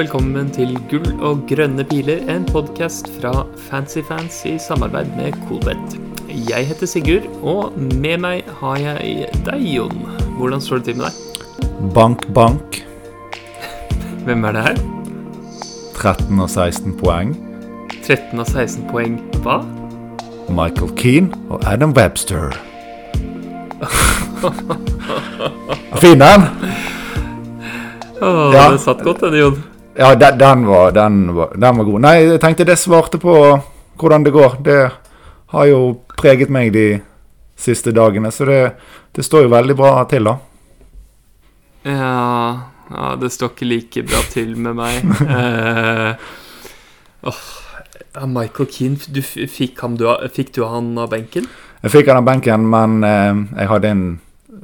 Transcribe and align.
velkommen 0.00 0.48
til 0.48 0.70
Gull 0.88 1.10
og 1.20 1.42
grønne 1.50 1.84
piler, 1.84 2.22
en 2.32 2.46
podkast 2.48 3.10
fra 3.18 3.42
Fancyfans 3.66 4.38
i 4.48 4.54
samarbeid 4.56 5.10
med 5.18 5.34
Coolbet. 5.44 5.96
Jeg 6.48 6.64
heter 6.70 6.88
Sigurd, 6.88 7.26
og 7.44 7.74
med 8.00 8.22
meg 8.22 8.46
har 8.62 8.78
jeg 8.80 9.26
deg, 9.44 9.60
Jon. 9.60 9.98
Hvordan 10.38 10.62
står 10.64 10.80
det 10.80 10.86
til 10.88 10.96
med 11.02 11.10
deg? 11.10 11.12
Bank, 11.92 12.24
bank. 12.32 12.78
Hvem 14.24 14.46
er 14.48 14.56
det 14.56 14.62
her? 14.70 14.80
13 15.98 16.40
og 16.40 16.48
16 16.48 16.96
poeng. 17.02 17.34
13 18.06 18.40
og 18.40 18.48
16 18.48 18.86
poeng 18.88 19.18
hva? 19.44 19.58
Michael 20.48 20.94
Keane 20.96 21.42
og 21.50 21.66
Adam 21.68 21.92
Webster. 21.98 22.56
fin 26.00 26.24
den! 26.24 26.48
Å, 28.20 28.32
Ja. 28.54 28.70
det 28.72 28.80
satt 28.80 29.04
godt, 29.04 29.20
den, 29.28 29.36
Jon. 29.42 29.60
Ja, 30.00 30.14
den, 30.14 30.38
den, 30.38 30.66
var, 30.66 30.92
den, 30.92 31.34
var, 31.34 31.50
den 31.56 31.76
var 31.76 31.84
god. 31.84 32.00
Nei, 32.00 32.14
jeg 32.24 32.40
tenkte 32.40 32.64
det 32.64 32.78
svarte 32.80 33.18
på 33.20 33.34
hvordan 34.00 34.24
det 34.24 34.32
går. 34.32 34.54
Det 34.64 34.78
har 35.52 35.66
jo 35.68 35.80
preget 36.16 36.48
meg 36.48 36.70
de 36.72 36.84
siste 37.60 37.92
dagene, 37.92 38.30
så 38.32 38.46
det, 38.48 38.60
det 39.12 39.26
står 39.26 39.44
jo 39.44 39.52
veldig 39.52 39.76
bra 39.76 39.90
til, 40.08 40.30
da. 40.30 40.38
Ja, 41.84 42.14
ja, 42.88 43.12
det 43.20 43.28
står 43.36 43.52
ikke 43.52 43.68
like 43.68 44.06
bra 44.08 44.24
til 44.32 44.56
med 44.56 44.80
meg. 44.80 45.04
Eh, 47.20 47.28
oh, 47.28 47.44
Michael 48.24 48.72
Keane, 48.72 48.96
du 49.12 49.20
fikk, 49.20 49.82
ham, 49.84 50.00
du, 50.00 50.08
fikk 50.32 50.54
du 50.56 50.62
han 50.64 50.94
av 50.96 51.12
benken? 51.12 51.44
Jeg 51.84 51.92
fikk 51.92 52.08
han 52.08 52.22
av 52.22 52.30
benken, 52.32 52.64
men 52.72 53.02
eh, 53.04 53.44
jeg 53.60 53.74
hadde 53.76 53.92
en 53.92 54.06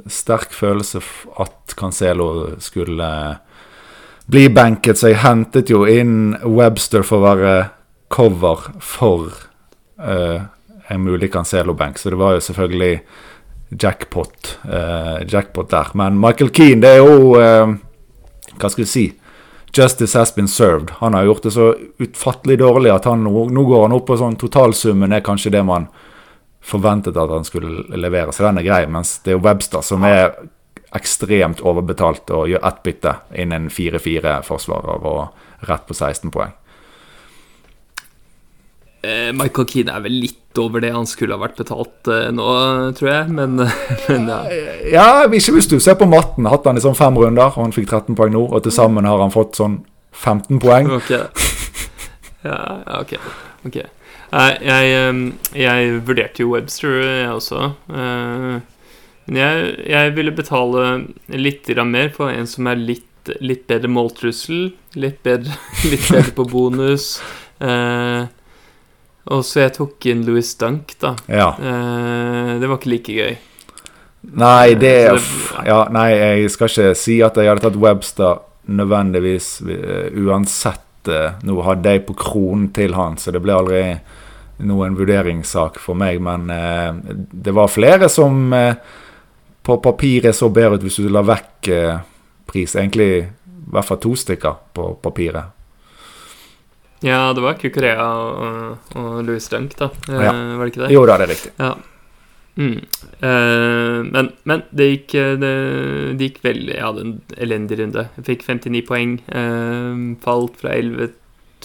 sterk 0.08 0.56
følelse 0.56 1.04
at 1.44 1.76
Cancelo 1.76 2.30
skulle 2.64 3.10
bli 4.26 4.48
benket, 4.50 4.98
så 4.98 5.12
jeg 5.12 5.22
hentet 5.22 5.70
jo 5.70 5.84
inn 5.86 6.34
Webster 6.42 7.06
for 7.06 7.22
å 7.22 7.26
være 7.28 7.54
cover 8.12 8.64
for 8.82 9.30
uh, 10.02 10.46
en 10.90 11.04
mulig 11.04 11.30
Cancelo-benk. 11.32 11.98
Så 11.98 12.10
det 12.10 12.18
var 12.20 12.36
jo 12.36 12.42
selvfølgelig 12.44 12.92
jackpot, 13.82 14.56
uh, 14.66 15.22
jackpot 15.26 15.70
der. 15.70 15.92
Men 15.98 16.18
Michael 16.22 16.50
Keane, 16.54 16.82
det 16.82 16.96
er 16.96 17.02
jo 17.02 17.36
uh, 17.38 17.76
Hva 18.56 18.72
skal 18.72 18.86
vi 18.86 18.90
si? 18.90 19.06
Justice 19.76 20.16
has 20.16 20.30
been 20.34 20.48
served. 20.48 20.90
Han 21.02 21.14
har 21.14 21.26
gjort 21.26 21.42
det 21.42 21.52
så 21.52 21.74
utfattelig 22.00 22.58
dårlig 22.62 22.94
at 22.94 23.04
han 23.04 23.26
nå, 23.26 23.46
går 23.52 23.82
han 23.84 23.94
opp 23.96 24.06
på 24.08 24.16
sånn 24.16 24.38
totalsummen 24.40 25.12
er 25.12 25.24
kanskje 25.26 25.52
det 25.52 25.60
man 25.68 25.90
forventet 26.66 27.18
at 27.20 27.30
han 27.30 27.44
skulle 27.44 27.84
levere, 28.00 28.32
så 28.32 28.46
den 28.46 28.62
er 28.62 28.66
grei. 28.66 28.80
Mens 28.90 29.18
det 29.22 29.34
er 29.34 29.36
jo 29.36 29.44
Webster 29.44 29.84
som 29.84 30.06
er 30.08 30.32
ekstremt 30.94 31.62
overbetalt 31.66 32.30
og 32.34 32.50
gjør 32.50 32.62
ett 32.68 32.84
bytte 32.86 33.16
innen 33.34 33.70
4-4-forsvarer 33.72 35.08
og 35.10 35.66
rett 35.66 35.86
på 35.88 35.96
16 35.96 36.30
poeng. 36.34 36.54
Eh, 39.06 39.30
Michael 39.36 39.66
Keane 39.70 39.94
er 39.94 40.04
vel 40.06 40.16
litt 40.24 40.58
over 40.58 40.82
det 40.82 40.90
han 40.94 41.06
skulle 41.06 41.36
ha 41.36 41.42
vært 41.42 41.58
betalt 41.60 42.08
eh, 42.10 42.30
nå, 42.34 42.46
tror 42.96 43.10
jeg, 43.10 43.34
men, 43.36 43.60
men 44.08 44.30
ja. 44.30 44.38
Ja, 44.90 45.08
ikke 45.26 45.58
hvis 45.58 45.68
du 45.70 45.76
ser 45.82 45.98
på 46.00 46.08
matten. 46.10 46.48
Hatt 46.50 46.66
han 46.66 46.80
i 46.80 46.84
sånn 46.84 46.96
fem 46.98 47.18
runder, 47.18 47.52
og 47.52 47.66
han 47.68 47.76
fikk 47.76 47.90
13 47.90 48.16
poeng 48.18 48.34
nå. 48.34 48.46
Og 48.48 48.64
til 48.64 48.74
sammen 48.74 49.06
har 49.06 49.20
han 49.22 49.34
fått 49.34 49.60
sånn 49.60 49.82
15 50.16 50.62
poeng. 50.62 50.90
Ok. 50.96 51.12
Ja, 52.46 52.78
ok. 53.00 53.16
okay. 53.66 53.88
Jeg, 54.30 54.58
jeg, 54.62 54.90
ehm, 54.94 55.22
jeg 55.54 56.00
vurderte 56.06 56.44
jo 56.44 56.52
Webster, 56.52 56.92
jeg 57.02 57.32
også. 57.32 57.72
Eh, 59.26 59.32
Men 59.32 59.36
jeg, 59.42 59.74
jeg 59.90 60.14
ville 60.16 60.32
betale 60.36 61.06
litt 61.28 61.68
mer 61.84 62.08
for 62.14 62.30
en 62.30 62.46
som 62.46 62.66
er 62.70 62.76
litt, 62.76 63.02
litt 63.42 63.66
bedre 63.66 63.88
måltrussel, 63.90 64.72
litt 64.94 65.22
bedre, 65.26 65.50
litt 65.90 66.06
bedre 66.10 66.32
på 66.36 66.44
bonus. 66.50 67.20
Eh, 67.60 68.26
og 69.26 69.42
så 69.42 69.64
jeg 69.64 69.72
tok 69.74 70.06
inn 70.06 70.20
Louis 70.24 70.52
Dunk, 70.60 70.94
da. 71.02 71.16
Ja. 71.26 71.48
Eh, 71.58 72.52
det 72.60 72.68
var 72.70 72.78
ikke 72.78 72.92
like 72.92 73.12
gøy. 73.16 73.36
Nei, 74.36 74.74
det, 74.74 74.92
det- 75.10 75.66
ja, 75.66 75.80
Nei, 75.90 76.10
jeg 76.14 76.50
skal 76.50 76.68
ikke 76.70 76.94
si 76.98 77.20
at 77.22 77.36
jeg 77.38 77.46
hadde 77.50 77.62
tatt 77.66 77.76
Webster 77.78 78.38
nødvendigvis 78.66 79.60
eh, 79.70 80.08
uansett. 80.22 81.08
eh, 81.10 81.34
Nå 81.46 81.58
hadde 81.66 81.92
jeg 81.96 82.06
på 82.06 82.14
kronen 82.18 82.70
til 82.74 82.94
han, 82.94 83.16
så 83.18 83.30
det 83.34 83.42
ble 83.42 83.54
aldri 83.54 83.82
noen 84.66 84.94
vurderingssak 84.98 85.78
for 85.82 85.94
meg. 85.98 86.18
Men 86.22 86.46
eh, 86.50 86.94
det 87.32 87.54
var 87.54 87.70
flere 87.70 88.08
som 88.10 88.46
eh, 88.54 88.78
på 89.66 89.76
papiret 89.82 90.36
så 90.36 90.48
bedre 90.52 90.78
ut 90.78 90.86
hvis 90.86 91.00
du 91.02 91.10
la 91.10 91.24
vekk 91.26 91.70
eh, 91.74 91.98
pris. 92.46 92.76
Egentlig 92.78 93.10
i 93.18 93.26
hvert 93.74 93.88
fall 93.88 93.98
to 94.02 94.14
stykker 94.18 94.60
på 94.76 94.92
papiret. 95.02 95.52
Ja, 97.04 97.32
det 97.36 97.42
var 97.44 97.58
Kukurea 97.60 98.06
og, 98.06 98.94
og 98.96 99.18
Louis 99.26 99.50
Dunk, 99.52 99.76
da. 99.78 99.90
Eh, 100.08 100.22
Ja. 100.22 100.32
Var 100.32 100.64
det 100.64 100.72
ikke 100.72 100.84
det? 100.86 100.94
Jo 100.94 101.04
da, 101.06 101.18
det 101.18 101.26
er 101.26 101.32
riktig. 101.34 101.52
Ja. 101.58 101.74
Mm. 102.56 102.78
Uh, 103.20 104.00
men, 104.08 104.30
men 104.48 104.62
det 104.72 104.86
gikk, 104.88 105.12
det, 105.42 105.50
det 106.16 106.28
gikk 106.30 106.38
veldig 106.40 106.72
Jeg 106.72 106.84
hadde 106.86 107.02
en 107.04 107.10
elendig 107.36 107.76
runde. 107.82 108.06
Jeg 108.16 108.26
fikk 108.30 108.46
59 108.48 108.86
poeng. 108.88 109.18
Uh, 109.28 110.16
falt 110.24 110.56
fra 110.62 110.72
11 110.72 111.10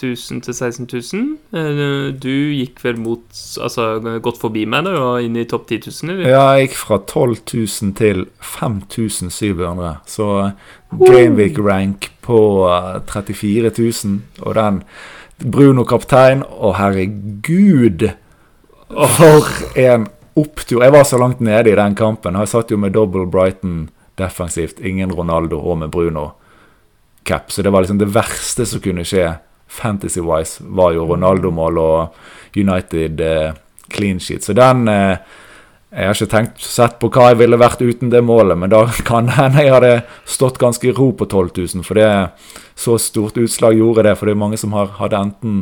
000 0.01 0.41
til 0.45 0.55
16 0.55 0.87
000. 0.87 1.25
Eh, 1.57 2.13
du 2.15 2.33
gikk 2.55 2.81
vel 2.83 2.99
mot 3.01 3.41
Altså 3.61 3.99
gått 4.23 4.39
forbi 4.41 4.65
meg 4.69 4.85
da, 4.87 4.95
og 4.99 5.25
inn 5.25 5.37
i 5.39 5.45
topp 5.49 5.67
10 5.69 5.91
000, 5.91 6.13
eller? 6.13 6.29
Ja, 6.31 6.43
jeg 6.55 6.69
gikk 6.69 6.77
fra 6.79 6.99
12 7.03 7.35
000 7.53 7.95
til 7.99 8.25
5700. 8.39 9.91
Så 10.09 10.27
Gameweek 11.01 11.59
rank 11.61 12.11
på 12.25 12.39
eh, 12.69 13.01
34 13.11 13.73
000. 13.77 14.19
Og 14.45 14.57
den 14.57 14.81
Bruno 15.41 15.85
kaptein, 15.89 16.43
og 16.45 16.75
herregud 16.77 18.11
For 18.91 19.47
en 19.79 20.09
opptur. 20.35 20.83
Jeg 20.83 20.93
var 20.93 21.07
så 21.07 21.17
langt 21.17 21.39
nede 21.41 21.71
i 21.71 21.77
den 21.79 21.95
kampen. 21.95 22.35
Jeg 22.35 22.51
satt 22.51 22.71
jo 22.71 22.77
med 22.77 22.93
double 22.95 23.25
Brighton 23.31 23.89
defensivt. 24.19 24.79
Ingen 24.79 25.11
Ronaldo 25.15 25.59
og 25.59 25.77
med 25.77 25.91
Bruno 25.91 26.31
cap. 27.23 27.51
Så 27.51 27.61
det 27.61 27.71
var 27.71 27.81
liksom 27.81 27.97
det 27.97 28.11
verste 28.13 28.65
som 28.65 28.83
kunne 28.83 29.05
skje 29.07 29.29
fantasy-wise, 29.71 30.63
var 30.75 30.95
jo 30.95 31.07
Ronaldo-mål 31.09 31.79
og 31.81 32.57
United 32.57 33.21
eh, 33.23 33.53
clean 33.91 34.19
sheet. 34.19 34.43
Så 34.43 34.53
den 34.57 34.87
eh, 34.87 35.17
Jeg 35.91 36.07
har 36.07 36.15
ikke 36.15 36.31
tenkt 36.31 36.61
sett 36.63 36.93
på 37.01 37.09
hva 37.11 37.25
jeg 37.33 37.41
ville 37.41 37.57
vært 37.59 37.81
uten 37.83 38.13
det 38.13 38.21
målet, 38.23 38.55
men 38.55 38.71
da 38.71 38.85
kan 39.09 39.27
hende 39.35 39.65
jeg 39.65 39.73
hadde 39.73 39.95
stått 40.23 40.59
ganske 40.61 40.87
i 40.87 40.93
ro 40.95 41.09
på 41.11 41.27
12 41.27 41.49
000, 41.75 41.83
for 41.83 41.99
det 41.99 42.07
så 42.79 42.95
stort 42.95 43.37
utslag 43.37 43.75
gjorde 43.75 44.05
det. 44.07 44.15
For 44.15 44.29
det 44.29 44.37
er 44.37 44.43
mange 44.43 44.59
som 44.59 44.71
har, 44.77 44.93
hadde 45.01 45.19
enten 45.19 45.57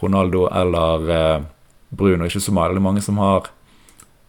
Ronaldo 0.00 0.46
eller 0.48 1.12
eh, 1.12 1.42
Bruno, 1.88 2.24
ikke 2.24 2.40
så 2.40 2.54
mange, 2.56 2.80
mange 2.80 3.04
som 3.04 3.20
har 3.20 3.50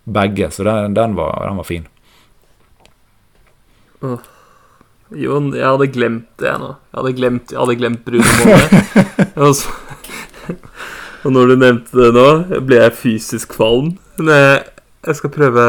begge, 0.03 0.51
så 0.51 0.63
den, 0.67 0.93
den, 0.97 1.15
var, 1.15 1.39
den 1.47 1.57
var 1.59 1.67
fin. 1.67 1.87
Jon, 5.17 5.47
jeg 5.57 5.65
hadde 5.65 5.87
glemt 5.89 6.27
det 6.37 6.51
nå. 6.61 6.67
Jeg 6.91 6.97
hadde 6.99 7.13
glemt, 7.17 7.51
jeg 7.53 7.57
hadde 7.59 7.75
glemt 7.79 8.03
Bruno 8.05 8.33
Måle. 8.39 8.83
og, 9.47 9.55
så- 9.57 10.57
og 11.25 11.31
når 11.33 11.47
du 11.49 11.55
nevnte 11.63 11.97
det 11.97 12.09
nå, 12.15 12.25
ble 12.67 12.77
jeg 12.83 12.93
fysisk 12.99 13.55
kvalm. 13.57 13.95
Men 14.19 14.29
jeg, 14.35 14.59
jeg, 15.07 15.15
skal 15.19 15.33
prøve, 15.33 15.63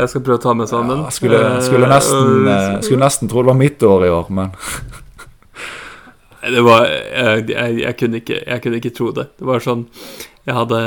jeg 0.00 0.08
skal 0.14 0.24
prøve 0.24 0.38
å 0.40 0.44
ta 0.46 0.54
meg 0.56 0.70
sammen. 0.72 1.04
Ja, 1.04 1.12
skulle, 1.12 1.42
skulle, 1.66 1.84
Eh, 1.88 1.92
nesten, 1.92 2.32
og- 2.32 2.48
eh, 2.54 2.80
skulle 2.86 3.04
nesten 3.04 3.28
tro 3.30 3.42
det 3.44 3.52
var 3.52 3.60
mitt 3.60 3.84
år 3.84 4.06
i 4.08 4.12
år, 4.14 4.30
men 4.40 4.54
Det 6.48 6.62
var 6.64 6.86
jeg, 6.86 7.48
jeg, 7.50 7.78
jeg, 7.82 7.94
kunne 7.98 8.20
ikke, 8.22 8.36
jeg 8.46 8.62
kunne 8.64 8.78
ikke 8.80 8.94
tro 8.96 9.10
det. 9.12 9.26
Det 9.36 9.44
var 9.48 9.60
sånn 9.60 9.82
Jeg 10.46 10.54
hadde, 10.56 10.78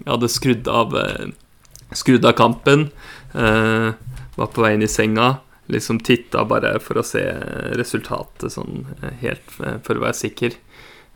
jeg 0.00 0.06
hadde 0.08 0.28
skrudd 0.32 0.70
av 0.70 0.94
eh, 0.96 1.26
Skrudd 1.98 2.24
av 2.24 2.36
kampen. 2.38 2.84
Uh, 3.34 3.90
var 4.38 4.46
på 4.54 4.62
vei 4.62 4.68
inn 4.76 4.84
i 4.86 4.88
senga. 4.90 5.40
Liksom 5.70 6.00
titta 6.02 6.42
bare 6.50 6.74
for 6.82 6.98
å 7.00 7.04
se 7.06 7.22
resultatet 7.78 8.50
sånn 8.54 8.86
eh, 9.02 9.12
helt 9.22 9.54
eh, 9.62 9.76
for 9.86 10.00
å 10.00 10.04
være 10.06 10.18
sikker. 10.18 10.56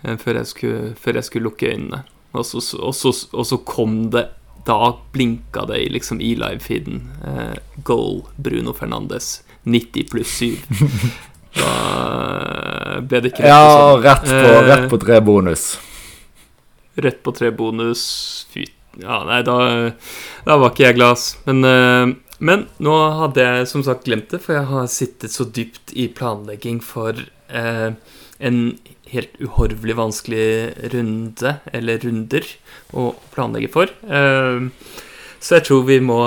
eh, 0.04 0.16
før, 0.20 0.38
jeg 0.40 0.46
skulle, 0.52 0.94
før 1.00 1.18
jeg 1.18 1.26
skulle 1.28 1.48
lukke 1.50 1.72
øynene. 1.72 2.04
Og 2.34 2.46
så, 2.46 2.62
og 2.82 2.94
så, 2.98 3.12
og 3.32 3.46
så 3.46 3.58
kom 3.66 4.10
det 4.10 4.24
Da 4.66 4.94
blinka 5.12 5.66
det 5.68 5.76
i, 5.84 5.88
liksom 5.92 6.22
i 6.24 6.32
live-feeden. 6.40 7.02
Goal 7.84 8.22
Bruno 8.40 8.72
Fernandes. 8.72 9.42
90 9.68 10.08
pluss 10.10 10.38
7. 10.40 10.56
Da 11.54 13.00
ble 13.04 13.20
det 13.22 13.30
ikke 13.32 13.44
Ja, 13.46 13.60
sånn. 13.68 14.02
rett 14.04 14.24
på, 14.26 14.54
rett 14.66 14.86
på 14.90 14.98
tre 15.04 15.20
bonus. 15.24 15.66
Rett 16.98 17.20
på 17.26 17.34
tre 17.36 17.50
bonus. 17.54 18.02
Fy 18.54 18.64
Ja, 19.02 19.20
nei, 19.26 19.40
da, 19.46 19.54
da 20.46 20.56
var 20.62 20.70
ikke 20.72 20.84
jeg 20.88 20.96
glad, 20.98 21.16
ass. 21.16 21.36
Men, 21.48 21.64
men 22.44 22.67
nå 22.82 22.94
hadde 23.20 23.44
jeg 23.44 23.69
som 23.70 23.85
sagt 23.87 24.05
glemt 24.08 24.32
det, 24.35 24.43
for 24.44 24.58
jeg 24.58 24.69
har 24.69 24.91
sittet 24.93 25.32
så 25.32 25.46
dypt 25.49 25.94
i 25.96 26.11
planlegging 26.12 26.82
for 26.85 27.17
eh, 27.49 27.94
en 28.38 28.58
helt 29.14 29.38
uhorvelig 29.41 29.96
vanskelig 29.96 30.49
runde, 30.93 31.55
eller 31.73 32.02
runder, 32.05 32.49
å 32.93 33.12
planlegge 33.32 33.70
for. 33.73 33.93
Eh, 34.05 34.67
så 35.44 35.58
jeg 35.58 35.67
tror 35.69 35.82
vi 35.85 35.99
må 36.00 36.19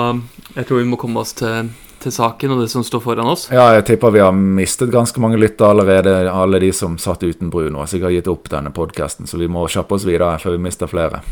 Jeg 0.54 0.66
tror 0.68 0.78
vi 0.78 0.88
må 0.88 0.96
komme 0.98 1.20
oss 1.20 1.34
til, 1.38 1.68
til 2.02 2.12
saken 2.14 2.54
og 2.54 2.62
det 2.62 2.68
som 2.72 2.82
står 2.86 3.02
foran 3.04 3.30
oss? 3.30 3.46
Ja, 3.52 3.68
jeg 3.76 3.84
tipper 3.90 4.14
vi 4.14 4.22
har 4.22 4.34
mistet 4.34 4.90
ganske 4.90 5.20
mange 5.22 5.38
lyttere 5.38 5.70
allerede. 5.74 6.16
Alle 6.32 6.58
de 6.62 6.72
som 6.74 6.96
satt 6.98 7.22
uten 7.22 7.52
Bruno, 7.52 7.82
har 7.82 7.90
sikkert 7.90 8.16
gitt 8.16 8.32
opp 8.32 8.50
denne 8.50 8.74
podkasten, 8.74 9.28
så 9.30 9.38
vi 9.38 9.50
må 9.50 9.68
kjappe 9.70 9.98
oss 9.98 10.08
videre 10.08 10.34
før 10.42 10.56
vi 10.56 10.64
mister 10.66 10.90
flere. 10.90 11.22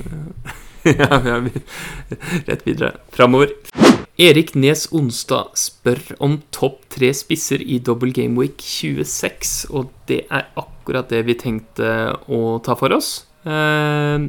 ja, 1.00 1.10
vi 1.18 1.34
er 1.34 2.42
rett 2.52 2.66
videre. 2.68 2.96
Framover. 3.16 3.95
Erik 4.16 4.54
Nes 4.56 4.86
Onstad 4.96 5.58
spør 5.60 6.00
om 6.24 6.38
topp 6.54 6.86
tre 6.94 7.10
spisser 7.12 7.60
i 7.60 7.76
Double 7.84 8.14
Game 8.16 8.38
Week 8.40 8.62
26, 8.64 9.66
og 9.76 9.90
det 10.08 10.22
er 10.32 10.46
akkurat 10.56 11.10
det 11.12 11.20
vi 11.28 11.36
tenkte 11.36 11.90
å 12.32 12.56
ta 12.64 12.78
for 12.80 12.96
oss. 12.96 13.26
Eh, 13.44 14.24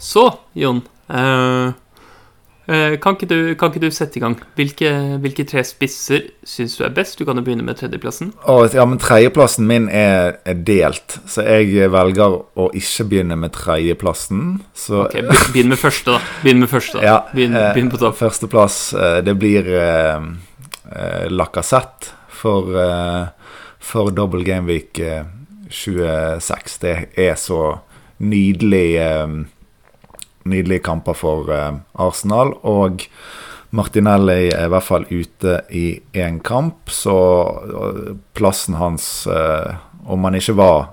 så, 0.00 0.24
Jon 0.56 0.80
eh, 1.12 1.76
kan, 2.66 3.16
ikke 3.16 3.26
du, 3.26 3.36
kan 3.58 3.72
ikke 3.72 3.80
du 3.82 3.90
sette 3.94 4.18
i 4.18 4.22
gang? 4.22 4.36
Hvilke, 4.58 4.90
hvilke 5.22 5.44
tre 5.50 5.64
spisser 5.66 6.28
syns 6.46 6.76
du 6.78 6.84
er 6.86 6.92
best? 6.94 7.18
Du 7.18 7.24
kan 7.26 7.36
jo 7.38 7.42
begynne 7.46 7.64
med 7.66 7.76
tredjeplassen. 7.80 8.30
Å, 8.46 8.56
ja, 8.70 8.84
men 8.86 9.00
Tredjeplassen 9.02 9.66
min 9.66 9.88
er, 9.90 10.36
er 10.48 10.60
delt, 10.66 11.18
så 11.26 11.42
jeg 11.46 11.90
velger 11.92 12.38
å 12.54 12.68
ikke 12.78 13.08
begynne 13.10 13.36
med 13.40 13.52
tredjeplassen. 13.56 14.60
Så 14.78 15.02
Ok, 15.08 15.18
Begynn 15.52 15.72
med 15.74 15.80
første, 15.82 16.14
da. 16.14 16.22
Begynn 16.44 16.62
med 16.62 16.70
første 16.70 17.00
da. 17.00 17.04
Ja, 17.08 17.18
begynn, 17.34 17.56
eh, 17.58 17.72
begynn 17.74 17.90
på 17.92 17.98
topp. 18.00 18.16
Førsteplass, 18.20 18.78
eh, 18.94 19.18
det 19.26 19.34
blir 19.42 19.66
eh, 19.66 20.26
eh, 20.94 21.26
Lacassette 21.34 22.12
for, 22.42 22.70
eh, 22.78 23.26
for 23.82 24.14
Double 24.14 24.44
Game 24.46 24.70
Week 24.70 24.98
eh, 25.02 25.24
26. 25.72 26.78
Det 26.82 26.94
er 27.18 27.34
så 27.40 27.62
nydelig 28.22 28.86
eh, 29.02 29.36
Nydelige 30.44 30.82
kamper 30.82 31.16
for 31.16 31.50
eh, 31.54 31.72
Arsenal. 32.02 32.54
Og 32.66 33.06
Martinelli 33.72 34.50
er 34.50 34.66
i 34.66 34.72
hvert 34.72 34.86
fall 34.86 35.06
ute 35.10 35.60
i 35.70 35.86
én 36.18 36.40
kamp, 36.44 36.90
så 36.92 37.16
eh, 37.62 38.12
plassen 38.34 38.78
hans 38.80 39.26
eh, 39.26 39.74
Om 40.02 40.24
han 40.26 40.34
ikke 40.34 40.56
var 40.58 40.88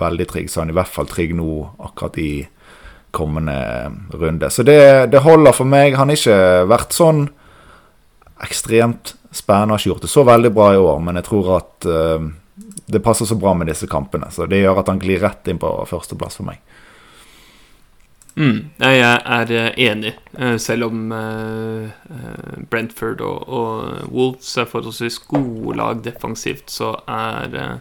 veldig 0.00 0.26
trygg, 0.28 0.48
så 0.48 0.60
er 0.60 0.66
han 0.66 0.72
i 0.72 0.76
hvert 0.78 0.92
fall 0.92 1.08
trygg 1.08 1.34
nå 1.36 1.50
akkurat 1.84 2.16
i 2.20 2.46
kommende 3.16 3.56
runde. 4.16 4.48
Så 4.52 4.64
det, 4.64 5.12
det 5.12 5.24
holder 5.24 5.52
for 5.56 5.68
meg. 5.68 5.96
Han 5.96 6.08
har 6.08 6.16
ikke 6.16 6.64
vært 6.68 6.96
sånn 6.96 7.26
ekstremt 8.44 9.14
spennende. 9.32 9.76
Har 9.76 9.80
ikke 9.80 9.92
gjort 9.92 10.04
det 10.04 10.12
så 10.12 10.24
veldig 10.24 10.52
bra 10.56 10.70
i 10.72 10.80
år, 10.80 10.98
men 11.04 11.20
jeg 11.20 11.28
tror 11.28 11.52
at 11.56 11.88
det 12.92 13.02
passer 13.04 13.28
så 13.28 13.36
bra 13.40 13.52
med 13.56 13.68
disse 13.68 13.88
kampene. 13.88 14.28
Så 14.32 14.48
det 14.48 14.60
gjør 14.60 14.80
at 14.80 14.88
han 14.92 15.00
glir 15.00 15.20
rett 15.24 15.48
inn 15.48 15.60
på 15.60 15.72
førsteplass 15.88 16.40
for 16.40 16.48
meg. 16.48 16.60
Mm, 18.36 18.58
jeg 18.82 18.98
er 19.00 19.50
eh, 19.56 19.70
enig, 19.86 20.12
eh, 20.36 20.58
selv 20.60 20.90
om 20.90 21.12
eh, 21.16 21.86
Brentford 22.68 23.22
og, 23.24 23.48
og 23.48 24.10
Wolves 24.12 24.50
er 24.60 24.68
forholdsvis 24.68 25.22
gode 25.24 25.76
lag 25.78 26.02
defensivt, 26.04 26.68
så 26.68 26.92
er 27.08 27.80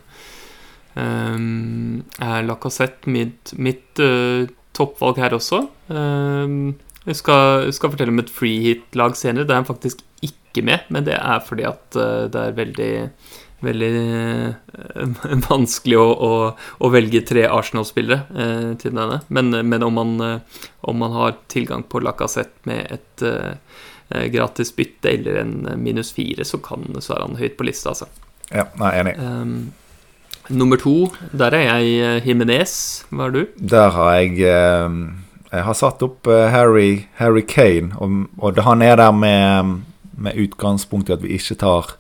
um, 0.96 2.04
er 2.24 2.48
Lacassette 2.48 3.12
mitt, 3.12 3.52
mitt 3.60 4.00
uh, 4.00 4.48
toppvalg 4.76 5.20
her 5.20 5.36
også. 5.36 5.66
Um, 5.92 6.76
jeg 7.06 7.20
skal, 7.20 7.68
skal 7.76 7.92
fortelle 7.92 8.16
om 8.16 8.24
et 8.24 8.32
free 8.32 8.62
hit-lag 8.64 9.18
senere. 9.20 9.46
Det 9.46 9.54
er 9.54 9.62
han 9.62 9.68
faktisk 9.68 10.02
ikke 10.26 10.64
med, 10.66 10.88
men 10.90 11.06
det 11.06 11.18
er 11.20 11.44
fordi 11.46 11.68
at 11.68 12.00
uh, 12.00 12.26
det 12.32 12.42
er 12.42 12.60
veldig 12.62 12.94
Veldig 13.66 13.90
eh, 14.02 15.40
vanskelig 15.50 15.98
å, 16.00 16.06
å, 16.06 16.32
å 16.86 16.92
velge 16.94 17.24
tre 17.26 17.48
Arsenal-spillere 17.50 18.26
eh, 18.36 18.70
til 18.82 18.94
denne. 18.94 19.22
Men, 19.28 19.52
men 19.66 19.86
om, 19.86 20.00
man, 20.00 20.16
eh, 20.26 20.62
om 20.90 21.02
man 21.02 21.16
har 21.16 21.40
tilgang 21.52 21.86
på 21.90 22.04
Lacassette 22.04 22.70
med 22.70 22.92
et 22.98 23.26
eh, 23.26 23.56
eh, 24.14 24.28
gratis 24.34 24.74
bytte 24.76 25.14
eller 25.14 25.42
en 25.42 25.56
eh, 25.72 25.80
minus 25.80 26.14
fire, 26.16 26.46
så, 26.46 26.62
kan, 26.64 26.86
så 27.00 27.18
er 27.18 27.26
han 27.26 27.40
høyt 27.42 27.58
på 27.58 27.68
lista, 27.68 27.96
altså. 27.96 28.10
Ja, 28.52 28.68
nei, 28.78 28.92
enig. 29.00 29.16
Um, 29.18 29.74
nummer 30.54 30.78
to, 30.78 31.10
der 31.34 31.56
er 31.58 31.66
jeg 31.66 31.98
eh, 31.98 32.28
Jimenez. 32.28 33.06
Hva 33.10 33.30
er 33.30 33.36
du? 33.36 33.44
Der 33.58 33.90
har 33.96 34.14
jeg 34.20 34.46
eh, 34.46 34.98
Jeg 35.52 35.68
har 35.70 35.78
satt 35.78 36.04
opp 36.06 36.28
eh, 36.28 36.50
Harry, 36.54 37.06
Harry 37.18 37.42
Kane, 37.42 37.96
og, 37.98 38.26
og 38.38 38.64
han 38.68 38.86
er 38.86 39.00
der 39.02 39.12
med, 39.12 39.82
med 40.14 40.42
utgangspunkt 40.46 41.10
i 41.10 41.16
at 41.16 41.24
vi 41.24 41.38
ikke 41.40 41.58
tar 41.64 41.96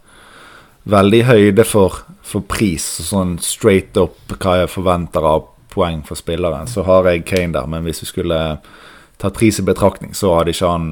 veldig 0.85 1.23
høyde 1.25 1.65
for, 1.65 2.03
for 2.25 2.45
pris, 2.45 2.85
sånn 3.09 3.37
straight 3.41 3.97
up 3.97 4.35
hva 4.37 4.61
jeg 4.61 4.71
forventer 4.73 5.25
av 5.25 5.47
poeng 5.73 6.03
for 6.07 6.19
spilleren. 6.19 6.69
Så 6.69 6.85
har 6.87 7.09
jeg 7.09 7.25
Kane 7.27 7.55
der, 7.57 7.67
men 7.69 7.85
hvis 7.87 8.03
vi 8.03 8.11
skulle 8.11 8.39
tatt 9.21 9.37
pris 9.37 9.59
i 9.59 9.65
betraktning, 9.65 10.13
så 10.15 10.35
hadde 10.37 10.53
ikke 10.53 10.71
han 10.71 10.89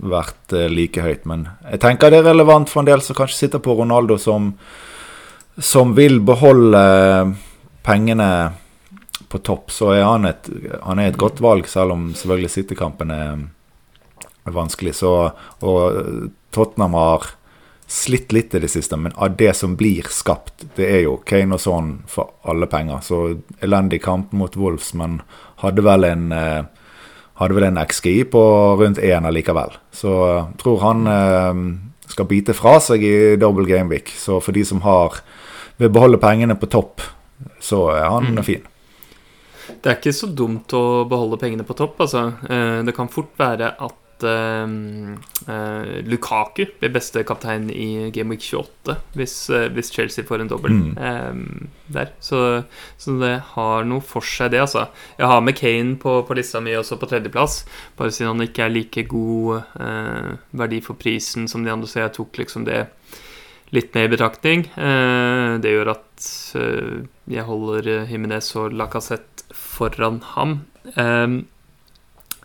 vært 0.00 0.54
eh, 0.54 0.68
like 0.70 1.02
høyt. 1.02 1.26
Men 1.28 1.48
jeg 1.70 1.82
tenker 1.82 2.12
det 2.12 2.22
er 2.22 2.30
relevant 2.30 2.70
for 2.70 2.82
en 2.82 2.90
del 2.90 3.02
som 3.04 3.18
kanskje 3.18 3.44
sitter 3.46 3.62
på 3.64 3.74
Ronaldo, 3.78 4.18
som, 4.20 4.52
som 5.56 5.94
vil 5.96 6.20
beholde 6.26 6.82
pengene 7.86 8.30
på 9.30 9.40
topp. 9.46 9.72
Så 9.74 9.94
er 9.94 10.04
han 10.06 10.28
et, 10.28 10.50
han 10.82 11.00
er 11.00 11.10
et 11.10 11.20
godt 11.20 11.42
valg, 11.42 11.68
selv 11.70 11.96
om 11.96 12.10
selvfølgelig 12.14 12.54
City-kampen 12.58 13.14
er, 13.14 13.48
vanskelig. 14.50 14.96
Så, 14.98 15.10
og 15.62 16.30
Tottenham 16.50 16.96
har 16.98 17.28
slitt 17.90 18.30
litt 18.32 18.54
i 18.54 18.60
det 18.62 18.68
siste, 18.70 18.96
men 18.96 19.12
av 19.18 19.34
det 19.36 19.50
som 19.58 19.72
blir 19.76 20.06
skapt, 20.14 20.62
det 20.76 20.86
er 20.86 21.00
jo 21.08 21.16
Kane 21.26 21.56
og 21.56 21.62
sånn 21.62 21.88
for 22.10 22.30
alle 22.46 22.68
penger. 22.70 23.02
Så 23.02 23.18
elendig 23.66 23.98
kamp 24.04 24.30
mot 24.36 24.54
Wolves, 24.56 24.92
men 24.94 25.20
hadde 25.64 25.82
vel 25.82 26.06
en 26.06 26.30
eh, 26.32 26.62
hadde 27.40 27.56
vel 27.56 27.66
en 27.70 27.80
XGI 27.82 28.24
på 28.30 28.42
rundt 28.78 29.00
én 29.02 29.26
allikevel. 29.26 29.74
Så 29.96 30.12
jeg 30.28 30.58
tror 30.62 30.82
han 30.84 31.06
eh, 31.10 31.62
skal 32.10 32.28
bite 32.30 32.54
fra 32.54 32.76
seg 32.84 33.02
i 33.06 33.14
double 33.40 33.66
game 33.66 33.90
week. 33.90 34.12
Så 34.14 34.38
for 34.44 34.54
de 34.54 34.64
som 34.66 34.82
har 34.86 35.22
vil 35.80 35.90
beholde 35.90 36.20
pengene 36.20 36.54
på 36.60 36.68
topp, 36.70 37.00
så 37.58 37.88
er 37.96 38.06
han 38.12 38.42
fin. 38.44 38.66
Det 39.80 39.88
er 39.88 39.96
ikke 39.96 40.12
så 40.12 40.28
dumt 40.36 40.72
å 40.76 41.06
beholde 41.08 41.38
pengene 41.40 41.64
på 41.64 41.76
topp, 41.78 42.02
altså. 42.04 42.26
Eh, 42.50 42.82
Det 42.84 42.94
kan 42.94 43.08
fort 43.08 43.32
være 43.40 43.74
at 43.80 43.99
eh, 44.26 44.72
eh, 45.48 45.90
Lukaku 46.06 46.66
blir 46.80 46.92
beste 46.94 47.22
kaptein 47.24 47.68
i 47.70 48.10
Game 48.14 48.30
Week 48.34 48.42
28 48.42 48.96
hvis, 49.16 49.34
eh, 49.50 49.68
hvis 49.74 49.90
Chelsea 49.94 50.24
får 50.24 50.40
en 50.44 50.48
dobbel 50.48 50.70
Mm. 50.70 50.98
eh, 50.98 51.68
der. 51.90 52.12
Så, 52.20 52.64
så 52.98 53.16
det 53.20 53.32
har 53.54 53.84
noe 53.84 54.00
for 54.00 54.20
seg, 54.22 54.52
det, 54.52 54.60
altså. 54.60 54.88
Jeg 55.18 55.26
har 55.26 55.40
med 55.40 55.56
Kane 55.58 55.96
på, 55.98 56.20
på 56.26 56.36
lista 56.38 56.60
mi 56.60 56.72
også 56.78 56.98
på 57.00 57.08
tredjeplass, 57.10 57.64
bare 57.98 58.10
siden 58.14 58.36
han 58.36 58.46
ikke 58.48 58.64
er 58.66 58.74
like 58.74 59.06
god 59.10 59.62
eh, 59.80 60.36
verdi 60.52 60.80
for 60.80 60.94
prisen 61.00 61.48
som 61.48 61.64
de 61.64 61.70
andre, 61.72 61.86
så 61.90 62.04
jeg 62.04 62.14
tok 62.20 62.38
liksom 62.44 62.64
det 62.68 62.86
litt 63.72 63.94
med 63.94 64.08
i 64.08 64.10
betraktning. 64.16 64.64
Det 65.62 65.70
gjør 65.70 65.92
at 65.92 66.24
jeg 67.30 67.44
holder 67.46 68.06
Jimenez 68.10 68.48
og 68.58 68.72
Lacassette 68.74 69.44
foran 69.54 70.16
ham. 70.34 70.56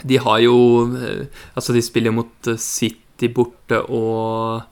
De 0.04 0.18
har 0.20 0.40
jo 0.44 0.56
eh, 0.98 1.26
Altså, 1.56 1.74
de 1.76 1.82
spiller 1.86 2.12
mot 2.12 2.48
eh, 2.52 2.58
City 2.60 3.30
borte 3.32 3.80
og 3.88 4.64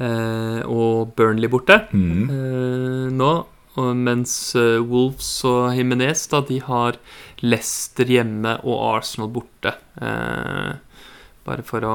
eh, 0.00 0.60
og 0.68 1.14
Burnley 1.16 1.48
borte 1.52 1.80
Mm. 1.92 2.28
eh, 2.28 3.08
nå. 3.16 3.32
Mens 3.80 4.32
Wolves 4.56 5.28
og 5.48 5.70
Jimenez 5.78 6.26
da, 6.28 6.40
de 6.44 6.58
har 6.66 6.96
Leicester 7.40 8.04
hjemme 8.04 8.58
og 8.66 8.96
Arsenal 8.98 9.30
borte. 9.32 9.72
Eh, 10.02 10.74
bare 11.46 11.62
for 11.64 11.86
å, 11.88 11.94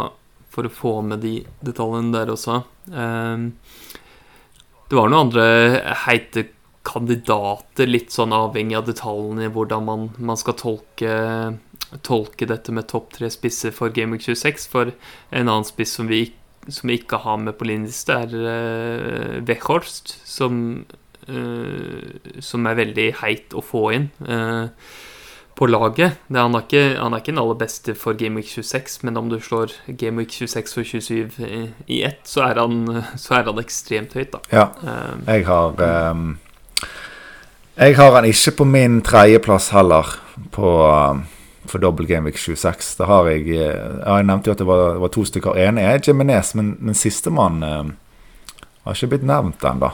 for 0.50 0.65
å 0.65 0.72
få 0.74 0.93
med 1.05 1.19
de 1.22 1.36
detaljene 1.67 2.15
der 2.15 2.31
også. 2.34 2.62
Det 4.89 4.98
var 4.98 5.10
noen 5.12 5.27
andre 5.27 5.45
heite 6.05 6.45
kandidater, 6.86 7.89
litt 7.89 8.13
sånn 8.13 8.34
avhengig 8.36 8.77
av 8.79 8.86
detaljene 8.89 9.48
i 9.48 9.51
hvordan 9.53 9.86
man, 9.86 10.07
man 10.17 10.38
skal 10.39 10.53
tolke, 10.60 11.12
tolke 12.06 12.48
dette 12.50 12.74
med 12.75 12.88
topp 12.92 13.13
tre 13.18 13.30
spisser 13.34 13.74
for 13.75 13.94
Game 13.94 14.15
Week 14.15 14.25
26. 14.25 14.68
For 14.72 14.92
en 14.92 15.48
annen 15.48 15.68
spiss 15.68 15.96
som 16.00 16.10
vi, 16.12 16.27
som 16.68 16.92
vi 16.92 17.00
ikke 17.00 17.22
har 17.25 17.42
med 17.42 17.58
på 17.60 17.68
linjeliste, 17.70 18.20
er 18.25 18.36
uh, 18.36 19.42
Weghorst, 19.48 20.18
som, 20.27 20.86
uh, 21.30 22.39
som 22.39 22.70
er 22.70 22.80
veldig 22.82 23.10
heit 23.24 23.56
å 23.56 23.63
få 23.65 23.89
inn. 23.98 24.10
Uh, 24.25 24.72
på 25.56 25.65
laget. 25.65 26.18
Det, 26.27 26.39
han, 26.39 26.56
er 26.56 26.65
ikke, 26.65 26.84
han 27.00 27.13
er 27.13 27.22
ikke 27.22 27.32
den 27.32 27.42
aller 27.42 27.60
beste 27.60 27.96
for 27.96 28.18
Game 28.20 28.39
Week 28.39 28.50
26, 28.51 28.98
men 29.08 29.18
om 29.18 29.30
du 29.32 29.38
slår 29.39 29.72
Game 29.88 30.20
Week 30.20 30.32
26 30.32 30.77
og 30.82 30.89
27 30.89 31.46
i, 31.48 31.62
i 31.88 32.01
ett, 32.04 32.24
så 32.27 32.44
er, 32.50 32.60
han, 32.60 33.06
så 33.15 33.38
er 33.39 33.48
han 33.48 33.62
ekstremt 33.63 34.18
høyt, 34.18 34.36
da. 34.36 34.42
Ja. 34.51 34.65
Eh, 34.84 35.38
Jeg 35.38 35.46
har 35.48 35.80
um, 36.12 36.38
Jeg 37.77 37.96
har 37.96 38.12
han 38.18 38.27
ikke 38.27 38.58
på 38.60 38.68
min 38.68 39.00
tredjeplass 39.04 39.70
heller 39.75 40.18
på 40.56 40.75
ehm, 40.89 41.25
for 41.72 41.81
Double 41.84 42.05
Game 42.10 42.29
Week 42.29 42.38
26. 42.38 42.95
Da 43.00 43.07
har 43.10 43.29
jeg 43.31 43.48
eh, 43.55 43.75
ja, 44.05 44.17
Jeg 44.19 44.27
nevnte 44.29 44.50
jo 44.51 44.55
at 44.55 44.63
det 44.63 44.67
var, 44.69 44.98
var 45.03 45.13
to 45.13 45.25
stykker. 45.27 45.57
En 45.65 45.77
er 45.81 46.01
Jimenez, 46.03 46.53
men, 46.57 46.75
men 46.79 46.98
sistemann 46.98 47.63
uh, 47.63 47.84
har 48.86 48.98
ikke 48.98 49.13
blitt 49.15 49.27
nevnt 49.27 49.63
ennå. 49.65 49.91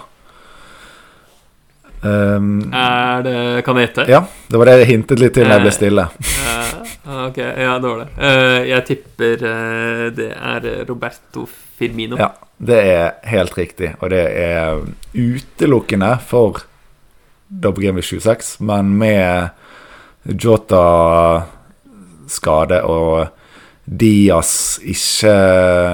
Um, 2.01 2.71
er 2.73 3.21
det 3.21 3.63
Kan 3.65 3.77
jeg 3.77 3.91
gjette? 3.91 4.07
ja, 4.09 4.23
det 4.49 4.57
var 4.57 4.71
det 4.71 4.79
jeg 4.79 4.87
hintet 4.89 5.19
litt 5.21 5.35
til 5.37 5.45
da 5.45 5.59
jeg 5.59 5.67
ble 5.67 5.69
Eh, 5.69 5.77
stille. 5.77 6.07
Eh, 6.09 6.57
Ah, 7.11 7.25
Ok, 7.27 7.37
ja, 7.37 7.79
det 7.79 7.87
var 7.87 7.97
det. 7.97 8.07
Eh, 8.21 8.67
jeg 8.69 8.85
tipper 8.85 9.41
uh, 9.43 10.07
det 10.13 10.27
er 10.37 10.85
Roberto 10.85 11.47
Firmino. 11.77 12.17
Ja, 12.19 12.29
det 12.61 12.77
er 12.77 13.07
helt 13.25 13.57
riktig. 13.57 13.95
Og 13.99 14.11
det 14.13 14.21
er 14.37 14.83
utelukkende 15.17 16.11
for 16.21 16.61
Double 17.49 17.83
Game 17.83 17.97
Week 17.97 18.05
26, 18.05 18.59
men 18.61 18.93
med 19.01 19.49
Jota 20.25 20.83
skade 22.31 22.81
og 22.87 23.29
Diaz 23.85 24.79
ikke 24.85 25.33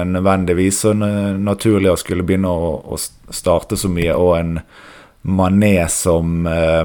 nødvendigvis 0.06 0.82
så 0.84 0.92
naturlig 0.94 1.90
å 1.90 1.98
skulle 1.98 2.26
begynne 2.26 2.50
å, 2.52 2.74
å 2.84 2.98
starte 3.34 3.78
så 3.80 3.90
mye, 3.90 4.14
og 4.14 4.36
en 4.38 4.52
Mané 5.28 5.80
som 5.90 6.46
eh, 6.46 6.84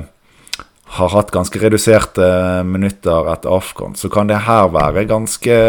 har 0.98 1.12
hatt 1.14 1.32
ganske 1.34 1.60
reduserte 1.62 2.26
minutter 2.66 3.30
etter 3.32 3.54
Afghan, 3.54 3.96
så 4.00 4.10
kan 4.14 4.32
det 4.32 4.42
her 4.48 4.72
være 4.74 5.06
ganske 5.10 5.60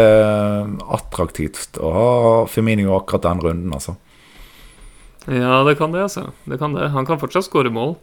attraktivt 0.97 1.79
å 1.81 1.93
ha 1.93 2.09
Firmino 2.49 2.95
akkurat 2.97 3.27
den 3.27 3.43
runden, 3.45 3.75
altså. 3.75 3.95
Ja, 5.25 5.63
det 5.65 5.77
kan 5.79 5.93
det, 5.93 6.03
altså. 6.05 6.29
Det 6.45 6.59
kan 6.61 6.75
det. 6.77 6.91
Han 6.93 7.05
kan 7.07 7.17
fortsatt 7.21 7.47
skåre 7.47 7.71
mål. 7.73 7.95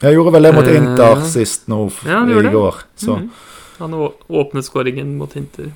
Jeg 0.00 0.16
gjorde 0.16 0.32
vel 0.32 0.48
det 0.48 0.52
mot 0.56 0.68
Eh, 0.68 0.78
Inter 0.80 1.20
sist 1.28 1.68
nå 1.68 1.82
ja, 2.08 2.22
i 2.24 2.52
går. 2.54 2.84
Så. 2.96 3.18
Mhm. 3.18 3.30
Han 3.80 3.94
åpner 3.94 4.40
åpnet 4.40 4.64
skåringen 4.64 5.16
mot 5.18 5.32
Hinter. 5.32 5.72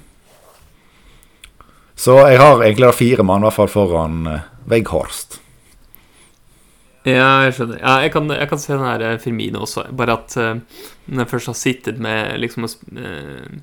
så 1.94 2.18
jeg 2.28 2.38
har 2.38 2.62
egentlig 2.62 2.94
fire 2.94 3.22
mann, 3.22 3.40
i 3.40 3.48
hvert 3.48 3.56
fall 3.56 3.70
foran 3.72 4.26
uh, 4.26 4.40
Veghorst. 4.68 5.40
Ja, 7.04 7.44
jeg 7.44 7.54
skjønner. 7.56 7.78
Ja, 7.80 7.98
jeg, 8.00 8.12
kan, 8.12 8.30
jeg 8.32 8.48
kan 8.48 8.60
se 8.60 8.72
den 8.72 8.84
her 8.84 9.02
eh, 9.04 9.18
Firmino 9.20 9.60
også. 9.66 9.84
Bare 9.92 10.16
at 10.16 10.36
uh, 10.40 10.54
når 11.06 11.24
jeg 11.24 11.30
først 11.30 11.50
har 11.52 11.58
sittet 11.60 11.98
med 12.00 12.38
liksom 12.40 12.64
uh, 12.64 13.02
eh, 13.04 13.58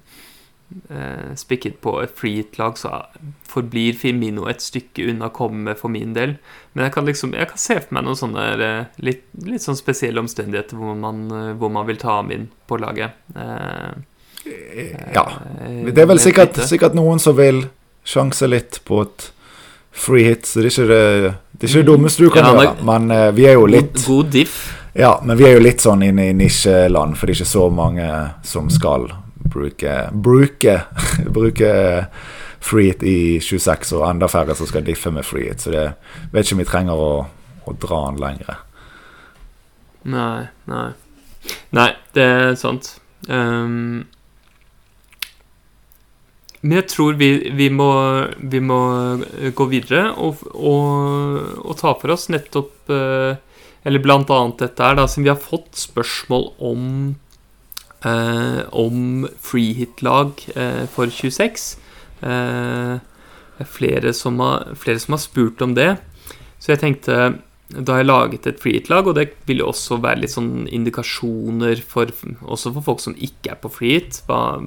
eh, 0.89 1.31
spikket 1.35 1.79
på 1.81 1.95
et 2.01 2.13
freehit-lag, 2.17 2.77
så 2.77 3.01
forblir 3.49 3.97
Firmino 3.97 4.47
et 4.49 4.63
stykke 4.63 5.07
unna 5.11 5.29
å 5.29 5.35
komme 5.35 5.75
for 5.79 5.93
min 5.93 6.13
del. 6.15 6.37
Men 6.73 6.87
jeg 6.87 6.95
kan 6.95 7.07
liksom 7.09 7.33
Jeg 7.33 7.49
kan 7.51 7.61
se 7.61 7.79
for 7.79 7.95
meg 7.95 8.05
noen 8.05 8.19
sånne 8.19 8.45
uh, 8.61 8.85
litt, 9.03 9.25
litt 9.45 9.63
sånn 9.63 9.79
spesielle 9.79 10.21
omstendigheter 10.21 10.79
hvor 10.79 10.95
man, 10.95 11.25
eh, 11.31 11.51
hvor 11.57 11.73
man 11.73 11.87
vil 11.89 11.99
ta 12.01 12.19
ham 12.19 12.31
inn 12.31 12.49
på 12.67 12.79
laget. 12.81 13.17
Eh, 13.35 13.91
Ja. 15.15 15.25
eh, 15.65 15.85
Det 15.93 16.03
er 16.03 16.09
vel 16.09 16.19
sikkert, 16.19 16.57
sikkert 16.67 16.95
noen 16.97 17.19
som 17.19 17.35
vil 17.37 17.65
sjanse 18.07 18.47
litt 18.49 18.79
på 18.87 19.01
et 19.05 19.31
free 19.91 20.23
hit, 20.29 20.45
så 20.47 20.61
det 20.61 20.69
er 20.69 20.71
ikke 20.71 20.87
det, 20.89 21.33
det, 21.51 21.63
er 21.63 21.69
ikke 21.69 21.81
det 21.83 21.89
dummeste 21.91 22.23
du 22.23 22.29
kan 22.33 22.45
Ja, 22.47 22.53
gjøre. 22.55 22.85
Men 22.87 23.11
uh, 23.11 23.31
vi 23.35 23.45
er 23.49 23.57
jo 23.59 23.65
litt 23.69 23.93
God, 23.99 24.05
god 24.07 24.31
diff. 24.37 24.59
Ja, 24.97 25.11
men 25.23 25.37
vi 25.39 25.45
er 25.47 25.57
jo 25.57 25.63
litt 25.63 25.83
sånn 25.83 26.01
inne 26.03 26.29
i 26.31 26.35
nisjeland, 26.35 27.17
for 27.17 27.27
det 27.27 27.35
er 27.35 27.41
ikke 27.43 27.51
så 27.51 27.67
mange 27.71 28.07
som 28.47 28.69
skal 28.71 29.09
bruke 29.51 29.93
Bruke, 30.11 30.77
bruke 31.37 31.71
free 32.61 32.91
hit 32.91 33.03
i 33.03 33.17
26, 33.41 33.93
og 33.97 34.05
enda 34.09 34.27
færre 34.31 34.55
som 34.55 34.67
skal 34.69 34.83
diffe 34.87 35.11
med 35.11 35.25
free 35.27 35.49
hit, 35.49 35.63
så 35.63 35.71
det 35.73 35.85
vet 36.31 36.45
ikke 36.45 36.55
om 36.57 36.63
vi 36.63 36.67
trenger 36.69 37.01
å, 37.01 37.11
å 37.67 37.75
dra 37.81 38.01
den 38.09 38.19
lengre. 38.21 38.57
Nei, 40.11 40.47
nei. 40.69 40.87
Nei, 41.75 41.89
det 42.15 42.25
er 42.25 42.55
sant. 42.59 42.93
Ehm, 43.29 44.05
men 46.61 46.77
jeg 46.77 46.87
tror 46.91 47.17
vi, 47.17 47.31
vi, 47.57 47.69
må, 47.73 47.89
vi 48.37 48.59
må 48.61 48.81
gå 49.57 49.65
videre 49.71 50.11
og, 50.13 50.43
og, 50.53 51.39
og 51.65 51.79
ta 51.79 51.95
for 51.97 52.13
oss 52.13 52.27
nettopp 52.29 52.91
eh, 52.93 53.33
Eller 53.81 54.03
blant 54.03 54.29
annet 54.29 54.61
dette 54.61 54.85
her, 54.85 54.93
da, 54.99 55.07
siden 55.09 55.25
vi 55.25 55.31
har 55.33 55.41
fått 55.41 55.73
spørsmål 55.81 56.51
om 56.61 56.83
eh, 58.05 58.61
om 58.71 59.27
freehit-lag 59.41 60.43
eh, 60.55 60.83
for 60.91 61.09
26. 61.09 61.77
Eh, 62.21 62.97
det 63.01 63.65
er 63.65 63.69
flere 63.69 64.13
som, 64.13 64.39
har, 64.41 64.73
flere 64.77 65.01
som 65.01 65.17
har 65.17 65.21
spurt 65.21 65.61
om 65.65 65.75
det. 65.77 65.95
Så 66.61 66.73
jeg 66.73 66.83
tenkte 66.83 67.17
da 67.71 67.93
har 67.95 68.01
jeg 68.01 68.09
laget 68.09 68.47
et 68.49 68.59
freehit-lag, 68.59 69.07
og 69.07 69.15
det 69.15 69.29
vil 69.47 69.61
jo 69.63 69.69
også 69.71 70.01
være 70.03 70.25
litt 70.25 70.33
sånn 70.33 70.65
indikasjoner 70.67 71.79
for, 71.87 72.11
også 72.43 72.73
for 72.75 72.83
folk 72.83 73.03
som 73.03 73.15
ikke 73.15 73.53
er 73.53 73.61
på 73.61 73.71
freehit, 73.71 74.19
hva, 74.27 74.59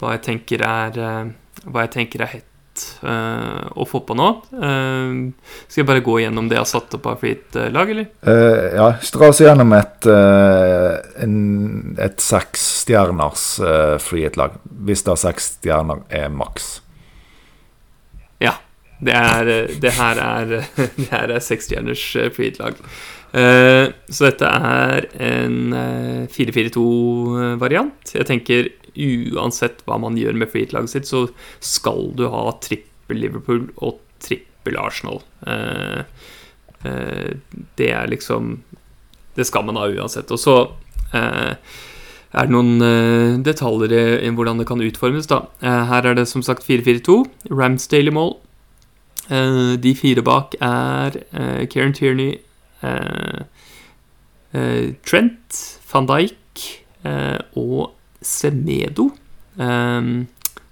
hva 0.00 0.16
jeg 0.16 0.26
tenker 0.26 0.62
er 0.66 1.00
eh, 1.00 1.32
hva 1.66 1.86
jeg 1.86 1.92
tenker 1.94 2.22
er 2.22 2.30
hett 2.34 2.84
eh, 3.02 3.64
å 3.72 3.86
få 3.88 4.02
på 4.06 4.16
nå. 4.18 4.28
Eh, 4.52 5.14
skal 5.66 5.82
jeg 5.82 5.88
bare 5.88 6.04
gå 6.04 6.18
gjennom 6.22 6.50
det 6.50 6.58
jeg 6.58 6.64
har 6.64 6.70
satt 6.70 6.98
opp 6.98 7.08
av 7.10 7.22
fritt 7.22 7.58
lag 7.74 7.90
eller? 7.94 8.10
Uh, 8.26 8.76
ja, 8.76 8.90
dra 9.16 9.30
oss 9.32 9.42
gjennom 9.42 9.72
et, 9.76 10.10
uh, 10.10 11.00
en, 11.24 11.38
et 12.02 12.22
seksstjerners 12.22 13.48
uh, 13.64 13.96
free 14.02 14.28
hit-lag. 14.28 14.60
Hvis 14.86 15.06
er 15.06 15.22
seks 15.24 15.56
stjerner 15.56 16.04
er 16.12 16.30
maks. 16.32 16.76
Ja. 18.42 18.58
Det, 18.96 19.12
er, 19.12 19.48
det 19.76 19.90
her 19.92 20.16
er 20.24 20.52
Det 20.96 21.10
her 21.10 21.28
er 21.34 21.42
seksstjerners 21.44 22.04
freehit-lag. 22.32 22.78
Eh, 23.36 23.90
så 24.08 24.28
dette 24.30 24.48
er 24.48 25.08
en 25.20 25.74
eh, 25.76 26.22
4-4-2-variant. 26.32 28.14
Jeg 28.14 28.28
tenker 28.28 28.70
uansett 28.96 29.82
hva 29.86 29.98
man 30.02 30.18
gjør 30.18 30.38
med 30.40 30.50
freehit-laget 30.52 30.94
sitt, 30.94 31.10
så 31.10 31.26
skal 31.60 32.10
du 32.18 32.26
ha 32.32 32.48
trippel 32.64 33.20
Liverpool 33.22 33.68
og 33.76 34.00
trippel 34.24 34.78
Arsenal. 34.80 35.20
Eh, 35.46 36.00
eh, 36.88 37.36
det 37.76 37.92
er 37.92 38.08
liksom 38.10 38.62
Det 39.36 39.44
skal 39.44 39.66
man 39.68 39.76
ha 39.76 39.84
uansett. 39.92 40.30
Og 40.32 40.40
så 40.40 40.54
eh, 41.12 41.58
er 42.36 42.48
det 42.48 42.52
noen 42.52 42.82
eh, 42.84 43.36
detaljer 43.44 43.92
i, 44.20 44.30
hvordan 44.34 44.60
det 44.60 44.66
kan 44.68 44.82
utformes. 44.82 45.28
da. 45.30 45.46
Eh, 45.60 45.84
her 45.90 46.08
er 46.08 46.16
det 46.18 46.26
som 46.28 46.42
sagt 46.44 46.66
4-4-2. 46.66 47.22
Ramsdale 47.50 48.12
i 48.12 48.14
mål. 48.14 48.36
Eh, 49.28 49.76
de 49.80 49.94
fire 49.96 50.24
bak 50.24 50.56
er 50.60 51.20
Kieran 51.72 51.94
Tierney, 51.96 52.38
Trent, 55.04 55.60
van 55.90 56.06
Dijk 56.08 56.64
og 57.56 57.95
Semedo. 58.26 59.10
Eh, 59.56 60.10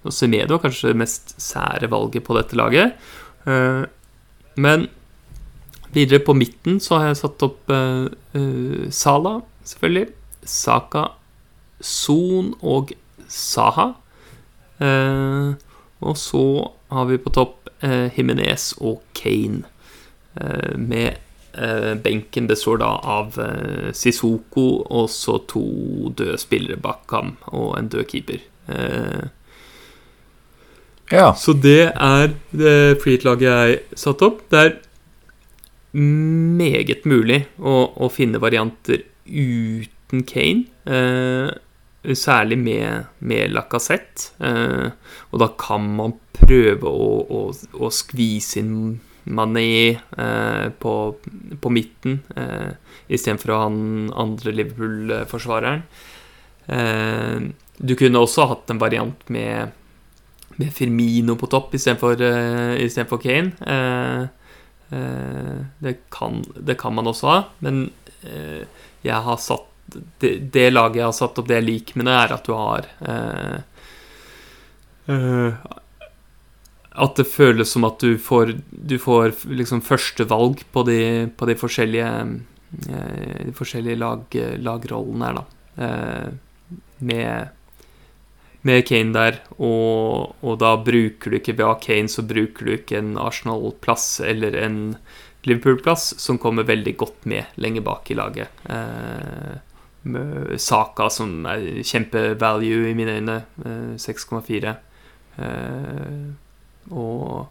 og 0.05 0.13
Semedo 0.13 0.59
er 0.59 0.65
kanskje 0.67 0.93
det 0.93 1.01
mest 1.01 1.35
sære 1.41 1.89
valget 1.93 2.27
på 2.27 2.37
dette 2.37 2.59
laget. 2.59 2.99
Eh, 3.49 3.85
men 4.61 4.89
videre 5.95 6.23
på 6.25 6.35
midten 6.37 6.81
så 6.83 6.99
har 6.99 7.13
jeg 7.13 7.21
satt 7.23 7.47
opp 7.47 7.73
eh, 7.73 8.07
eh, 8.37 8.87
Sala, 8.93 9.39
selvfølgelig. 9.65 10.09
Saka, 10.45 11.09
Son 11.81 12.53
og 12.61 12.93
Saha. 13.31 13.93
Eh, 14.83 15.55
og 16.05 16.19
så 16.21 16.45
har 16.93 17.09
vi 17.09 17.21
på 17.23 17.33
topp 17.33 17.71
eh, 17.85 18.11
Jimenez 18.17 18.75
og 18.81 19.01
Kane. 19.17 19.65
Eh, 20.37 20.75
med 20.77 21.15
eh, 21.15 21.24
benken 22.03 22.47
består 22.51 22.81
da 22.83 22.91
av 22.99 23.39
eh, 23.39 23.93
Sissoko 23.95 24.65
og 24.91 25.09
så 25.13 25.39
to 25.51 25.65
døde 26.17 26.39
spillere 26.43 26.77
bak 26.83 27.11
ham 27.15 27.37
og 27.53 27.77
en 27.79 27.89
død 27.93 28.07
keeper. 28.11 28.43
Eh, 28.69 29.25
Ja. 31.13 31.35
så 31.37 31.53
det 31.53 31.93
er 31.95 32.33
det 32.51 32.99
freehit-laget 33.03 33.45
jeg 33.45 33.81
satte 33.95 34.25
opp. 34.25 34.39
Det 34.51 34.61
er 34.65 34.73
meget 35.95 37.05
mulig 37.07 37.45
å, 37.61 37.75
å 38.03 38.09
finne 38.11 38.41
varianter 38.43 39.05
uten 39.29 40.25
Kane. 40.27 40.65
Eh, 40.87 41.53
særlig 42.15 42.59
med, 42.61 43.07
med 43.21 43.53
Lacassette. 43.55 44.33
Eh, 44.41 44.91
og 45.31 45.41
da 45.45 45.49
kan 45.61 45.87
man 45.97 46.17
prøve 46.35 46.89
å, 46.91 47.11
å, 47.29 47.43
å 47.53 47.91
skvise 47.95 48.59
inn 48.61 48.75
Mané 49.25 49.97
eh, 50.19 50.69
på, 50.79 50.95
på 51.61 51.73
midten 51.73 52.19
eh, 52.37 52.73
istedenfor 53.09 53.53
å 53.53 53.61
ha 53.63 53.69
den 53.73 54.11
andre 54.13 54.53
Liverpool-forsvareren. 54.53 55.85
Eh, 56.67 57.49
du 57.79 57.95
kunne 57.99 58.23
også 58.23 58.49
hatt 58.51 58.71
en 58.73 58.81
variant 58.83 59.29
med, 59.33 59.73
med 60.61 60.73
Firmino 60.77 61.37
på 61.41 61.49
topp 61.53 61.75
istedenfor 61.77 62.21
eh, 62.21 63.17
Kane. 63.23 63.53
Eh, 63.65 64.23
eh, 64.99 65.61
det, 65.79 65.95
kan, 66.13 66.43
det 66.57 66.77
kan 66.81 66.95
man 66.95 67.09
også 67.11 67.31
ha, 67.31 67.39
men 67.65 67.87
eh, 68.23 68.67
jeg 69.05 69.21
har 69.29 69.41
satt 69.41 69.71
det, 70.21 70.37
det 70.53 70.71
laget 70.73 71.03
jeg 71.03 71.07
har 71.07 71.17
satt 71.17 71.39
opp, 71.39 71.49
det 71.49 71.59
jeg 71.59 71.67
liker 71.67 71.99
med 72.01 72.07
det, 72.09 72.15
er 72.17 72.33
at 72.33 72.47
du 72.47 72.53
har 72.57 72.87
At 76.95 77.17
det 77.19 77.27
føles 77.27 77.73
som 77.75 77.87
at 77.89 77.99
du 77.99 78.15
får, 78.23 78.55
du 78.71 78.99
får 79.03 79.33
liksom 79.51 79.83
førstevalg 79.83 80.63
på 80.73 80.85
på 80.85 81.49
de 81.51 81.57
forskjellige 81.59 82.11
eh, 82.89 83.43
De 83.49 83.55
forskjellige 83.55 83.99
lag, 83.99 84.39
lagrollene 84.63 85.27
her, 85.27 85.41
da. 85.41 85.45
Eh, 85.85 86.79
med 86.99 87.49
med 88.65 88.87
Kane 88.89 89.13
der, 89.13 89.43
og, 89.61 90.37
og 90.41 90.55
da 90.63 90.71
bruker 90.81 91.31
du 91.31 91.37
ikke 91.37 91.53
ved 91.53 91.67
å 91.67 91.75
ha 91.75 91.81
Kane, 91.83 92.09
så 92.09 92.23
bruker 92.25 92.65
du 92.65 92.71
ikke 92.79 92.97
en 92.97 93.19
Arsenal-plass 93.21 94.23
eller 94.25 94.57
en 94.57 94.79
Liverpool-plass 95.45 96.15
som 96.23 96.39
kommer 96.41 96.65
veldig 96.65 96.95
godt 96.97 97.27
med 97.29 97.59
lenger 97.61 97.85
bak 97.85 98.09
i 98.09 98.17
laget. 98.17 98.65
Eh, 98.65 99.59
med 100.09 100.57
Saka, 100.61 101.11
som 101.13 101.45
er 101.49 101.83
kjempevalue 101.85 102.89
i 102.89 102.97
mine 102.97 103.19
øyne. 103.21 103.37
eh, 103.69 103.93
6,4. 104.01 104.75
Eh, 106.91 106.97
og 106.97 107.47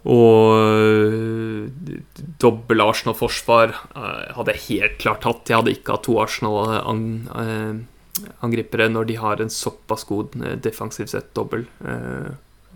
og 0.00 0.56
øh, 0.56 1.68
dobbel 2.40 2.80
Arsenal-forsvar 2.80 3.68
øh, 3.96 4.32
hadde 4.36 4.52
jeg 4.54 4.62
helt 4.68 4.96
klart 5.02 5.24
hatt. 5.28 5.48
Jeg 5.50 5.58
hadde 5.60 5.74
ikke 5.76 5.92
hatt 5.92 6.04
to 6.06 6.14
Arsenal-angripere 6.22 8.86
når 8.88 9.04
de 9.10 9.16
har 9.20 9.36
en 9.44 9.52
såpass 9.52 10.02
god 10.08 10.26
defensiv 10.64 11.06
sett 11.12 11.28
dobbel. 11.36 11.62
Eh, 11.84 12.30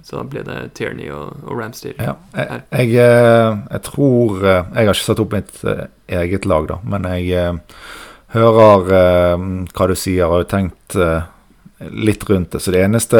Så 0.04 0.18
da 0.18 0.24
ble 0.28 0.42
det 0.44 0.74
Tierney 0.76 1.08
og, 1.08 1.32
og 1.48 1.56
Ramsdale. 1.62 1.96
Ja, 1.96 2.12
jeg, 2.36 2.60
jeg, 2.76 2.92
eh, 3.00 3.56
jeg 3.72 3.80
tror 3.86 4.36
eh, 4.44 4.66
Jeg 4.74 4.84
har 4.84 4.92
ikke 4.92 5.06
satt 5.06 5.22
opp 5.22 5.32
mitt 5.32 5.62
eh, 5.64 5.86
eget 6.20 6.44
lag, 6.44 6.66
da, 6.68 6.76
men 6.84 7.06
jeg 7.08 7.24
eh, 7.32 7.56
hører 8.34 8.84
eh, 8.98 9.38
hva 9.72 9.84
du 9.88 9.94
sier, 9.96 10.28
og 10.28 10.42
har 10.42 10.50
tenkt 10.52 10.92
eh, 11.00 11.24
litt 11.88 12.20
rundt 12.28 12.52
det. 12.52 12.60
Så 12.60 12.68
det 12.74 12.84
eneste 12.84 13.16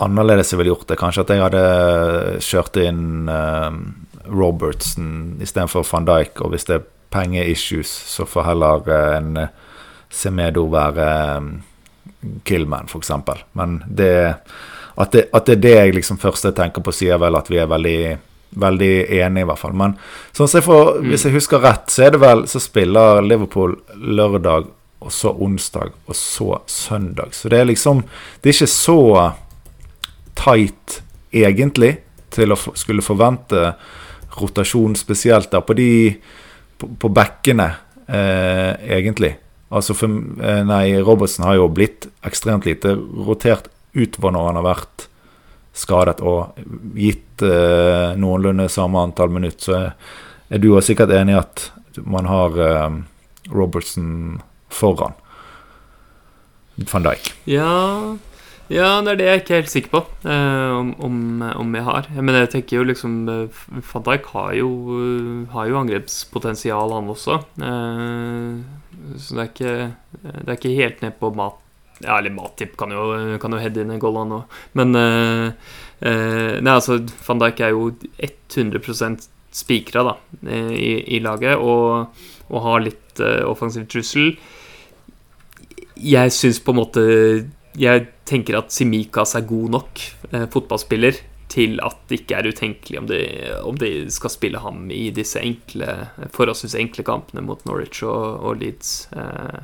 annerledes 0.00 0.52
jeg 0.52 0.60
ville 0.60 0.72
gjort, 0.72 0.88
det. 0.88 0.98
kanskje 1.00 1.24
at 1.24 1.32
jeg 1.34 1.42
hadde 1.44 1.64
kjørt 2.44 2.78
inn 2.80 3.28
uh, 3.28 3.70
Robertson 4.30 5.40
istedenfor 5.42 5.84
van 5.92 6.08
Dijk, 6.08 6.40
og 6.44 6.54
hvis 6.54 6.68
det 6.68 6.78
er 6.78 6.88
pengeissues, 7.10 7.90
så 7.90 8.26
får 8.28 8.46
heller 8.46 8.86
eh, 8.86 9.16
en 9.16 9.36
eh, 9.42 9.48
Semedo 10.10 10.68
være 10.70 11.06
um, 11.38 11.48
Killman, 12.46 12.86
f.eks. 12.86 13.10
Men 13.58 13.80
det 13.86 14.12
at, 14.94 15.12
det 15.12 15.24
at 15.34 15.46
det 15.46 15.56
er 15.56 15.62
det 15.64 15.72
jeg 15.74 15.94
liksom 15.96 16.20
først 16.22 16.46
tenker 16.54 16.84
på, 16.84 16.94
sier 16.94 17.18
vel 17.18 17.38
at 17.38 17.50
vi 17.50 17.58
er 17.58 17.70
veldig 17.70 18.00
veldig 18.50 18.94
enige, 19.20 19.44
i 19.44 19.46
hvert 19.46 19.60
fall. 19.60 19.74
Men 19.78 19.94
sånn 20.34 20.50
jeg 20.50 20.66
får, 20.66 20.96
hvis 21.06 21.26
jeg 21.26 21.36
husker 21.36 21.62
rett, 21.62 21.86
så 21.92 22.06
er 22.06 22.14
det 22.14 22.22
vel 22.22 22.42
så 22.50 22.62
spiller 22.62 23.22
Liverpool 23.22 23.76
lørdag, 23.94 24.66
og 25.00 25.14
så 25.14 25.32
onsdag, 25.32 25.94
og 26.10 26.18
så 26.18 26.58
søndag. 26.68 27.30
Så 27.34 27.48
det 27.48 27.60
er 27.60 27.70
liksom 27.70 28.02
Det 28.42 28.50
er 28.50 28.58
ikke 28.58 28.74
så 28.74 28.98
tight, 30.40 31.00
egentlig, 31.30 31.98
til 32.34 32.54
å 32.54 32.58
skulle 32.78 33.04
forvente 33.04 33.74
rotasjon, 34.38 34.96
spesielt 34.98 35.50
der 35.52 35.64
på 35.66 35.76
de 35.78 35.90
På, 36.80 36.88
på 36.96 37.08
bekkene, 37.12 37.66
eh, 38.08 38.72
egentlig. 38.96 39.34
Altså 39.70 39.92
for, 39.92 40.08
eh, 40.40 40.62
Nei, 40.64 40.96
Robertsen 41.04 41.44
har 41.44 41.58
jo 41.58 41.66
blitt 41.68 42.06
ekstremt 42.24 42.64
lite 42.64 42.94
rotert 42.96 43.68
utover 43.92 44.32
når 44.32 44.46
han 44.46 44.56
har 44.56 44.64
vært 44.64 45.04
skadet 45.76 46.22
og 46.26 46.56
gitt 46.98 47.44
eh, 47.46 48.16
noenlunde 48.18 48.66
samme 48.72 49.02
antall 49.04 49.30
minutter, 49.30 49.60
så 49.60 49.76
er, 50.50 50.58
du 50.58 50.72
også 50.72 50.90
sikkert 50.90 51.14
enig 51.14 51.36
i 51.36 51.40
at 51.40 51.68
man 52.02 52.26
har 52.30 52.58
eh, 52.64 52.98
Robertson 53.52 54.40
foran 54.70 55.14
van 56.90 57.04
Dijk. 57.04 57.32
Ja, 57.50 58.16
ja, 58.70 58.90
det 59.02 59.12
er 59.12 59.18
det 59.18 59.26
jeg 59.26 59.40
ikke 59.40 59.54
er 59.54 59.62
helt 59.64 59.72
sikker 59.72 59.90
på 59.90 60.00
eh, 60.30 60.74
om, 60.78 61.16
om, 61.42 61.72
jeg 61.74 61.86
har. 61.88 62.10
Men 62.14 62.36
jeg 62.38 62.52
tenker 62.52 62.78
jo 62.78 62.84
liksom 62.86 63.16
eh, 63.26 63.62
Van 63.90 64.04
Dijk 64.06 64.28
har 64.30 64.52
jo, 64.54 64.68
eh, 64.94 65.40
har 65.54 65.66
jo 65.66 65.80
angrepspotensial, 65.80 66.94
han 66.94 67.10
også. 67.10 67.40
Eh, 67.66 69.16
så 69.18 69.34
det 69.34 69.42
er 69.42 69.50
ikke 69.50 69.74
Det 70.20 70.46
er 70.46 70.56
ikke 70.58 70.76
helt 70.76 71.02
ned 71.02 71.18
på 71.18 71.32
mat... 71.34 71.58
Ja, 72.00 72.16
eller 72.16 72.32
Matip 72.32 72.78
kan 72.80 72.94
jo, 72.94 73.10
kan 73.42 73.52
jo 73.52 73.60
heade 73.60 73.82
inn 73.82 73.90
en 73.92 74.00
goal, 74.00 74.16
han 74.22 74.38
òg. 74.38 74.54
Men 74.78 74.96
eh, 74.96 75.74
eh, 76.06 76.54
Nei, 76.62 76.76
altså, 76.76 77.00
Van 77.26 77.42
Dijk 77.42 77.60
er 77.66 77.74
jo 77.74 77.90
100% 78.22 79.26
spikra 79.50 80.06
da, 80.06 80.14
eh, 80.46 80.72
i, 80.78 80.92
i 81.16 81.20
laget, 81.24 81.58
og, 81.58 82.14
og 82.48 82.64
har 82.68 82.86
litt 82.86 83.20
eh, 83.20 83.42
offensiv 83.50 83.88
trussel. 83.90 84.32
Jeg 86.00 86.32
syns 86.32 86.62
på 86.64 86.72
en 86.72 86.78
måte 86.78 87.02
Jeg 87.76 88.06
tenker 88.30 88.58
at 88.60 88.72
Simikas 88.74 89.34
er 89.38 89.46
god 89.48 89.74
nok 89.76 90.04
eh, 90.30 90.46
fotballspiller 90.52 91.18
til 91.50 91.80
at 91.82 91.98
det 92.06 92.20
ikke 92.20 92.36
er 92.38 92.46
utenkelig 92.46 92.98
om 93.00 93.06
de, 93.10 93.20
om 93.66 93.78
de 93.78 93.88
skal 94.14 94.30
spille 94.30 94.60
ham 94.62 94.84
i 94.94 95.08
disse 95.14 95.40
enkle, 95.42 95.88
forholdsvis 96.30 96.76
enkle 96.78 97.02
kampene 97.08 97.42
mot 97.42 97.64
Norwich 97.66 98.04
og, 98.06 98.38
og 98.46 98.60
Leeds. 98.62 98.92
Eh, 99.18 99.60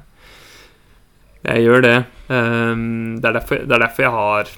jeg 1.47 1.63
gjør 1.63 1.85
det. 1.87 1.97
Eh, 2.27 2.73
det, 2.75 3.29
er 3.31 3.37
derfor, 3.39 3.63
det 3.63 3.77
er 3.77 3.85
derfor 3.85 4.03
jeg 4.09 4.15
har, 4.17 4.51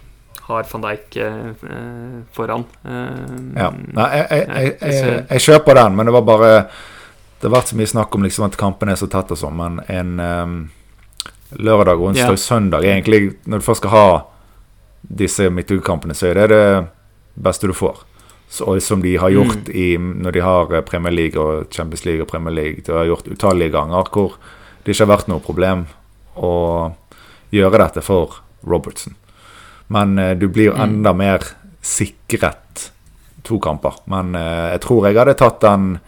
har 0.49 0.71
van 0.73 0.87
Dijk 0.87 1.19
eh, 1.21 1.69
foran. 2.33 2.65
Eh, 2.89 3.37
Ja. 3.61 3.69
Nei, 3.77 4.09
jeg, 4.17 4.27
jeg, 4.49 4.73
jeg, 4.81 5.21
jeg 5.29 5.45
kjøper 5.51 5.83
den, 5.83 5.99
men 6.01 6.09
det 6.09 6.17
var 6.17 6.25
bare 6.33 6.51
Det 7.39 7.47
har 7.47 7.55
vært 7.59 7.71
så 7.71 7.77
mye 7.79 7.87
snakk 7.93 8.17
om 8.17 8.25
liksom 8.25 8.49
at 8.49 8.57
kampen 8.59 8.89
er 8.91 8.97
så 8.99 9.07
tett 9.07 9.31
og 9.31 9.39
sånn, 9.39 9.55
men 9.61 9.77
en 9.87 10.17
ehm, 10.19 10.57
lørdag, 11.51 12.01
onsdag, 12.01 12.35
yeah. 12.35 12.37
søndag 12.37 12.85
Egentlig, 12.85 13.33
når 13.45 13.59
du 13.59 13.65
først 13.65 13.81
skal 13.83 13.91
ha 13.91 14.09
disse 15.01 15.49
midtukekampene, 15.51 16.15
så 16.15 16.29
er 16.31 16.35
det 16.35 16.49
det 16.53 16.87
beste 17.39 17.67
du 17.71 17.73
får. 17.77 18.03
Så, 18.49 18.81
som 18.81 19.03
de 19.03 19.17
har 19.21 19.31
gjort 19.31 19.69
i, 19.69 19.97
når 19.99 20.33
de 20.33 20.41
har 20.41 20.73
eh, 20.75 20.81
Premier 20.85 21.13
League 21.13 21.41
og 21.41 21.69
Champions 21.71 22.05
League 22.05 22.23
og 22.25 22.29
Premier 22.29 22.55
League. 22.55 22.83
De 22.87 22.93
har 22.93 23.05
gjort 23.09 23.29
utallige 23.29 23.73
ganger 23.75 24.09
hvor 24.13 24.39
det 24.85 24.95
ikke 24.95 25.05
har 25.05 25.13
vært 25.17 25.29
noe 25.29 25.45
problem 25.45 25.87
å 26.37 26.53
gjøre 27.53 27.81
dette 27.83 28.05
for 28.05 28.41
Robertson. 28.65 29.15
Men 29.93 30.19
eh, 30.19 30.35
du 30.37 30.49
blir 30.49 30.73
Mm. 30.73 30.81
enda 30.83 31.13
mer 31.13 31.45
sikret 31.83 32.91
to 33.45 33.59
kamper. 33.59 34.01
Men 34.07 34.35
eh, 34.35 34.71
jeg 34.77 34.81
tror 34.81 35.07
jeg 35.07 35.17
hadde 35.19 35.35
tatt 35.35 35.61
den 35.61 35.99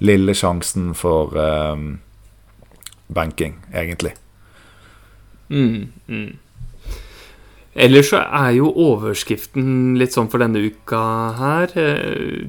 lille 0.00 0.34
sjansen 0.34 0.94
for 0.94 1.34
eh, 1.38 1.76
banking, 3.08 3.58
egentlig. 3.74 4.14
Mm, 5.48 5.88
mm. 6.08 6.30
Ellers 7.78 8.08
så 8.10 8.18
er 8.24 8.56
jo 8.56 8.70
overskriften 8.72 9.94
litt 10.00 10.14
sånn 10.16 10.30
for 10.32 10.42
denne 10.42 10.62
uka 10.66 11.02
her 11.38 11.74
eh, 11.78 12.48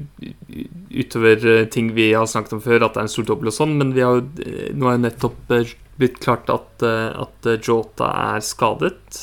Utover 0.90 1.44
eh, 1.46 1.68
ting 1.70 1.92
vi 1.94 2.08
har 2.16 2.26
snakket 2.26 2.56
om 2.56 2.62
før, 2.64 2.86
at 2.86 2.96
det 2.96 3.02
er 3.02 3.06
en 3.06 3.12
stor 3.12 3.28
dobbel 3.28 3.52
og 3.52 3.54
sånn, 3.54 3.76
men 3.78 3.92
vi 3.94 4.02
har 4.02 4.18
jo 4.18 4.24
eh, 4.42 4.72
nå 4.74 4.88
er 4.90 4.96
jo 4.96 5.04
nettopp 5.04 5.54
blitt 6.00 6.18
klart 6.24 6.50
at, 6.50 6.82
at 6.82 7.46
Jota 7.60 8.06
er 8.32 8.40
skadet. 8.40 9.18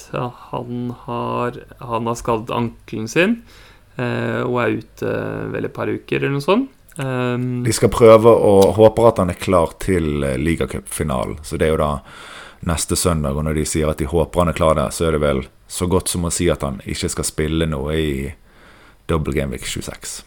Han 0.52 0.92
har, 1.08 1.56
han 1.82 2.06
har 2.06 2.18
skadet 2.20 2.54
ankelen 2.54 3.08
sin 3.10 3.40
og 3.98 4.60
er 4.62 4.76
ute 4.78 5.14
vel 5.56 5.66
et 5.66 5.74
par 5.74 5.90
uker 5.90 6.20
eller 6.20 6.36
noe 6.36 6.46
sånt. 6.46 6.70
De 7.02 7.74
skal 7.74 7.90
prøve 7.90 8.30
og 8.30 8.76
håper 8.78 9.10
at 9.10 9.24
han 9.24 9.34
er 9.34 9.42
klar 9.42 9.74
til 9.82 10.22
ligacupfinalen. 10.38 11.40
Så 11.42 11.58
det 11.58 11.66
er 11.66 11.74
jo 11.74 11.82
da 11.82 11.90
neste 12.68 12.98
søndag. 13.00 13.38
Og 13.38 13.48
når 13.48 13.62
de 13.62 13.68
sier 13.70 13.90
at 13.92 14.02
de 14.02 14.10
håper 14.10 14.44
han 14.44 14.52
er 14.52 14.58
klar 14.58 14.78
der, 14.80 14.94
så 14.94 15.08
er 15.08 15.18
det 15.18 15.24
vel 15.24 15.46
så 15.68 15.88
godt 15.92 16.12
som 16.12 16.28
å 16.28 16.34
si 16.34 16.50
at 16.52 16.64
han 16.64 16.82
ikke 16.86 17.12
skal 17.12 17.28
spille 17.28 17.68
noe 17.70 17.96
i 17.96 18.12
Double 19.08 19.36
Game 19.36 19.56
Week 19.56 19.66
26. 19.68 20.22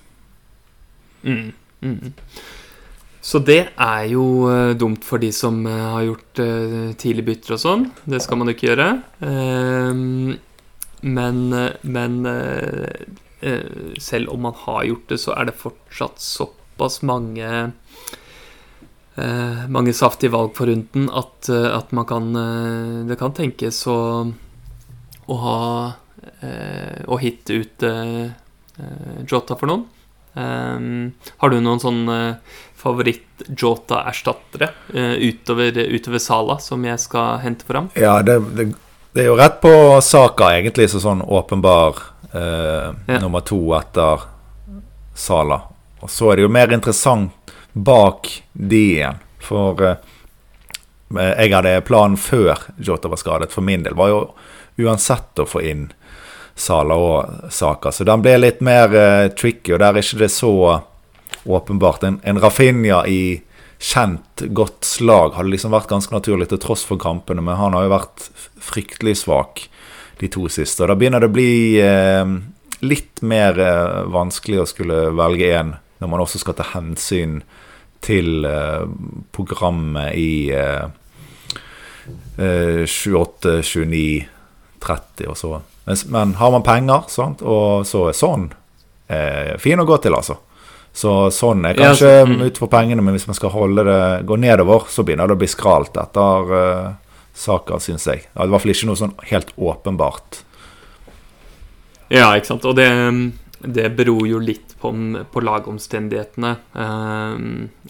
Mm, 1.23 1.53
mm. 1.85 2.13
Så 3.21 3.41
det 3.45 3.63
er 3.77 4.05
jo 4.09 4.25
eh, 4.49 4.75
dumt 4.81 5.05
for 5.05 5.21
de 5.21 5.29
som 5.37 5.59
eh, 5.69 5.81
har 5.93 6.07
gjort 6.07 6.41
uh, 6.41 6.93
tidlig 6.97 7.27
bytter 7.27 7.57
og 7.59 7.61
sånn. 7.61 7.83
Det 8.09 8.23
skal 8.25 8.41
man 8.41 8.49
ikke 8.49 8.71
gjøre. 8.71 8.87
Ehm, 9.29 10.39
men 11.01 11.53
eh, 11.53 11.77
men 11.83 12.27
eh, 12.27 13.07
eh, 13.41 13.97
selv 13.99 14.29
om 14.29 14.43
man 14.43 14.57
har 14.57 14.85
gjort 14.85 15.09
det, 15.09 15.19
så 15.19 15.35
er 15.37 15.49
det 15.49 15.61
fortsatt 15.61 16.21
såpass 16.21 17.01
mange 17.03 17.45
eh, 17.45 17.71
mange 19.69 19.93
saftige 19.97 20.31
valg 20.33 20.53
på 20.57 20.65
runden 20.69 21.09
at, 21.13 21.49
eh, 21.51 21.67
at 21.77 21.91
man 21.93 22.07
kan 22.07 22.29
eh, 22.37 23.07
Det 23.11 23.17
kan 23.19 23.33
tenkes 23.37 23.83
å, 23.91 23.97
å 25.27 25.35
ha 25.45 25.59
eh, 26.41 27.03
Å 27.05 27.19
hitte 27.21 27.53
ut 27.59 27.83
eh, 27.83 28.31
eh, 28.79 29.19
Jota 29.29 29.57
for 29.59 29.67
noen. 29.73 29.85
Um, 30.31 31.11
har 31.43 31.51
du 31.51 31.57
noen 31.59 31.81
sånn 31.83 32.05
eh, 32.09 32.37
favoritt-Jota-erstattere 32.81 34.69
uh, 34.95 35.15
utover, 35.19 35.75
utover 35.91 36.19
Sala 36.23 36.59
som 36.63 36.85
jeg 36.87 36.99
skal 37.03 37.41
hente 37.43 37.67
fram? 37.67 37.89
Ja, 37.99 38.23
det, 38.23 38.39
det, 38.55 38.69
det 39.13 39.25
er 39.25 39.29
jo 39.33 39.37
rett 39.41 39.59
på 39.61 39.73
saka, 40.07 40.53
egentlig, 40.57 40.87
så 40.93 41.03
sånn 41.03 41.23
åpenbar 41.27 41.99
uh, 42.33 42.95
Ja. 43.11 43.19
nummer 43.19 43.43
to 43.43 43.59
etter 43.79 44.23
Sala. 45.19 45.61
Og 46.01 46.09
så 46.15 46.31
er 46.31 46.37
det 46.41 46.47
jo 46.47 46.53
mer 46.55 46.73
interessant 46.73 47.35
bak 47.73 48.31
de 48.53 48.83
igjen. 48.97 49.21
For 49.41 49.83
eh, 49.85 49.97
jeg 51.19 51.55
hadde 51.55 51.81
planen 51.87 52.19
før 52.21 52.69
Jota 52.79 53.11
var 53.11 53.21
skadet, 53.21 53.53
for 53.53 53.67
min 53.67 53.87
del, 53.87 53.97
var 53.99 54.13
jo 54.13 54.21
uansett 54.81 55.43
å 55.43 55.49
få 55.49 55.65
inn 55.67 55.89
Sala 56.55 56.97
og 57.01 57.53
Saka. 57.53 57.93
Så 57.93 58.05
den 58.05 58.23
ble 58.25 58.37
litt 58.41 58.61
mer 58.65 58.95
eh, 58.95 59.29
tricky, 59.33 59.75
og 59.75 59.83
der 59.83 59.97
er 59.97 60.05
ikke 60.05 60.25
det 60.25 60.33
så 60.35 60.55
åpenbart. 61.45 62.05
En, 62.05 62.21
en 62.23 62.41
Rafinha 62.41 63.05
i 63.09 63.41
kjent, 63.81 64.45
godt 64.53 64.85
slag 64.85 65.35
hadde 65.39 65.55
liksom 65.55 65.73
vært 65.73 65.89
ganske 65.91 66.15
naturlig 66.15 66.51
til 66.51 66.61
tross 66.61 66.85
for 66.85 67.01
kampene, 67.01 67.43
men 67.45 67.57
han 67.57 67.77
har 67.77 67.87
jo 67.87 67.95
vært 67.95 68.27
fryktelig 68.61 69.23
svak 69.23 69.67
de 70.21 70.29
to 70.29 70.45
siste. 70.53 70.85
Og 70.85 70.91
da 70.93 70.99
begynner 71.01 71.23
det 71.23 71.31
å 71.31 71.37
bli 71.37 71.53
eh, 71.81 72.35
litt 72.85 73.23
mer 73.25 73.61
eh, 73.61 74.03
vanskelig 74.13 74.61
å 74.61 74.69
skulle 74.69 75.07
velge 75.17 75.55
én 75.57 75.79
når 76.01 76.09
man 76.09 76.21
også 76.25 76.41
skal 76.43 76.57
ta 76.59 76.67
hensyn 76.75 77.41
til 78.01 78.45
eh, 78.49 78.85
programmet 79.37 80.15
i 80.17 80.51
eh, 80.57 80.87
eh, 82.41 82.85
28, 82.89 83.63
29, 83.63 84.29
30 84.81 85.29
og 85.29 85.37
så. 85.37 85.53
Men, 85.85 85.97
men 86.15 86.35
har 86.41 86.51
man 86.55 86.65
penger, 86.65 87.09
sant, 87.13 87.43
og 87.43 87.85
så 87.89 88.07
er 88.09 88.17
sånn 88.17 88.49
eh, 89.11 89.57
fin 89.61 89.81
å 89.81 89.87
gå 89.89 89.99
til, 90.05 90.17
altså. 90.17 90.39
Så 90.93 91.13
sånn 91.31 91.63
er 91.69 91.77
Ja, 91.77 91.91
kanskje 91.91 92.09
så- 92.23 92.27
mm. 92.27 92.41
ut 92.49 92.59
for 92.59 92.67
pengene, 92.73 93.03
men 93.03 93.15
hvis 93.15 93.29
man 93.29 93.37
skal 93.39 93.53
holde 93.55 93.85
det 93.87 94.27
gå 94.27 94.37
nedover, 94.41 94.89
så 94.89 95.05
begynner 95.05 95.29
det 95.29 95.37
å 95.37 95.43
bli 95.43 95.47
skralt 95.47 95.95
etter 95.97 96.51
uh, 96.51 96.93
saker, 97.35 97.79
syns 97.79 98.07
jeg. 98.11 98.25
Det 98.27 98.41
er 98.41 98.49
i 98.49 98.51
hvert 98.51 98.65
fall 98.65 98.73
ikke 98.75 98.89
noe 98.89 98.99
sånn 98.99 99.15
helt 99.31 99.53
åpenbart. 99.57 100.41
Ja, 102.11 102.33
ikke 102.35 102.47
sant. 102.51 102.65
Og 102.67 102.75
det, 102.75 102.89
det 103.61 103.91
beror 103.97 104.25
jo 104.29 104.39
litt 104.41 104.75
på, 104.81 104.91
på 105.33 105.43
lagomstendighetene. 105.45 106.53
eh, 106.75 107.35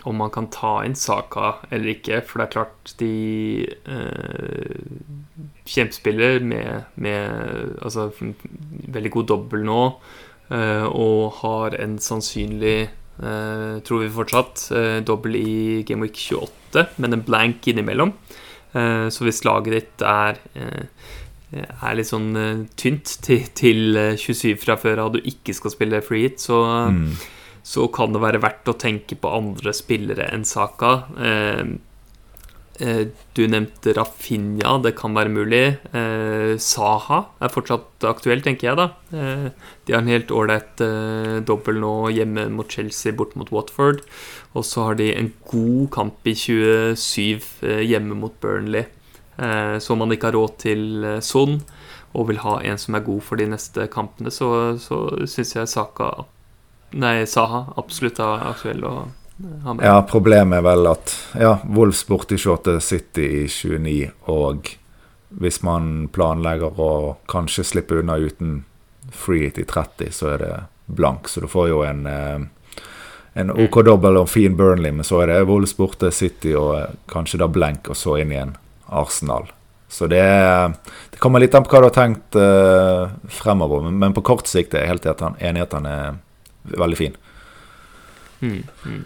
om 0.09 0.16
man 0.16 0.33
kan 0.35 0.48
ta 0.50 0.80
inn 0.87 0.96
Saka 0.98 1.61
eller 1.70 1.94
ikke. 1.94 2.22
For 2.26 2.40
det 2.40 2.46
er 2.46 2.54
klart, 2.54 2.94
de 2.98 3.14
uh, 3.87 4.80
kjempespiller 5.68 6.40
med, 6.42 6.90
med 6.96 7.76
altså, 7.83 8.11
veldig 8.90 9.14
god 9.16 9.30
dobbel 9.35 9.66
nå. 9.68 9.83
eh, 10.50 10.87
og 10.88 11.42
har 11.44 11.76
en 11.78 11.98
sannsynlig, 12.02 12.90
eh, 13.22 13.74
tror 13.87 14.02
vi 14.02 14.09
fortsatt, 14.11 14.64
uh, 14.74 14.98
dobbel 15.06 15.37
i 15.38 15.83
Game 15.87 16.02
Week 16.02 16.18
28, 16.18 16.88
men 16.98 17.14
en 17.14 17.26
blank 17.26 17.68
innimellom. 17.70 18.16
Eh, 18.72 19.09
så 19.11 19.26
hvis 19.26 19.42
laget 19.42 19.74
ditt 19.74 20.02
er 20.06 20.37
eh, 20.54 20.85
er 21.52 21.94
litt 21.98 22.06
sånn 22.10 22.30
uh, 22.36 22.64
tynt 22.78 23.16
til, 23.26 23.44
til 23.58 23.96
eh, 23.98 24.16
27 24.16 24.56
fra 24.62 24.76
før 24.78 25.04
av, 25.06 25.12
du 25.16 25.20
ikke 25.26 25.54
skal 25.56 25.72
spille 25.74 26.02
free 26.06 26.28
hit, 26.28 26.40
så, 26.40 26.60
Mm. 26.90 27.14
så 27.66 27.88
kan 27.92 28.12
det 28.14 28.22
være 28.22 28.40
verdt 28.42 28.68
å 28.70 28.78
tenke 28.78 29.16
på 29.18 29.32
andre 29.36 29.72
spillere 29.74 30.30
enn 30.32 30.44
Saka. 30.46 30.92
Uh, 31.18 31.74
uh, 32.80 33.02
du 33.36 33.42
nevnte 33.50 33.92
Rafinha, 33.96 34.76
det 34.82 34.94
kan 34.98 35.14
være 35.14 35.30
mulig. 35.32 35.64
Eh, 35.96 36.54
Saha 36.60 37.18
er 37.40 37.48
fortsatt 37.52 38.04
aktuell, 38.08 38.40
tenker 38.44 38.68
jeg, 38.70 38.76
da. 38.80 38.86
Eh, 39.12 39.50
de 39.86 39.92
har 39.94 40.00
en 40.02 40.10
helt 40.10 40.32
ålreit 40.34 40.80
eh, 40.84 41.38
dobbel 41.46 41.78
nå 41.80 41.92
hjemme 42.14 42.48
mot 42.52 42.68
Chelsea, 42.68 43.12
bort 43.16 43.36
mot 43.38 43.50
Watford. 43.54 44.00
Og 44.54 44.64
så 44.66 44.88
har 44.88 44.98
de 44.98 45.10
en 45.14 45.32
god 45.50 45.90
kamp 45.94 46.26
i 46.26 46.34
27 46.34 47.40
eh, 47.62 47.82
hjemme 47.86 48.16
mot 48.18 48.34
Burnley. 48.42 48.86
Eh, 49.40 49.79
Så 49.79 49.96
man 49.96 50.12
ikke 50.12 50.29
har 50.31 50.37
råd 50.37 50.59
til 50.61 51.05
eh, 51.05 51.20
Son 51.24 51.61
og 52.12 52.26
vil 52.29 52.40
ha 52.42 52.59
en 52.66 52.79
som 52.79 52.96
er 52.98 53.05
god 53.07 53.22
for 53.22 53.38
de 53.38 53.46
neste 53.46 53.87
kampene, 53.92 54.33
så, 54.35 54.76
så 54.83 54.98
syns 55.31 55.55
jeg 55.55 55.70
Saka 55.70 56.11
Nei, 56.90 57.22
Saha 57.22 57.68
absolutt 57.79 58.18
er 58.18 58.48
aktuell. 58.48 58.83
Ja, 59.79 60.00
problemet 60.11 60.59
er 60.59 60.64
vel 60.66 60.88
at 60.90 61.12
ja, 61.38 61.53
Wolfs 61.70 62.03
borte 62.09 62.35
i 62.35 62.40
28, 62.40 62.81
City 62.83 63.26
i 63.44 63.44
29, 63.46 64.09
og 64.26 64.72
hvis 65.38 65.61
man 65.62 66.09
planlegger 66.11 66.81
å 66.83 66.90
kanskje 67.31 67.62
slippe 67.68 68.00
unna 68.00 68.16
uten 68.18 68.64
free 69.14 69.46
it 69.46 69.61
i 69.62 69.68
30, 69.70 70.11
så 70.11 70.33
er 70.33 70.42
det 70.42 70.50
blank. 70.90 71.31
Så 71.31 71.44
du 71.44 71.46
får 71.46 71.68
jo 71.70 71.85
en 71.87 72.03
eh, 72.11 72.48
en 73.38 73.55
OK 73.55 73.85
dobbel 73.87 74.18
og 74.18 74.29
fin 74.29 74.57
Burnley, 74.59 74.90
men 74.90 75.07
så 75.07 75.22
er 75.22 75.31
det 75.31 75.44
Wolves 75.46 75.76
borte, 75.79 76.11
City 76.11 76.57
og 76.59 76.98
kanskje 77.07 77.38
da 77.44 77.46
blank, 77.46 77.87
og 77.87 77.96
så 77.96 78.18
inn 78.18 78.35
igjen 78.35 78.57
Arsenal. 78.90 79.48
Så 79.90 80.07
det, 80.07 80.22
det 81.11 81.18
kommer 81.18 81.42
litt 81.42 81.55
an 81.55 81.64
på 81.66 81.72
hva 81.74 81.83
du 81.83 81.88
har 81.88 81.96
tenkt 81.96 82.37
uh, 82.38 83.11
fremover, 83.40 83.83
men, 83.87 83.96
men 83.98 84.14
på 84.14 84.22
kort 84.26 84.50
sikt 84.50 84.74
er 84.74 84.85
jeg 84.85 84.92
helt 84.92 85.09
enig 85.42 85.64
at 85.64 85.74
han 85.74 85.88
er 85.90 86.20
veldig 86.79 86.98
fin. 86.98 87.16
Mm, 88.40 88.61
mm. 88.85 89.00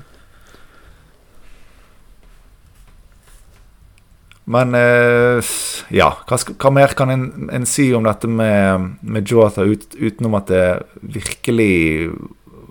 Men 4.45 4.77
uh, 4.77 5.55
ja, 5.89 6.11
hva, 6.29 6.37
hva 6.37 6.75
mer 6.77 6.93
kan 6.99 7.13
en, 7.15 7.25
en 7.49 7.65
si 7.69 7.89
om 7.97 8.05
dette 8.05 8.29
med, 8.29 8.91
med 9.01 9.33
Jota 9.33 9.65
ut, 9.65 9.89
utenom 9.97 10.37
at 10.37 10.53
det 10.53 10.67
virkelig 11.01 12.13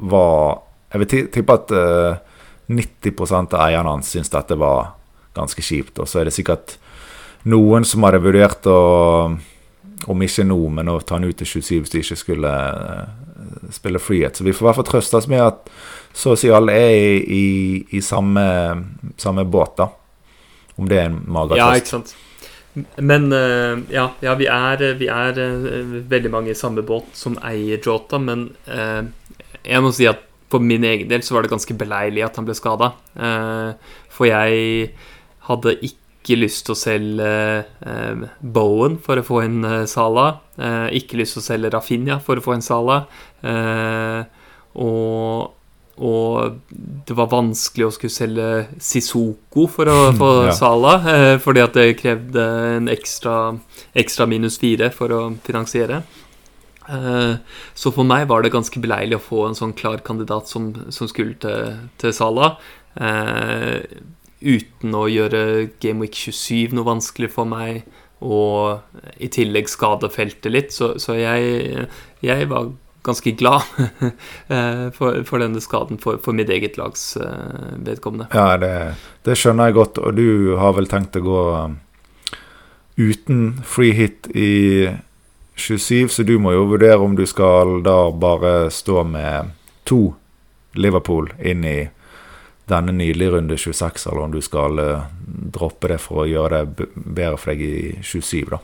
var 0.03 0.61
Jeg 0.93 1.01
vil 1.01 1.27
tippe 1.33 1.55
at 1.57 1.71
uh, 1.73 2.21
90% 2.69 3.55
av 3.57 3.65
eierne 3.65 3.89
hans 3.95 4.11
syns 4.13 4.29
dette 4.29 4.55
var 4.61 4.93
ganske 5.33 5.61
kjipt. 5.65 5.97
Og 5.97 6.05
så 6.05 6.21
er 6.21 6.29
det 6.29 6.35
sikkert 6.35 6.77
noen 7.49 7.87
som 7.87 8.05
hadde 8.07 8.21
vurdert 8.23 8.69
å 8.69 8.79
Om 10.03 10.23
ikke 10.25 10.43
nå, 10.43 10.57
men 10.75 10.89
å 10.91 10.97
ta 10.99 11.15
han 11.15 11.23
ut 11.23 11.37
til 11.39 11.47
27 11.47 11.77
hvis 11.79 11.91
de 11.93 11.99
ikke 12.03 12.17
skulle 12.19 12.49
eh, 12.51 13.69
spille 13.71 14.01
frihet. 14.03 14.35
Så 14.35 14.43
vi 14.43 14.51
får 14.51 14.65
i 14.65 14.67
hvert 14.67 14.79
fall 14.81 14.87
trøste 14.89 15.15
oss 15.15 15.29
med 15.31 15.39
at 15.39 15.69
så 16.11 16.33
å 16.33 16.39
si 16.39 16.51
alle 16.51 16.75
er 16.75 16.91
i, 16.91 17.13
i, 17.23 17.45
i 17.95 18.01
samme, 18.03 18.43
samme 19.15 19.45
båt, 19.47 19.77
da. 19.79 19.87
Om 20.75 20.91
det 20.91 20.99
er 20.99 21.07
en 21.07 21.21
mager 21.31 21.61
Ja, 21.61 21.69
ikke 21.79 21.93
sant. 21.93 22.11
Men 22.97 23.29
eh, 23.31 23.79
ja, 23.93 24.07
ja 24.25 24.35
vi, 24.37 24.47
er, 24.49 24.83
vi 24.97 25.07
er 25.13 25.39
eh, 25.39 25.97
veldig 26.09 26.31
mange 26.33 26.53
i 26.53 26.57
samme 26.57 26.81
båt 26.85 27.13
som 27.17 27.37
eier 27.45 27.81
Jota, 27.83 28.17
men 28.21 28.47
eh, 28.65 29.01
jeg 29.63 29.83
må 29.85 29.93
si 29.93 30.09
at 30.09 30.25
for 30.53 30.61
min 30.61 30.85
egen 30.85 31.09
del 31.09 31.23
så 31.25 31.37
var 31.37 31.45
det 31.45 31.53
ganske 31.53 31.75
beleilig 31.77 32.25
at 32.25 32.35
han 32.37 32.45
ble 32.45 32.53
skada. 32.53 32.91
for 34.13 34.27
jeg 34.27 34.91
hadde 35.47 35.71
ikke 35.81 36.02
lyst 36.31 36.65
til 36.65 36.71
å 36.73 36.79
selge 36.79 37.31
eh, 37.83 38.21
Bowen 38.39 38.95
for 39.03 39.19
å 39.19 39.23
få 39.27 39.41
inn 39.43 39.63
eh, 39.67 39.85
Salah. 39.85 40.37
eh, 40.57 40.87
ikke 40.99 41.17
lyst 41.19 41.35
til 41.35 41.41
å 41.43 41.47
selge 41.49 41.71
Rafinha 41.75 42.19
for 42.23 42.35
å 42.39 42.41
få 42.45 42.53
inn 42.55 42.61
Salah. 42.63 43.03
eh, 43.43 44.23
og 44.75 45.51
og 45.93 46.55
det 47.05 47.13
var 47.13 47.27
vanskelig 47.29 47.85
å 47.85 47.91
skulle 47.93 48.09
selge 48.09 48.45
Sissoko 48.81 49.67
for 49.69 49.85
å 49.85 49.97
få 50.17 50.29
Ja. 50.47 50.51
Salah, 50.57 51.05
eh, 51.05 51.37
fordi 51.37 51.61
at 51.61 51.73
det 51.73 51.99
krevde 51.99 52.41
en 52.77 52.87
ekstra, 52.89 53.59
ekstra 53.93 54.25
minus 54.25 54.57
fire 54.57 54.89
for 54.89 55.09
å 55.09 55.37
finansiere. 55.45 56.01
Eh, 56.89 57.35
så 57.75 57.93
for 57.93 58.03
meg 58.03 58.27
var 58.27 58.41
det 58.41 58.51
ganske 58.51 58.81
beleilig 58.81 59.19
å 59.19 59.21
få 59.21 59.47
en 59.47 59.53
sånn 59.53 59.75
klar 59.77 60.01
kandidat 60.01 60.47
som, 60.49 60.73
som 60.89 61.07
skulle 61.07 61.35
til, 61.35 61.77
til 62.01 62.11
Salah. 62.11 62.57
Uten 64.43 64.95
å 64.97 65.07
gjøre 65.11 65.43
Game 65.83 66.03
Week 66.03 66.15
27 66.15 66.75
noe 66.77 66.87
vanskelig 66.87 67.31
for 67.33 67.49
meg, 67.49 67.83
og 68.23 68.83
i 69.19 69.27
tillegg 69.31 69.67
skade 69.71 70.09
feltet 70.13 70.51
litt. 70.51 70.71
Så, 70.75 70.93
så 71.01 71.17
jeg, 71.19 71.87
jeg 72.23 72.49
var 72.51 72.71
ganske 73.03 73.31
glad 73.31 73.61
eh, 74.47 74.89
for, 74.95 75.23
for 75.27 75.43
denne 75.43 75.61
skaden 75.63 75.99
for, 76.01 76.19
for 76.23 76.35
mitt 76.35 76.51
eget 76.53 76.77
lags 76.79 77.17
eh, 77.17 77.73
vedkommende. 77.83 78.29
Ja, 78.33 78.55
det, 78.57 78.95
det 79.27 79.37
skjønner 79.39 79.69
jeg 79.69 79.79
godt. 79.79 79.99
Og 79.99 80.15
du 80.17 80.55
har 80.59 80.75
vel 80.77 80.87
tenkt 80.91 81.19
å 81.19 81.25
gå 81.25 81.41
um, 81.51 81.79
uten 82.95 83.43
free 83.67 83.95
hit 83.97 84.29
i 84.31 84.93
27, 85.55 86.07
så 86.09 86.23
du 86.25 86.37
må 86.41 86.55
jo 86.55 86.69
vurdere 86.71 87.01
om 87.03 87.17
du 87.17 87.25
skal 87.29 87.81
da 87.85 88.07
bare 88.09 88.71
stå 88.73 89.03
med 89.05 89.51
to 89.85 90.13
Liverpool 90.79 91.29
inn 91.43 91.67
i 91.67 91.77
denne 92.65 92.91
nydelige 92.91 93.31
runde 93.31 93.57
26, 93.57 94.07
eller 94.07 94.21
om 94.21 94.31
du 94.31 94.41
skal 94.41 94.79
eh, 94.79 95.03
droppe 95.53 95.91
det 95.91 95.99
for 96.01 96.23
å 96.23 96.29
gjøre 96.29 96.63
det 96.63 96.87
bedre 96.95 97.37
for 97.39 97.51
deg 97.51 97.65
i 97.65 97.75
27, 98.01 98.45
da. 98.53 98.61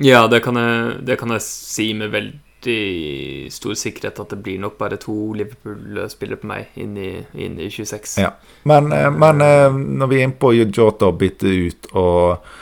Ja, 0.00 0.24
det 0.32 0.42
kan 0.44 0.56
jeg, 0.56 1.00
det 1.08 1.18
kan 1.20 1.32
jeg 1.34 1.44
si 1.44 1.90
med 1.96 2.12
veldig 2.12 3.48
stor 3.52 3.76
sikkerhet 3.76 4.20
at 4.22 4.32
det 4.32 4.40
blir 4.44 4.60
nok 4.60 4.78
bare 4.80 5.00
to 5.00 5.32
Liverpool-spillere 5.36 6.40
på 6.40 6.48
meg 6.48 6.80
inn 6.80 6.94
i, 7.00 7.10
inn 7.40 7.58
i 7.60 7.68
26. 7.72 8.18
Ja. 8.22 8.34
Men, 8.68 8.92
eh, 8.96 9.08
men 9.12 9.44
eh, 9.44 9.80
når 10.00 10.12
vi 10.12 10.20
er 10.20 10.28
inne 10.28 10.40
på 10.40 10.52
Jota 10.56 11.10
og 11.10 11.20
bytte 11.20 11.54
ut 11.68 11.94
og 11.96 12.58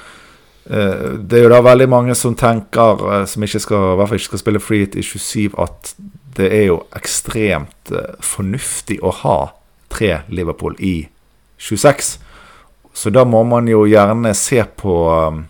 Det 0.68 1.32
er 1.32 1.46
jo 1.46 1.48
da 1.48 1.62
veldig 1.64 1.87
mange 1.88 2.12
som 2.12 2.34
tenker, 2.37 3.24
som 3.24 3.44
ikke 3.46 3.61
skal, 3.64 3.84
i 3.94 3.96
hvert 3.96 4.11
fall 4.11 4.18
ikke 4.18 4.26
skal 4.26 4.40
spille 4.42 4.61
free 4.61 4.82
hit 4.82 4.98
i 5.00 5.04
27, 5.06 5.54
at 5.64 5.94
det 6.37 6.50
er 6.52 6.66
jo 6.66 6.74
ekstremt 6.92 7.92
fornuftig 8.20 8.98
å 9.00 9.14
ha 9.22 9.38
tre 9.88 10.20
Liverpool 10.29 10.77
i 10.79 10.96
26. 11.59 12.18
Så 12.92 13.11
da 13.14 13.24
må 13.24 13.44
man 13.46 13.68
jo 13.70 13.85
gjerne 13.87 14.35
se 14.35 14.62
på 14.77 14.94
um, 15.11 15.42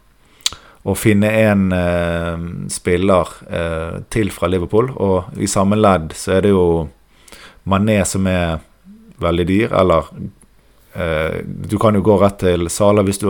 å 0.88 0.94
finne 0.96 1.30
en 1.42 1.72
eh, 1.74 2.44
spiller 2.72 3.32
eh, 3.50 3.98
til 4.12 4.30
fra 4.32 4.48
Liverpool. 4.48 4.90
Og 4.96 5.40
i 5.40 5.48
samme 5.50 5.76
ledd 5.78 6.14
så 6.16 6.38
er 6.38 6.46
det 6.46 6.54
jo 6.54 6.88
Mané 7.68 7.98
som 8.08 8.26
er 8.30 8.62
veldig 9.20 9.46
dyr, 9.48 9.74
eller 9.76 10.08
eh, 10.94 11.42
Du 11.44 11.76
kan 11.80 11.98
jo 11.98 12.04
gå 12.06 12.16
rett 12.22 12.38
til 12.40 12.70
Sala 12.72 13.04
hvis 13.04 13.20
du 13.20 13.28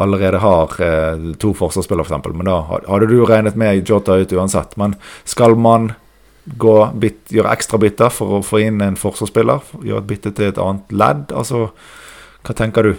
allerede 0.00 0.40
har 0.40 0.76
eh, 0.80 1.26
to 1.42 1.52
forsvarsspillere, 1.56 2.06
f.eks. 2.08 2.30
Men 2.32 2.48
da 2.48 2.60
hadde 2.70 3.10
du 3.10 3.18
jo 3.18 3.28
regnet 3.28 3.58
med 3.60 3.82
Jota 3.88 4.16
ut 4.16 4.32
uansett. 4.32 4.76
Men 4.80 4.96
skal 5.28 5.58
man 5.58 5.92
gå 6.60 6.76
bit, 7.00 7.20
gjøre 7.30 7.52
ekstra 7.52 7.78
bytter 7.82 8.12
for 8.14 8.38
å 8.38 8.44
få 8.44 8.62
inn 8.64 8.80
en 8.84 8.98
forsvarsspiller? 8.98 9.60
Gjøre 9.84 10.02
et 10.04 10.10
bytte 10.10 10.32
til 10.36 10.50
et 10.50 10.60
annet 10.60 10.92
ledd? 10.92 11.34
Altså, 11.36 11.68
hva 12.44 12.56
tenker 12.56 12.88
du? 12.88 12.94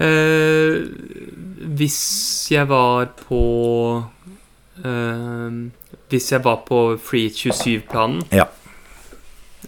Eh, 0.00 0.80
hvis 1.76 1.98
jeg 2.52 2.68
var 2.70 3.08
på 3.26 3.40
eh, 4.84 5.56
Hvis 6.08 6.30
jeg 6.30 6.44
var 6.44 6.60
på 6.68 6.78
Free 7.02 7.26
27-planen 7.34 8.22
Ja. 8.30 8.46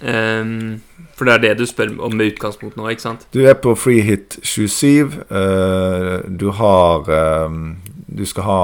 Um, 0.00 0.80
For 1.14 1.24
For 1.24 1.24
det 1.24 1.34
er 1.34 1.38
det 1.38 1.58
du 1.58 1.66
spør 1.66 1.92
om 2.00 2.14
med 2.16 2.32
utgangspunkt 2.32 2.76
nå, 2.76 2.88
ikke 2.88 3.02
sant? 3.02 3.26
Du 3.34 3.44
er 3.46 3.54
på 3.54 3.74
free 3.78 4.00
hit 4.02 4.38
27. 4.42 5.12
Uh, 5.30 6.24
du 6.40 6.50
har 6.50 7.06
um, 7.46 7.76
Du 8.08 8.24
skal 8.26 8.42
ha 8.42 8.62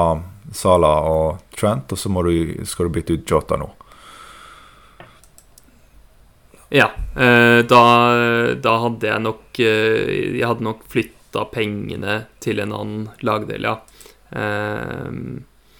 Sala 0.58 0.90
og 1.06 1.38
Trent, 1.54 1.92
og 1.94 1.98
så 2.00 2.10
du, 2.26 2.64
skal 2.66 2.88
du 2.88 2.96
bytte 2.98 3.14
ut 3.18 3.30
Jota 3.30 3.56
nå. 3.60 3.68
Ja. 6.70 6.90
eh, 7.16 7.58
da, 7.64 7.82
da 8.60 8.72
hadde 8.82 9.06
jeg 9.08 9.22
nok 9.24 9.60
eh, 9.64 10.10
Jeg 10.36 10.44
hadde 10.44 10.64
nok 10.66 10.82
flytta 10.92 11.46
pengene 11.48 12.18
til 12.44 12.60
en 12.60 12.74
annen 12.76 13.06
lagdel, 13.24 13.64
ja. 13.64 13.78
Eh, 14.36 15.08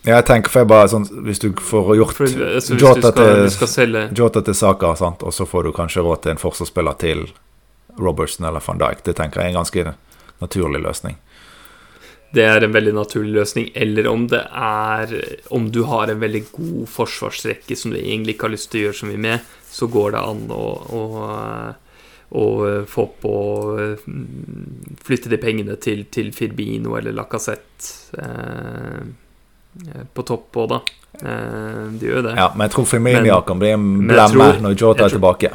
Jeg 0.09 0.25
tenker 0.31 0.49
for 0.55 0.63
jeg 0.65 0.71
bare 0.71 0.89
sånn 0.89 1.05
Hvis 1.27 1.43
du 1.45 1.51
får 1.53 1.93
gjort 1.99 2.17
for, 2.17 2.25
altså, 2.33 2.73
hvis 2.73 2.81
Jota 2.87 3.11
du 3.11 3.11
skal, 3.11 3.35
til- 3.43 3.53
skal 3.59 3.73
selge 3.75 4.07
Jota 4.17 4.41
til 4.47 4.57
Saka, 4.57 4.95
sant? 4.97 5.23
og 5.29 5.35
så 5.37 5.45
får 5.49 5.69
du 5.69 5.75
kanskje 5.77 6.07
råd 6.07 6.23
til 6.25 6.33
en 6.37 6.41
forsvarsspiller 6.41 6.97
til 7.05 7.27
Robertson 7.99 8.47
eller 8.47 8.63
van 8.65 8.79
Dijk. 8.79 9.01
Det 9.05 9.17
tenker 9.19 9.41
jeg 9.43 9.51
er 9.51 9.57
en 9.57 9.61
ganske 9.65 9.85
naturlig 10.41 10.79
løsning. 10.85 11.17
Det 12.35 12.45
er 12.45 12.65
en 12.65 12.75
veldig 12.75 12.93
naturlig 12.97 13.33
løsning. 13.39 13.71
Eller 13.75 14.09
om 14.11 14.27
det 14.29 14.43
er 14.53 15.15
Om 15.55 15.71
du 15.73 15.83
har 15.89 16.09
en 16.13 16.21
veldig 16.21 16.45
god 16.53 16.89
forsvarsrekke 16.93 17.77
som 17.77 17.95
du 17.95 17.99
egentlig 18.01 18.37
ikke 18.37 18.49
har 18.49 18.57
lyst 18.57 18.71
til 18.73 18.81
å 18.81 18.87
gjøre 18.89 19.01
så 19.01 19.09
mye 19.09 19.23
med, 19.29 19.55
så 19.69 19.89
går 19.93 20.13
det 20.15 20.25
an 20.25 20.43
å, 20.53 20.67
å, 20.99 21.03
å 22.43 22.45
få 22.89 23.07
på 23.23 23.35
Flytte 25.09 25.33
de 25.33 25.41
pengene 25.41 25.79
til, 25.81 26.05
til 26.13 26.33
Firbino 26.37 26.97
eller 26.99 27.17
Lacassette 27.17 28.21
eh, 28.21 29.09
på 30.13 30.25
topp 30.27 30.57
òg, 30.59 30.73
da. 30.73 30.79
Eh, 31.23 31.83
de 32.01 32.11
gjør 32.11 32.29
det. 32.29 32.37
Ja, 32.37 32.51
Men 32.55 32.69
jeg 32.69 32.77
tror 32.77 32.89
Firmino 32.93 33.41
kan 33.47 33.61
bli 33.61 33.73
en 33.75 33.89
blemme 34.09 34.51
når 34.65 34.77
Jota 34.77 35.07
er 35.07 35.17
tilbake. 35.17 35.53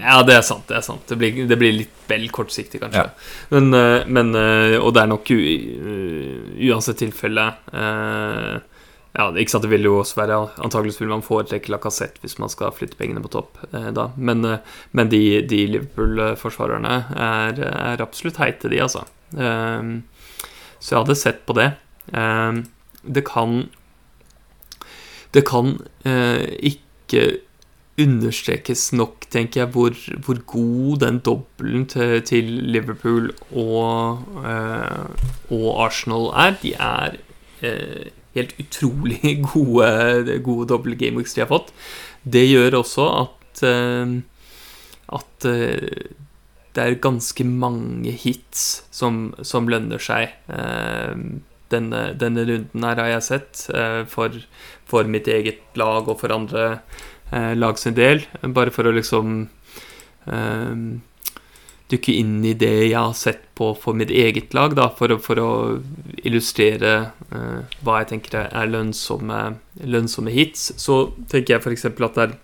Ja, 0.00 0.22
det 0.26 0.34
er 0.38 0.44
sant. 0.46 0.64
det 0.68 0.78
er 0.78 0.84
sant 0.84 1.04
Det 1.10 1.16
blir, 1.20 1.42
det 1.48 1.56
blir 1.60 1.74
litt 1.74 2.06
vel 2.08 2.28
kortsiktig, 2.32 2.80
kanskje. 2.82 3.02
Ja. 3.04 3.10
Men, 3.52 3.68
eh, 3.76 4.06
men 4.08 4.32
eh, 4.38 4.76
Og 4.80 4.94
det 4.96 5.02
er 5.02 5.10
nok 5.10 5.28
u, 5.30 5.36
uansett 6.68 7.00
tilfelle 7.02 7.44
eh, 7.72 8.56
Ja, 9.16 9.26
ikke 9.32 9.52
sant, 9.52 9.66
det 9.66 9.72
vil 9.74 9.88
jo 9.88 9.98
også 10.00 10.18
være 10.22 10.38
Antakeligvis 10.64 11.00
vil 11.02 11.12
man 11.12 11.24
foretrekke 11.26 11.72
Lacassette 11.74 12.22
hvis 12.24 12.38
man 12.42 12.52
skal 12.52 12.72
flytte 12.76 12.98
pengene 12.98 13.22
på 13.24 13.32
topp 13.36 13.60
eh, 13.72 13.90
da. 13.96 14.08
Men, 14.16 14.44
men 14.96 15.12
de, 15.12 15.22
de 15.48 15.62
Liverpool-forsvarerne 15.74 16.94
er, 17.28 17.60
er 17.68 18.04
absolutt 18.04 18.40
heite, 18.42 18.72
de, 18.72 18.80
altså. 18.84 19.04
Eh, 19.36 19.92
så 20.80 20.92
jeg 20.92 21.00
hadde 21.00 21.16
sett 21.18 21.44
på 21.48 21.56
det. 21.58 21.70
Eh, 22.12 22.62
det 23.06 23.22
kan 23.28 23.66
Det 25.34 25.44
kan 25.48 25.76
ikke 26.06 27.22
understrekes 28.00 28.90
nok, 28.92 29.24
tenker 29.32 29.62
jeg, 29.62 29.70
hvor, 29.72 29.96
hvor 30.26 30.40
god 30.52 31.00
den 31.04 31.20
dobbelen 31.24 31.86
til, 31.88 32.20
til 32.28 32.50
Liverpool 32.74 33.30
og, 33.50 34.22
eh, 34.44 35.26
og 35.54 35.66
Arsenal 35.86 36.30
er. 36.36 36.58
De 36.62 36.74
er 36.74 37.18
eh, 37.64 38.12
helt 38.36 38.54
utrolig 38.60 39.38
gode, 39.52 40.38
gode 40.44 40.68
doble 40.74 40.98
gameweeks 40.98 41.34
de 41.34 41.44
har 41.46 41.52
fått. 41.52 41.72
Det 42.24 42.44
gjør 42.50 42.82
også 42.82 43.10
at 43.24 43.64
eh, 43.64 44.16
at 45.14 45.46
eh, 45.48 46.06
det 46.76 46.84
er 46.84 46.98
ganske 47.00 47.44
mange 47.46 48.12
hits 48.12 48.86
som, 48.92 49.30
som 49.40 49.68
lønner 49.70 50.02
seg. 50.02 50.34
Eh, 50.52 51.14
denne, 51.72 52.02
denne 52.18 52.44
runden 52.46 52.86
her 52.86 53.00
har 53.02 53.12
jeg 53.16 53.26
sett 53.26 53.66
eh, 53.74 54.02
for, 54.10 54.34
for 54.86 55.08
mitt 55.10 55.30
eget 55.30 55.78
lag 55.78 56.06
og 56.06 56.20
for 56.20 56.34
andre 56.34 56.66
eh, 57.30 57.52
lag 57.56 57.78
sin 57.78 57.96
del. 57.96 58.24
Bare 58.42 58.72
for 58.74 58.88
å 58.88 58.94
liksom 58.94 59.48
eh, 60.26 60.74
dykke 61.90 62.14
inn 62.18 62.40
i 62.46 62.54
det 62.58 62.72
jeg 62.88 62.98
har 62.98 63.14
sett 63.14 63.44
på 63.56 63.70
for 63.78 63.96
mitt 63.96 64.10
eget 64.10 64.54
lag, 64.56 64.74
da, 64.76 64.88
for, 64.92 65.14
for 65.22 65.40
å 65.40 65.50
illustrere 66.26 66.94
eh, 67.30 67.76
hva 67.86 68.00
jeg 68.02 68.10
tenker 68.14 68.40
er 68.48 68.72
lønnsomme, 68.72 69.42
lønnsomme 69.86 70.34
hits. 70.34 70.72
Så 70.82 71.04
tenker 71.30 71.56
jeg 71.56 71.62
f.eks. 71.62 71.86
at 71.92 72.18
det 72.18 72.26
er 72.26 72.34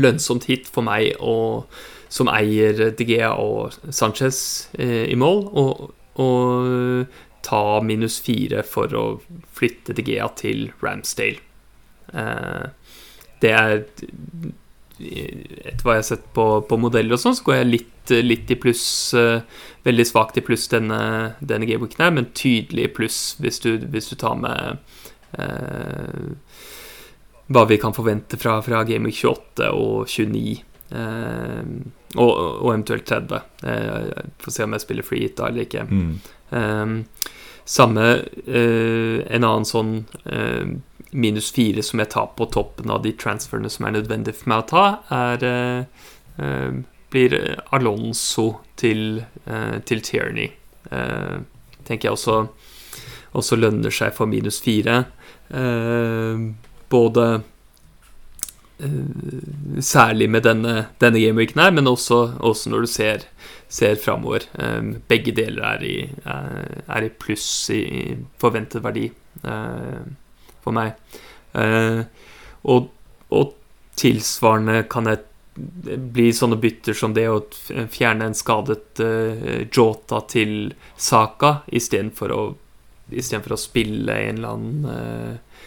lønnsomt 0.00 0.48
hit 0.48 0.70
for 0.70 0.86
meg 0.86 1.12
å, 1.20 1.66
som 2.08 2.30
eier 2.32 2.96
DG 2.96 3.18
og 3.28 3.76
Sanchez 3.92 4.40
eh, 4.78 5.04
i 5.12 5.18
mål, 5.20 5.44
og, 5.60 5.84
og 6.24 7.20
ta 7.44 7.64
minus 7.84 8.16
fire 8.24 8.64
for 8.64 8.96
å 8.96 9.04
flytte 9.52 9.92
DG 9.96 10.16
til 10.40 10.70
Ramsdale. 10.80 11.42
Eh, 12.14 12.64
det 13.44 13.54
er 13.54 13.82
Etter 14.94 15.82
hva 15.82 15.96
jeg 15.96 16.02
har 16.04 16.06
sett 16.06 16.26
på, 16.36 16.44
på 16.70 16.76
modeller 16.78 17.16
og 17.16 17.20
sånn, 17.20 17.34
så 17.34 17.42
går 17.48 17.56
jeg 17.56 17.66
litt, 17.66 18.12
litt 18.24 18.52
i 18.54 18.56
pluss. 18.62 18.84
Uh, 19.16 19.42
veldig 19.84 20.04
svakt 20.06 20.38
i 20.38 20.44
pluss 20.46 20.68
denne, 20.70 21.00
denne 21.42 21.66
gamebooken 21.66 22.04
her, 22.04 22.12
men 22.14 22.30
tydelig 22.30 22.86
i 22.86 22.92
pluss 22.94 23.18
hvis 23.42 23.58
du, 23.64 23.72
hvis 23.90 24.12
du 24.12 24.14
tar 24.22 24.38
med 24.38 24.78
uh, 25.34 26.30
hva 27.52 27.64
vi 27.68 27.78
kan 27.80 27.94
forvente 27.94 28.38
fra, 28.40 28.58
fra 28.64 28.82
Gameweek 28.88 29.18
28 29.20 29.68
og 29.76 30.08
29. 30.08 30.62
Eh, 30.94 31.64
og, 32.14 32.30
og 32.30 32.70
eventuelt 32.70 33.06
30. 33.08 33.40
Eh, 33.68 34.24
Får 34.40 34.54
se 34.54 34.66
om 34.66 34.76
jeg 34.76 34.84
spiller 34.84 35.06
free 35.06 35.26
hit 35.26 35.36
da 35.40 35.50
eller 35.50 35.66
ikke. 35.66 35.84
Mm. 35.90 36.14
Eh, 36.54 37.30
samme 37.64 38.06
eh, 38.44 39.20
En 39.24 39.46
annen 39.46 39.64
sånn 39.68 39.94
eh, 40.28 40.74
minus 41.14 41.52
fire 41.54 41.82
som 41.82 42.02
jeg 42.02 42.10
tar 42.10 42.32
på 42.36 42.48
toppen 42.50 42.90
av 42.90 43.04
de 43.04 43.12
transferene 43.18 43.70
som 43.70 43.86
er 43.86 43.96
nødvendig 43.98 44.34
for 44.34 44.50
meg 44.50 44.64
å 44.64 44.68
ta, 44.72 44.84
er 45.14 45.46
eh, 45.46 46.08
eh, 46.42 46.82
blir 47.14 47.36
Alonso 47.74 48.48
til, 48.80 49.22
eh, 49.46 49.78
til 49.86 50.02
Tierney. 50.02 50.50
Eh, 50.90 51.36
tenker 51.86 52.08
jeg 52.08 52.18
også, 52.18 52.38
også 53.38 53.58
lønner 53.60 53.94
seg 53.94 54.14
for 54.16 54.30
minus 54.30 54.58
fire. 54.64 55.04
Eh, 55.54 56.48
både 56.90 57.26
eh, 58.82 59.02
Særlig 59.84 60.26
med 60.30 60.42
denne, 60.46 60.88
denne 60.98 61.22
gameweeken 61.22 61.62
her, 61.62 61.70
men 61.74 61.86
også, 61.86 62.18
også 62.42 62.70
når 62.72 62.84
du 62.84 62.90
ser, 62.90 63.24
ser 63.70 63.94
framover. 64.02 64.46
Begge 65.08 65.32
deler 65.34 65.62
er 65.70 65.86
i, 65.86 65.94
er, 66.26 66.82
er 66.90 67.06
i 67.06 67.10
pluss 67.10 67.46
i, 67.74 67.80
i 67.84 68.04
forventet 68.42 68.82
verdi 68.84 69.08
eh, 69.46 70.04
for 70.64 70.76
meg. 70.76 70.96
Eh, 71.54 72.02
og, 72.72 72.90
og 73.30 73.54
tilsvarende 74.00 74.82
kan 74.90 75.10
jeg 75.10 75.22
bli 75.54 76.32
sånne 76.34 76.58
bytter 76.58 76.96
som 76.98 77.14
det 77.14 77.28
å 77.30 77.38
fjerne 77.92 78.26
en 78.26 78.34
skadet 78.34 79.00
eh, 79.04 79.62
Jota 79.70 80.24
til 80.30 80.72
Saka 80.96 81.60
istedenfor 81.70 82.34
å 82.34 82.42
Istedenfor 83.14 83.52
å 83.52 83.60
spille 83.60 84.14
en 84.16 84.38
eller 84.38 84.52
annen 84.56 84.84
eh, 84.88 85.58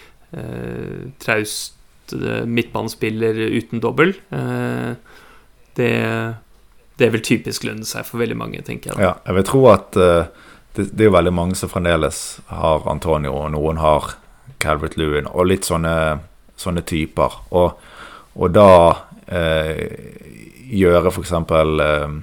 eh, 0.41 1.03
traust 1.21 1.75
midtbanespiller 2.49 3.37
uten 3.53 3.79
dobbel. 3.79 4.15
Eh, 4.33 4.95
det, 5.77 5.93
det 6.97 7.09
vil 7.13 7.21
typisk 7.23 7.67
lønne 7.67 7.85
seg 7.85 8.07
for 8.07 8.21
veldig 8.21 8.37
mange, 8.39 8.63
tenker 8.65 8.91
jeg. 8.91 8.97
da. 8.97 9.03
Ja, 9.03 9.13
jeg 9.27 9.37
vil 9.37 9.47
tro 9.51 9.63
at 9.69 9.99
uh, 10.01 10.47
det, 10.77 10.89
det 10.97 11.07
er 11.07 11.13
veldig 11.13 11.33
mange 11.37 11.57
som 11.59 11.69
fremdeles 11.69 12.39
har 12.49 12.87
Antonio, 12.89 13.35
og 13.37 13.51
noen 13.53 13.81
har 13.83 14.15
Calvert 14.59 14.97
Lewin, 14.97 15.29
og 15.29 15.49
litt 15.49 15.67
sånne, 15.67 15.93
sånne 16.57 16.83
typer. 16.87 17.39
Og, 17.57 17.77
og 18.37 18.55
da 18.55 18.71
eh, 19.27 19.83
gjøre 20.73 21.13
f.eks. 21.13 21.35
Eh, 21.61 22.17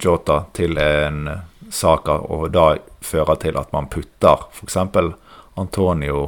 Jota 0.00 0.42
til 0.52 0.76
en 0.82 1.22
Saka, 1.70 2.18
og 2.28 2.50
da 2.52 2.74
fører 3.00 3.38
til 3.40 3.56
at 3.60 3.70
man 3.72 3.88
putter 3.92 4.48
f.eks. 4.50 4.76
Antonio 5.60 6.26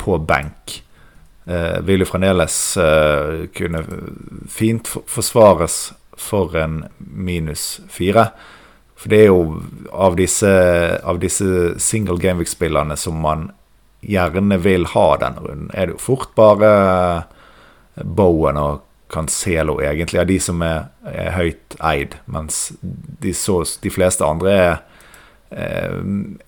på 0.00 0.18
benk. 0.18 0.80
Eh, 1.44 1.78
vil 1.84 2.04
jo 2.04 2.08
fremdeles 2.08 2.56
eh, 2.80 3.44
kunne 3.54 3.84
fint 4.48 4.88
forsvares 4.88 5.92
for 6.16 6.56
en 6.56 6.84
minus 6.98 7.82
fire. 7.92 8.30
For 8.96 9.12
det 9.12 9.18
er 9.24 9.28
jo 9.28 9.60
av 9.92 10.16
disse, 10.16 10.48
av 11.04 11.20
disse 11.20 11.74
single 11.82 12.16
gameweek-spillerne 12.22 12.96
som 12.96 13.18
man 13.20 13.50
gjerne 14.08 14.58
vil 14.62 14.88
ha 14.94 15.06
denne 15.20 15.44
runden, 15.44 15.70
er 15.74 15.88
det 15.88 15.96
jo 15.96 16.02
fort 16.02 16.34
bare 16.38 16.72
Bowen 17.94 18.58
og 18.58 18.82
Cancelo, 19.14 19.80
egentlig, 19.82 20.20
av 20.20 20.26
de 20.26 20.38
som 20.42 20.62
er, 20.64 20.88
er 21.06 21.34
høyt 21.36 21.76
eid. 21.84 22.16
Mens 22.26 22.72
de, 22.82 23.34
så, 23.36 23.60
de 23.82 23.92
fleste 23.92 24.26
andre 24.26 24.54
er 24.54 24.72
eh, 25.54 26.00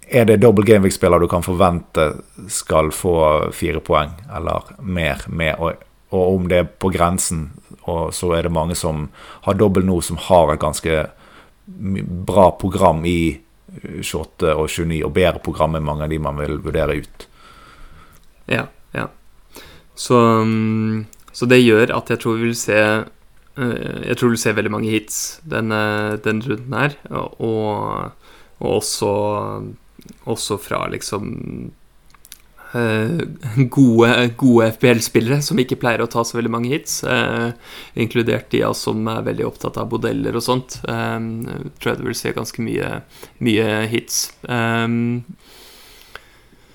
Er 0.07 0.27
det 0.27 0.41
double 0.43 0.67
gameweek-spiller 0.67 1.23
du 1.23 1.29
kan 1.31 1.47
forvente 1.47 2.09
skal 2.51 2.91
få 2.95 3.17
fire 3.55 3.83
poeng 3.85 4.17
eller 4.35 4.73
mer 4.81 5.23
med, 5.29 5.55
og, 5.61 5.85
og 6.11 6.35
om 6.41 6.49
det 6.51 6.59
er 6.63 6.69
på 6.71 6.91
grensen, 6.95 7.51
og 7.87 8.15
så 8.15 8.33
er 8.35 8.49
det 8.49 8.55
mange 8.55 8.75
som 8.79 9.09
har 9.47 9.59
dobbel 9.59 9.87
nå, 9.87 10.01
som 10.03 10.19
har 10.27 10.55
et 10.55 10.63
ganske 10.63 11.05
bra 11.67 12.51
program 12.59 13.05
i 13.07 13.37
28 14.03 14.55
og 14.55 14.69
29, 14.71 15.03
og 15.05 15.15
bedre 15.15 15.43
program 15.43 15.77
enn 15.77 15.87
mange 15.87 16.07
av 16.07 16.11
de 16.11 16.19
man 16.23 16.39
vil 16.41 16.59
vurdere 16.65 16.99
ut. 17.03 17.26
Ja. 18.97 19.11
Så, 19.97 20.17
mm, 20.45 21.07
så 21.33 21.49
det 21.49 21.63
gjør 21.63 21.95
at 21.97 22.13
jeg 22.13 22.21
tror 22.23 22.37
vi 22.37 22.51
vil 22.51 22.59
se 22.59 22.77
eh, 22.77 24.03
Jeg 24.05 24.19
tror 24.19 24.33
du 24.33 24.41
ser 24.41 24.57
veldig 24.59 24.75
mange 24.75 24.93
hits 24.93 25.41
denne, 25.49 25.81
denne 26.25 26.45
runden 26.45 26.77
her, 26.77 26.97
og, 27.09 28.13
og 28.61 28.77
også, 28.77 29.11
også 30.29 30.59
fra 30.61 30.85
liksom 30.93 31.33
eh, 32.77 33.25
gode, 33.73 34.13
gode 34.37 34.71
FBL-spillere 34.77 35.41
som 35.45 35.61
ikke 35.61 35.81
pleier 35.81 36.05
å 36.05 36.11
ta 36.13 36.25
så 36.27 36.39
veldig 36.39 36.53
mange 36.53 36.73
hits, 36.75 37.03
eh, 37.05 37.51
inkludert 37.97 38.51
de 38.53 38.63
som 38.77 39.09
er 39.13 39.25
veldig 39.27 39.49
opptatt 39.49 39.81
av 39.81 39.93
modeller 39.93 40.37
og 40.37 40.45
sånt. 40.45 40.81
Eh, 40.85 41.19
tror 41.81 41.93
jeg 41.93 42.03
du 42.03 42.09
vil 42.11 42.21
se 42.21 42.37
ganske 42.37 42.65
mye, 42.65 43.01
mye 43.45 43.71
hits. 43.93 44.27
Eh, 44.45 44.89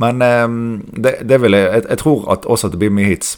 Men 0.01 0.21
ehm, 0.25 0.59
det, 0.97 1.19
det 1.29 1.41
vil 1.43 1.57
jeg, 1.57 1.69
jeg 1.73 1.87
Jeg 1.89 2.01
tror 2.03 2.27
at 2.33 2.45
også 2.45 2.67
at 2.69 2.75
det 2.75 2.81
blir 2.81 2.93
mye 2.93 3.11
hits. 3.11 3.37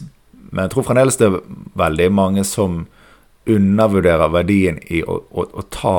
Men 0.52 0.68
jeg 0.68 0.76
tror 0.76 0.88
fremdeles 0.88 1.20
det 1.20 1.30
er 1.30 1.40
veldig 1.80 2.12
mange 2.14 2.44
som 2.48 2.84
undervurderer 3.50 4.32
verdien 4.32 4.78
i 4.88 5.02
å, 5.04 5.18
å, 5.32 5.48
å 5.52 5.64
ta 5.74 5.98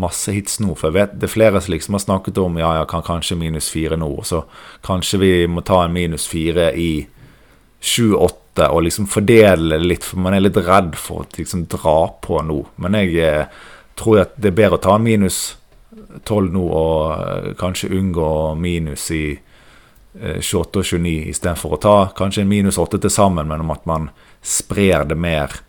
masse 0.00 0.32
hits 0.32 0.60
nå. 0.60 0.74
For 0.78 0.90
jeg 0.90 0.98
vet 0.98 1.16
det 1.20 1.28
er 1.28 1.34
flere 1.34 1.62
som 1.62 1.74
liksom 1.74 1.96
har 1.96 2.04
snakket 2.04 2.38
om 2.42 2.58
ja, 2.60 2.74
ja, 2.78 2.84
kan 2.88 3.04
kanskje 3.06 3.38
minus 3.40 3.70
fire 3.72 3.98
nå. 4.00 4.10
Så 4.26 4.44
kanskje 4.86 5.22
vi 5.22 5.32
må 5.50 5.64
ta 5.66 5.84
en 5.84 5.96
minus 5.96 6.28
fire 6.30 6.70
i 6.76 6.92
sju-åtte 7.80 8.68
og 8.68 8.84
liksom 8.86 9.08
fordele 9.10 9.80
litt. 9.80 10.06
For 10.06 10.20
man 10.20 10.36
er 10.36 10.44
litt 10.44 10.60
redd 10.60 10.96
for 11.00 11.24
å 11.24 11.30
liksom 11.38 11.66
dra 11.72 11.98
på 12.22 12.42
nå. 12.46 12.60
Men 12.84 12.98
jeg 13.00 13.16
eh, 13.24 13.62
tror 13.98 14.24
at 14.26 14.36
det 14.36 14.52
er 14.52 14.60
bedre 14.62 14.80
å 14.80 14.84
ta 14.88 14.96
en 14.96 15.06
minus 15.08 15.40
tolv 16.28 16.52
nå 16.54 16.64
og 16.68 16.98
eh, 17.16 17.52
kanskje 17.60 17.92
unngå 17.96 18.30
minus 18.60 19.08
i 19.16 19.24
28 20.14 20.80
og 20.80 20.84
29 20.84 21.30
istedenfor 21.30 21.76
å 21.76 21.80
ta 21.80 21.96
kanskje 22.18 22.42
en 22.42 22.50
minus 22.50 22.78
8 22.82 22.98
til 22.98 23.12
sammen, 23.14 23.46
men 23.48 23.62
om 23.62 23.70
at 23.70 23.86
man 23.86 24.08
sprer 24.42 25.04
det 25.06 25.18
mer 25.18 25.60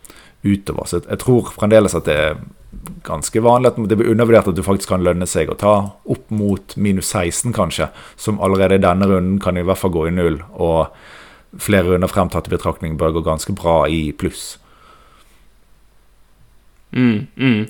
utover. 0.41 0.87
Så 0.89 1.01
jeg 1.03 1.21
tror 1.21 1.51
fremdeles 1.53 1.95
at 1.97 2.07
det 2.09 2.17
er 2.17 2.41
ganske 3.05 3.43
vanlig 3.43 3.71
at 3.71 3.79
det 3.89 3.97
blir 3.99 4.11
undervurdert 4.13 4.49
at 4.49 4.57
det 4.57 4.65
faktisk 4.65 4.93
kan 4.93 5.03
lønne 5.05 5.27
seg 5.29 5.51
å 5.51 5.57
ta 5.59 5.73
opp 6.09 6.31
mot 6.33 6.75
minus 6.79 7.11
16, 7.11 7.53
kanskje, 7.53 7.91
som 8.15 8.41
allerede 8.41 8.79
i 8.79 8.83
denne 8.83 9.09
runden 9.09 9.37
kan 9.43 9.59
i 9.59 9.65
hvert 9.67 9.81
fall 9.81 9.93
gå 9.93 10.07
i 10.07 10.15
null. 10.15 10.39
Og 10.55 10.89
flere 11.61 11.91
runder 11.91 12.11
frem 12.11 12.31
tatt 12.31 12.49
i 12.49 12.55
betraktning 12.55 12.97
bør 12.97 13.19
gå 13.19 13.25
ganske 13.27 13.53
bra 13.57 13.83
i 13.91 14.09
pluss. 14.15 14.55
mm, 16.95 17.27
mm. 17.35 17.61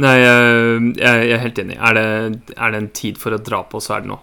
Nei, 0.00 0.16
jeg, 0.22 0.90
jeg 1.00 1.30
er 1.34 1.40
helt 1.42 1.58
enig. 1.58 1.76
Er 1.82 1.96
det, 1.96 2.04
er 2.54 2.70
det 2.70 2.78
en 2.78 2.92
tid 2.94 3.16
for 3.18 3.34
å 3.34 3.40
dra 3.42 3.64
på, 3.66 3.80
så 3.82 3.96
er 3.96 4.04
det 4.04 4.12
nå. 4.12 4.20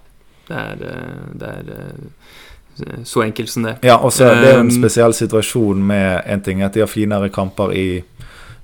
Det 0.48 0.56
er, 0.56 0.84
eh, 0.90 1.38
det 1.40 1.48
er 1.48 1.72
eh, 1.76 3.04
så 3.04 3.22
enkelt 3.22 3.50
som 3.50 3.64
det. 3.64 3.78
Ja, 3.84 3.98
og 3.98 4.14
så 4.14 4.30
er 4.30 4.42
det 4.42 4.52
jo 4.54 4.60
en 4.60 4.68
Um, 4.68 4.76
spesiell 4.76 5.14
situasjon 5.14 5.82
med 5.88 6.22
en 6.26 6.42
ting 6.42 6.62
at 6.62 6.74
de 6.74 6.84
har 6.84 6.92
finere 6.92 7.30
kamper 7.34 7.74
i 7.74 8.04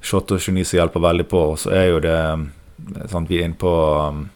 28 0.04 0.36
og 0.36 0.39
29 0.39 0.65
som 0.65 0.78
hjelper 0.78 1.02
veldig 1.02 1.26
på, 1.28 1.41
og 1.54 1.60
så 1.60 1.72
er 1.74 1.88
jo 1.89 2.00
det 2.04 2.19
sånn, 3.10 3.28
Vi 3.28 3.39
er 3.39 3.48
inne 3.48 3.58
på 3.60 3.74
um, 3.74 4.30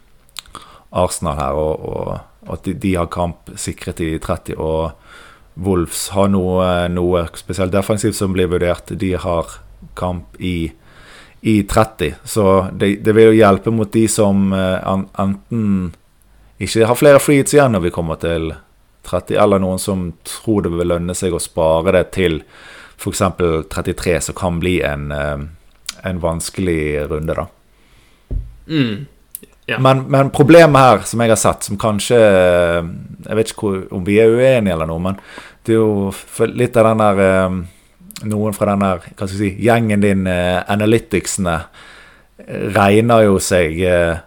Arsenal 0.91 1.37
her, 1.37 1.53
og, 1.53 1.85
og 1.85 2.53
at 2.53 2.63
de, 2.63 2.73
de 2.73 2.95
har 2.95 3.07
kamp 3.11 3.51
sikret 3.55 4.01
i 4.01 4.17
30. 4.17 4.57
Og 4.57 4.91
Wolves 5.55 6.07
har 6.15 6.29
noe, 6.31 6.87
noe 6.89 7.27
spesielt 7.35 7.71
defensivt 7.71 8.15
som 8.15 8.33
blir 8.33 8.47
vurdert. 8.47 8.91
De 8.91 9.13
har 9.13 9.59
kamp 9.95 10.39
i, 10.39 10.71
i 11.41 11.63
30. 11.63 12.15
Så 12.23 12.69
det, 12.71 13.03
det 13.03 13.15
vil 13.15 13.31
jo 13.31 13.39
hjelpe 13.41 13.73
mot 13.75 13.91
de 13.91 14.07
som 14.07 14.53
enten 14.53 15.91
ikke 16.57 16.87
har 16.89 16.97
flere 16.97 17.21
freeheats 17.21 17.53
igjen 17.53 17.75
når 17.75 17.85
vi 17.87 17.93
kommer 17.93 18.17
til 18.21 18.51
30, 19.07 19.37
eller 19.39 19.61
noen 19.63 19.79
som 19.79 20.09
tror 20.27 20.65
det 20.65 20.73
vil 20.73 20.91
lønne 20.91 21.15
seg 21.15 21.35
å 21.35 21.41
spare 21.41 21.93
det 21.95 22.07
til 22.17 22.41
f.eks. 22.97 23.21
33, 23.69 24.17
som 24.25 24.37
kan 24.37 24.57
bli 24.59 24.79
en, 24.85 25.11
eh, 25.11 25.37
en 26.09 26.23
vanskelig 26.23 27.07
runde, 27.11 27.37
da. 27.37 27.47
Mm. 28.67 29.05
Ja. 29.67 29.79
Men, 29.83 30.05
men 30.11 30.31
problemet 30.31 30.81
her, 30.81 31.01
som 31.07 31.21
jeg 31.21 31.31
har 31.33 31.39
sett, 31.39 31.65
som 31.67 31.75
kanskje 31.79 32.15
Jeg 32.15 33.35
vet 33.35 33.49
ikke 33.51 33.65
hvor, 33.65 33.81
om 33.97 34.05
vi 34.07 34.15
er 34.23 34.31
uenige 34.31 34.77
eller 34.77 34.87
noe, 34.87 35.01
men 35.03 35.17
det 35.67 35.75
er 35.75 35.81
jo 35.81 36.45
litt 36.55 36.77
av 36.79 36.87
den 36.87 37.01
der 37.03 37.19
eh, 37.25 37.57
Noen 38.31 38.55
fra 38.55 38.71
den 38.71 38.85
der 38.85 39.03
hva 39.03 39.27
skal 39.27 39.33
jeg 39.35 39.41
si, 39.41 39.65
gjengen 39.67 40.01
din, 40.01 40.23
eh, 40.31 40.61
analyticsene, 40.71 41.57
regner 42.73 43.27
jo 43.27 43.35
seg 43.43 43.75
eh, 43.83 44.23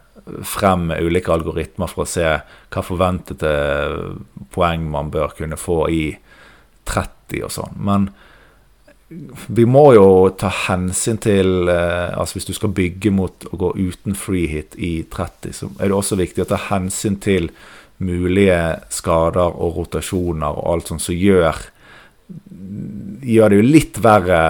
frem 0.46 0.90
ulike 0.96 1.32
algoritmer 1.34 1.90
for 1.90 2.04
å 2.04 2.08
se 2.08 2.26
hva 2.26 2.82
forventede 2.84 3.52
poeng 4.54 4.88
man 4.90 5.12
bør 5.12 5.36
kunne 5.38 5.58
få 5.60 5.84
i 5.92 6.04
30 6.90 7.46
og 7.46 7.54
sånn. 7.54 7.78
Men 7.86 8.10
vi 9.50 9.64
må 9.66 9.88
jo 9.96 10.30
ta 10.38 10.52
hensyn 10.68 11.18
til 11.18 11.66
eh, 11.66 12.14
altså 12.14 12.38
Hvis 12.38 12.46
du 12.46 12.54
skal 12.54 12.70
bygge 12.74 13.10
mot 13.10 13.46
å 13.50 13.58
gå 13.58 13.72
uten 13.80 14.14
free 14.14 14.46
hit 14.46 14.76
i 14.78 15.00
30, 15.10 15.56
så 15.56 15.70
er 15.78 15.90
det 15.90 15.96
også 15.96 16.18
viktig 16.20 16.44
å 16.44 16.50
ta 16.52 16.60
hensyn 16.68 17.18
til 17.22 17.50
mulige 18.00 18.60
skader 18.94 19.50
og 19.50 19.80
rotasjoner 19.80 20.56
og 20.56 20.72
alt 20.72 20.92
sånt 20.92 21.04
som 21.04 21.18
gjør 21.18 21.58
Gjør 22.30 23.50
det 23.50 23.56
jo 23.58 23.64
litt 23.66 23.98
verre 24.00 24.42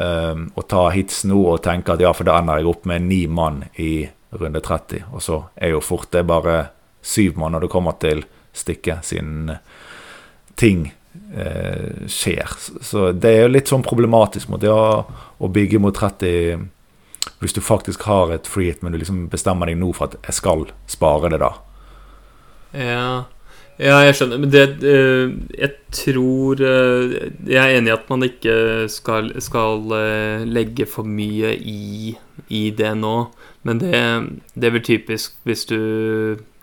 eh, 0.00 0.38
å 0.56 0.62
ta 0.64 0.86
hits 0.94 1.26
nå 1.28 1.42
og 1.52 1.60
tenke 1.66 1.92
at 1.92 2.00
ja, 2.00 2.14
for 2.16 2.24
da 2.24 2.38
ender 2.40 2.62
jeg 2.62 2.70
opp 2.70 2.88
med 2.88 3.04
ni 3.04 3.26
mann 3.28 3.60
i 3.76 4.08
runde 4.30 4.60
30. 4.60 5.04
Og 5.12 5.22
så 5.24 5.42
er 5.56 5.74
jo 5.74 5.84
fort 5.84 6.10
det 6.12 6.26
bare 6.28 6.68
syv 7.02 7.38
når 7.38 7.64
det 7.64 7.72
kommer 7.72 7.96
til 8.02 8.24
stykket, 8.56 9.04
siden 9.06 9.58
ting 10.58 10.88
eh, 11.34 12.08
skjer. 12.10 12.56
Så 12.82 13.12
det 13.12 13.30
er 13.30 13.46
jo 13.46 13.54
litt 13.54 13.70
sånn 13.70 13.86
problematisk 13.86 14.50
mot 14.50 14.60
det 14.62 14.72
å, 14.72 15.04
å 15.38 15.52
bygge 15.52 15.80
mot 15.82 15.96
30 15.96 16.68
hvis 17.38 17.54
du 17.54 17.60
faktisk 17.62 18.02
har 18.08 18.32
et 18.34 18.48
free 18.50 18.70
hit, 18.70 18.82
men 18.82 18.94
du 18.94 18.98
liksom 18.98 19.26
bestemmer 19.30 19.68
deg 19.68 19.78
nå 19.78 19.92
for 19.94 20.08
at 20.08 20.16
jeg 20.26 20.38
skal 20.38 20.64
spare 20.90 21.30
det, 21.30 21.38
da. 21.42 21.52
Ja, 22.74 23.10
ja 23.78 23.98
jeg 24.06 24.16
skjønner. 24.18 24.40
Men 24.42 24.52
det 24.52 24.62
eh, 24.86 25.32
Jeg 25.58 25.70
tror 25.94 26.62
eh, 26.62 27.14
Jeg 27.46 27.58
er 27.62 27.78
enig 27.78 27.92
i 27.92 27.96
at 27.96 28.10
man 28.10 28.26
ikke 28.26 28.88
skal, 28.92 29.32
skal 29.44 29.94
eh, 29.96 30.46
legge 30.48 30.86
for 30.90 31.06
mye 31.06 31.54
i, 31.56 32.14
i 32.48 32.62
det 32.74 32.92
nå. 32.98 33.16
Men 33.66 33.82
det, 33.82 34.02
det 34.54 34.72
vel 34.74 34.84
typisk 34.86 35.38
hvis 35.48 35.66
du 35.70 35.78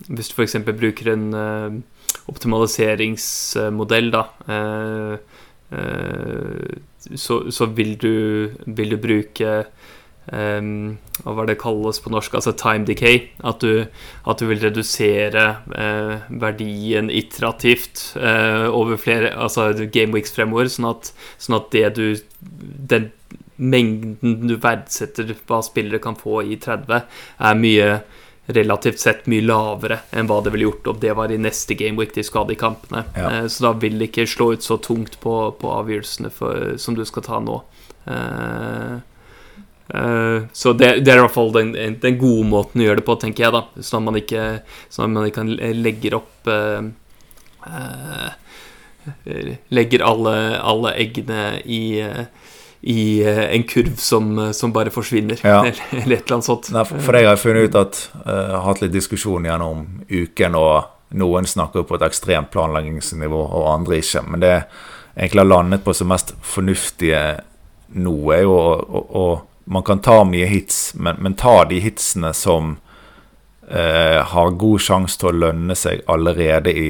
Hvis 0.08 0.32
du 0.32 0.38
f.eks. 0.38 0.58
bruker 0.66 1.14
en 1.14 1.84
optimaliseringsmodell, 2.26 4.08
da. 4.14 4.24
så, 7.16 7.36
så 7.52 7.66
vil 7.78 7.96
du, 8.02 8.50
vil 8.66 8.96
du 8.96 8.98
bruke 8.98 9.52
Um, 10.34 10.98
hva 11.22 11.36
var 11.38 11.50
det 11.50 11.60
kalles 11.62 12.00
på 12.02 12.10
norsk? 12.14 12.34
Altså 12.38 12.56
time 12.58 12.88
decay. 12.88 13.28
At 13.46 13.62
du, 13.62 13.86
at 14.26 14.42
du 14.42 14.48
vil 14.50 14.64
redusere 14.64 15.46
uh, 15.76 16.26
verdien 16.42 17.12
iterativt 17.14 18.08
uh, 18.18 18.72
over 18.74 18.98
flere 19.02 19.36
altså 19.36 19.72
gameweeks 19.86 20.34
fremover, 20.36 20.72
sånn 20.72 20.90
at, 20.94 21.14
sånn 21.38 21.60
at 21.60 21.72
det 21.76 21.88
du 22.00 22.08
Den 22.96 23.12
mengden 23.56 24.50
du 24.50 24.58
verdsetter 24.60 25.32
hva 25.48 25.62
spillere 25.64 26.02
kan 26.04 26.18
få 26.20 26.42
i 26.44 26.58
30, 26.60 27.06
er 27.40 27.60
mye 27.60 27.90
relativt 28.46 29.00
sett 29.00 29.26
mye 29.32 29.42
lavere 29.42 30.00
enn 30.14 30.28
hva 30.30 30.42
det 30.44 30.52
ville 30.54 30.68
gjort 30.68 30.90
om 30.92 31.00
det 31.02 31.14
var 31.18 31.32
i 31.34 31.40
neste 31.42 31.78
gameweek 31.78 32.14
de 32.14 32.24
skulle 32.26 32.44
ha 32.44 32.52
de 32.52 32.60
kampene. 32.60 33.04
Ja. 33.16 33.32
Eh, 33.32 33.48
så 33.50 33.68
da 33.68 33.74
vil 33.82 33.98
det 34.00 34.12
ikke 34.12 34.28
slå 34.30 34.52
ut 34.54 34.66
så 34.66 34.78
tungt 34.78 35.18
på, 35.24 35.36
på 35.60 35.74
avgjørelsene 35.80 36.32
for, 36.34 36.76
som 36.82 36.98
du 36.98 37.06
skal 37.10 37.26
ta 37.26 37.42
nå. 37.42 37.58
Eh, 38.06 39.00
så 39.86 40.74
det, 40.74 40.88
det 41.06 41.12
er 41.14 41.20
i 41.20 41.22
hvert 41.22 41.36
fall 41.36 41.52
den, 41.54 41.76
den 42.02 42.18
gode 42.18 42.48
måten 42.50 42.82
å 42.82 42.88
gjøre 42.88 43.02
det 43.02 43.06
på, 43.06 43.16
tenker 43.22 43.46
jeg, 43.46 43.54
da. 43.54 43.62
Sånn 43.86 44.02
at 44.02 44.08
man 44.08 44.18
ikke, 44.18 44.46
sånn 44.90 45.06
at 45.06 45.14
man 45.14 45.30
ikke 45.30 45.46
legger 45.78 46.18
opp 46.18 46.50
eh, 46.50 46.88
eh, 47.70 49.54
Legger 49.70 50.02
alle, 50.02 50.34
alle 50.66 50.96
eggene 50.98 51.60
i, 51.70 52.00
eh, 52.02 52.26
i 52.90 53.22
eh, 53.22 53.44
en 53.54 53.64
kurv 53.70 54.00
som, 54.02 54.32
som 54.58 54.74
bare 54.74 54.94
forsvinner, 54.94 55.38
Ja. 55.46 55.60
eller, 55.66 56.18
et 56.18 56.26
eller 56.26 56.40
annet 56.40 56.50
sånt. 56.50 56.72
Nei, 56.74 56.86
for, 56.90 57.20
jeg 57.20 57.30
har 57.30 57.38
funnet 57.42 57.70
ut 57.70 57.80
at 57.84 58.02
eh, 58.24 58.34
Jeg 58.34 58.58
har 58.58 58.68
hatt 58.72 58.82
litt 58.82 58.96
diskusjon 58.98 59.46
gjennom 59.46 59.86
uken, 60.10 60.58
og 60.58 61.18
noen 61.22 61.46
snakker 61.46 61.86
på 61.86 62.00
et 62.00 62.10
ekstremt 62.10 62.50
planleggingsnivå, 62.54 63.42
og 63.46 63.70
andre 63.76 64.02
ikke. 64.02 64.26
Men 64.26 64.42
det 64.42 64.54
jeg 65.16 65.30
egentlig 65.30 65.46
har 65.46 65.54
landet 65.54 65.84
på 65.86 65.94
som 65.96 66.10
mest 66.12 66.34
fornuftige 66.44 67.20
nå, 67.96 68.16
er 68.36 68.42
jo 68.44 68.56
å, 68.58 68.72
å, 68.76 69.04
å 69.16 69.26
Man 69.66 69.84
kan 69.84 70.00
ta 70.06 70.24
mye 70.24 70.46
hits, 70.46 70.94
men, 70.96 71.18
men 71.20 71.34
ta 71.34 71.64
de 71.66 71.80
hitsene 71.82 72.34
som 72.38 72.78
eh, 73.70 74.22
har 74.22 74.58
god 74.62 74.82
sjanse 74.82 75.20
til 75.20 75.32
å 75.32 75.40
lønne 75.48 75.78
seg 75.78 76.06
allerede 76.12 76.74
i 76.74 76.90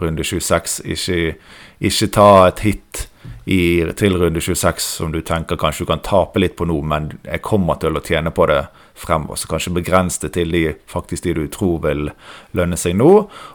runde 0.00 0.24
26. 0.24 0.80
Ikke, 0.84 1.34
ikke 1.80 2.10
ta 2.12 2.28
et 2.48 2.64
hit 2.64 3.06
i, 3.44 3.84
til 3.96 4.16
runde 4.20 4.40
26 4.40 4.80
som 4.80 5.12
du 5.12 5.20
tenker 5.24 5.58
kanskje 5.60 5.84
du 5.84 5.90
kan 5.92 6.02
tape 6.04 6.40
litt 6.40 6.56
på 6.56 6.66
nå, 6.68 6.78
men 6.84 7.10
jeg 7.24 7.42
kommer 7.44 7.80
til 7.80 7.96
å 7.96 8.02
tjene 8.04 8.32
på 8.34 8.48
det 8.48 8.62
fremover. 8.98 9.40
Så 9.40 9.50
kanskje 9.50 9.74
begrens 9.76 10.18
det 10.22 10.34
til 10.36 10.52
de, 10.54 10.64
faktisk 10.90 11.26
de 11.26 11.36
du 11.36 11.46
tror 11.52 11.82
vil 11.84 12.10
lønne 12.56 12.78
seg 12.80 12.96
nå. 13.00 13.12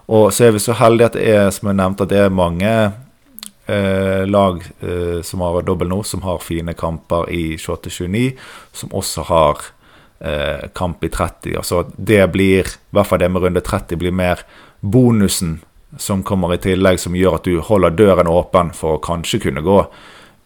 Og 0.10 0.34
så 0.34 0.50
er 0.50 0.58
vi 0.58 0.64
så 0.64 0.78
heldige 0.78 1.12
at 1.12 1.18
det 1.18 1.30
er, 1.34 1.54
som 1.54 1.72
jeg 1.72 1.80
nevnte, 1.82 2.06
at 2.06 2.14
det 2.14 2.26
er 2.26 2.34
mange 2.34 2.74
eh, 3.70 4.28
lag 4.28 4.63
eh, 4.80 5.22
som 5.22 5.41
har 5.45 5.61
dobbel 5.67 5.91
nå, 5.91 6.01
som 6.03 6.24
har 6.26 6.41
fine 6.43 6.74
kamper 6.74 7.30
i 7.30 7.43
28-29, 7.57 8.32
som 8.74 8.93
også 8.95 9.26
har 9.30 9.65
eh, 10.20 10.70
kamp 10.76 11.03
i 11.03 11.09
30. 11.09 11.57
Altså 11.57 11.84
det 11.95 12.24
blir, 12.34 12.67
i 12.67 12.95
hvert 12.95 13.09
fall 13.09 13.22
det 13.22 13.32
med 13.32 13.45
runde 13.45 13.63
30, 13.65 13.99
blir 14.01 14.15
mer 14.15 14.45
bonusen 14.80 15.59
som 15.97 16.24
kommer 16.24 16.53
i 16.53 16.61
tillegg, 16.61 16.99
som 17.01 17.17
gjør 17.17 17.39
at 17.39 17.47
du 17.49 17.59
holder 17.65 17.95
døren 17.97 18.30
åpen 18.30 18.74
for 18.78 18.97
å 18.97 19.03
kanskje 19.03 19.41
kunne 19.47 19.65
gå 19.65 19.80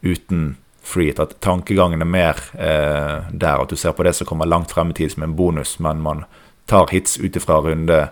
uten 0.03 0.53
free. 0.84 1.13
At 1.19 1.39
tankegangen 1.43 2.03
er 2.03 2.09
mer 2.09 2.39
eh, 2.55 3.30
der 3.32 3.63
at 3.63 3.71
du 3.71 3.80
ser 3.80 3.95
på 3.95 4.05
det 4.07 4.15
som 4.17 4.30
kommer 4.30 4.49
langt 4.49 4.71
frem 4.71 4.91
i 4.91 4.97
tid 4.99 5.15
som 5.15 5.26
en 5.28 5.36
bonus, 5.36 5.78
men 5.84 6.03
man 6.03 6.26
tar 6.69 6.91
hits 6.91 7.17
ut 7.19 7.36
ifra 7.36 7.59
runde 7.63 8.05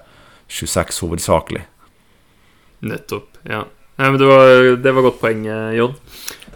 26 0.51 1.03
hovedsakelig. 1.05 1.63
Nettopp. 2.81 3.37
Ja. 3.47 3.65
Nei, 4.01 4.07
men 4.09 4.17
det 4.17 4.29
var, 4.29 4.53
det 4.81 4.95
var 4.97 5.05
godt 5.05 5.19
poeng, 5.21 5.43
eh, 5.45 5.75
Jon. 5.77 5.93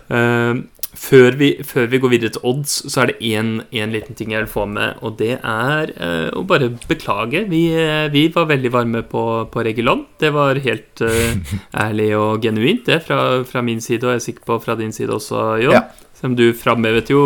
Eh, 0.10 0.64
før, 1.06 1.36
vi, 1.40 1.50
før 1.66 1.90
vi 1.92 2.00
går 2.02 2.12
videre 2.14 2.34
til 2.34 2.46
odds, 2.48 2.76
så 2.92 3.04
er 3.04 3.12
det 3.12 3.30
én 3.30 3.92
liten 3.94 4.18
ting 4.18 4.34
jeg 4.34 4.46
vil 4.46 4.52
få 4.52 4.66
med, 4.70 4.98
og 5.06 5.18
det 5.20 5.36
er 5.38 5.92
uh, 6.00 6.30
å 6.40 6.44
bare 6.48 6.72
beklage. 6.90 7.46
Vi, 7.52 7.62
uh, 7.76 8.08
vi, 8.14 8.26
var 8.34 8.50
veldig 8.50 8.72
varme 8.74 9.04
på, 9.10 9.26
på 9.52 9.66
Regulon. 9.66 10.06
Det 10.22 10.32
var 10.36 10.60
helt 10.64 11.04
eh, 11.06 11.36
ærlig 11.86 12.10
og 12.18 12.46
genuint, 12.46 12.86
det, 12.88 13.02
fra, 13.08 13.44
fra, 13.48 13.64
min 13.66 13.84
side, 13.84 14.04
og 14.06 14.16
jeg 14.16 14.24
er 14.24 14.26
sikker 14.30 14.48
på 14.48 14.60
fra 14.64 14.78
din 14.80 14.96
side 14.96 15.14
også, 15.14 15.44
Jon. 15.64 15.78
Ja. 15.78 15.86
Som 16.16 16.38
du 16.40 16.48
framhevet 16.58 17.12
jo 17.12 17.22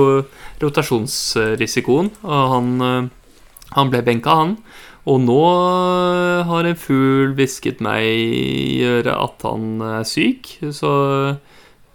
rotasjonsrisikoen, 0.63 2.11
og 2.25 2.53
han, 2.55 2.73
eh, 2.83 3.65
han 3.77 3.93
ble 3.93 4.03
benka, 4.05 4.39
han. 4.41 4.57
Og 5.09 5.21
nå 5.23 5.43
har 6.49 6.67
en 6.69 6.77
fugl 6.77 7.33
hvisket 7.37 7.79
meg 7.81 8.83
øret 8.85 9.15
at 9.15 9.47
han 9.47 9.79
er 9.81 10.05
syk, 10.07 10.51
så 10.75 10.91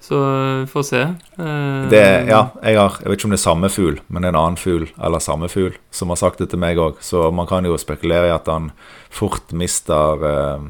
så 0.05 0.19
vi 0.61 0.67
får 0.69 0.85
se. 0.85 1.03
Uh, 1.39 1.89
det, 1.89 2.03
ja, 2.29 2.43
jeg, 2.61 2.77
har, 2.77 2.99
jeg 3.01 3.09
vet 3.09 3.17
ikke 3.17 3.29
om 3.29 3.33
det 3.33 3.39
er 3.39 3.45
samme 3.47 3.71
fugl, 3.73 3.95
men 4.13 4.27
en 4.27 4.37
annen 4.37 4.59
fugl 4.61 4.85
eller 5.01 5.23
samme 5.25 5.49
fugl 5.49 5.79
som 5.95 6.13
har 6.13 6.21
sagt 6.21 6.43
det 6.43 6.51
til 6.53 6.61
meg 6.61 6.81
òg. 6.81 6.99
Så 7.01 7.31
man 7.33 7.49
kan 7.49 7.65
jo 7.65 7.79
spekulere 7.81 8.29
i 8.29 8.35
at 8.35 8.51
han 8.53 8.69
fort 9.09 9.55
mister 9.57 10.21
uh, 10.21 10.67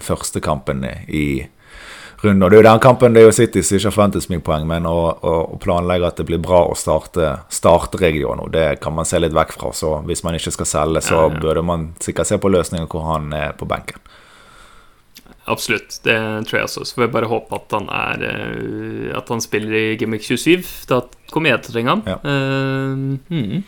første 0.00 0.40
kampen 0.40 0.86
i 1.04 1.44
runde. 2.24 2.44
Og 2.44 2.50
det 2.50 2.58
er 2.58 2.62
jo 2.62 2.68
den 2.68 2.82
kampen 2.82 3.14
det 3.14 3.22
er 3.22 3.28
jo 3.28 3.34
City 3.36 3.62
som 3.62 3.78
ikke 3.78 3.90
har 3.90 3.96
forventet 3.96 4.24
så 4.24 4.32
mye 4.32 4.44
poeng, 4.44 4.66
men 4.68 4.86
å, 4.90 4.96
å, 5.14 5.34
å, 5.54 5.58
planlegge 5.62 6.08
at 6.10 6.20
det 6.20 6.26
blir 6.28 6.42
bra 6.42 6.64
å 6.68 6.76
starte, 6.78 7.34
starte 7.52 8.00
regionen, 8.00 8.50
det 8.52 8.80
kan 8.82 8.96
man 8.96 9.08
se 9.08 9.20
litt 9.20 9.36
vekk 9.36 9.54
fra. 9.58 9.72
Så 9.76 9.98
hvis 10.08 10.24
man 10.26 10.38
ikke 10.38 10.54
skal 10.54 10.70
selge, 10.70 11.04
så 11.08 11.16
ja, 11.16 11.26
ja. 11.28 11.42
burde 11.42 11.64
man 11.66 11.92
sikkert 12.02 12.30
se 12.30 12.40
på 12.40 12.52
løsninger 12.52 12.88
hvor 12.90 13.06
han 13.12 13.32
er 13.36 13.54
på 13.58 13.68
benken. 13.70 14.02
Absolutt, 15.48 16.00
det 16.04 16.18
tror 16.48 16.58
jeg 16.58 16.66
også. 16.68 16.84
Så 16.84 16.96
får 16.96 17.06
jeg 17.06 17.14
bare 17.14 17.30
håpe 17.30 17.56
at 17.56 17.72
han 17.72 17.86
er 17.88 18.24
eh, 18.28 19.16
At 19.16 19.30
han 19.32 19.40
spiller 19.40 19.78
i 19.78 19.96
Gimmick 19.96 20.26
27. 20.26 20.60
Da 20.90 21.00
kommer 21.32 21.54
jeg 21.54 21.62
til 21.64 21.72
å 21.72 21.76
trenge 21.78 21.94
ham. 21.94 22.02
Ja. 22.04 22.18
Uh, 22.20 23.16
hmm. 23.32 23.62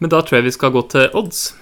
Men 0.00 0.12
da 0.12 0.20
tror 0.20 0.40
jeg 0.40 0.50
vi 0.50 0.56
skal 0.56 0.74
gå 0.76 0.84
til 0.92 1.08
odds. 1.16 1.54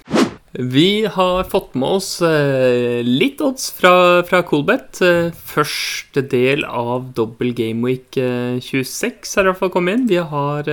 Vi 0.53 1.05
har 1.05 1.43
fått 1.45 1.75
med 1.77 1.99
oss 1.99 2.09
uh, 2.25 2.99
litt 3.05 3.41
odds 3.45 3.69
fra, 3.77 4.23
fra 4.25 4.41
Coolbet. 4.47 5.01
Uh, 5.03 5.29
første 5.33 6.23
del 6.25 6.65
av 6.65 7.11
dobbel 7.17 7.53
Gameweek 7.57 8.17
26 8.17 9.35
har 9.37 9.45
i 9.45 9.51
hvert 9.51 9.61
fall 9.61 9.73
kommet 9.73 9.99
inn. 9.99 10.09
Vi 10.09 10.21
har 10.33 10.69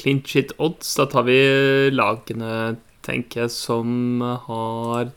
clean 0.00 0.22
shit 0.24 0.54
odds. 0.56 0.94
Da 0.96 1.04
tar 1.12 1.26
vi 1.28 1.40
lagene, 1.92 2.78
tenker 3.04 3.44
jeg, 3.44 3.52
som 3.52 4.22
har 4.46 5.12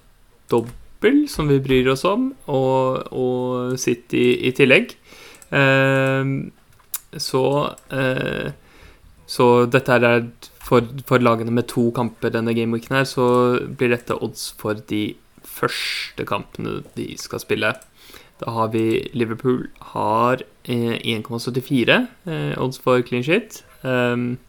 dobbel 0.51 1.23
som 1.31 1.47
vi 1.51 1.61
bryr 1.63 1.93
oss 1.93 2.03
om, 2.07 2.33
og, 2.51 3.07
og 3.15 3.79
City 3.79 4.33
i 4.43 4.51
tillegg. 4.55 4.97
Eh, 5.53 6.25
så 7.17 7.45
eh, 7.91 8.51
Så 9.25 9.45
dette 9.71 9.95
er 9.95 10.21
for, 10.73 10.89
for, 11.05 11.21
lagene 11.21 11.53
med 11.53 11.67
to 11.69 11.91
kamper 11.93 12.33
denne 12.33 12.55
gameweeken 12.57 12.97
her, 12.97 13.05
så 13.05 13.25
blir 13.77 13.93
dette 13.93 14.17
odds 14.17 14.49
for 14.57 14.73
de 14.89 15.13
første 15.45 16.25
kampene 16.25 16.81
de 16.97 17.13
skal 17.21 17.43
spille. 17.43 17.75
Da 18.41 18.51
har 18.51 18.71
vi 18.73 19.05
Liverpool 19.13 19.67
har 19.93 20.41
1,74 20.65 22.07
eh, 22.25 22.57
odds 22.57 22.81
for 22.81 23.05
clean 23.05 23.23
shit. 23.23 23.61
Um, 23.83 24.39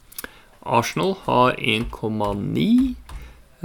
Arsenal 0.65 1.15
har 1.27 1.53
1,9. 1.61 2.95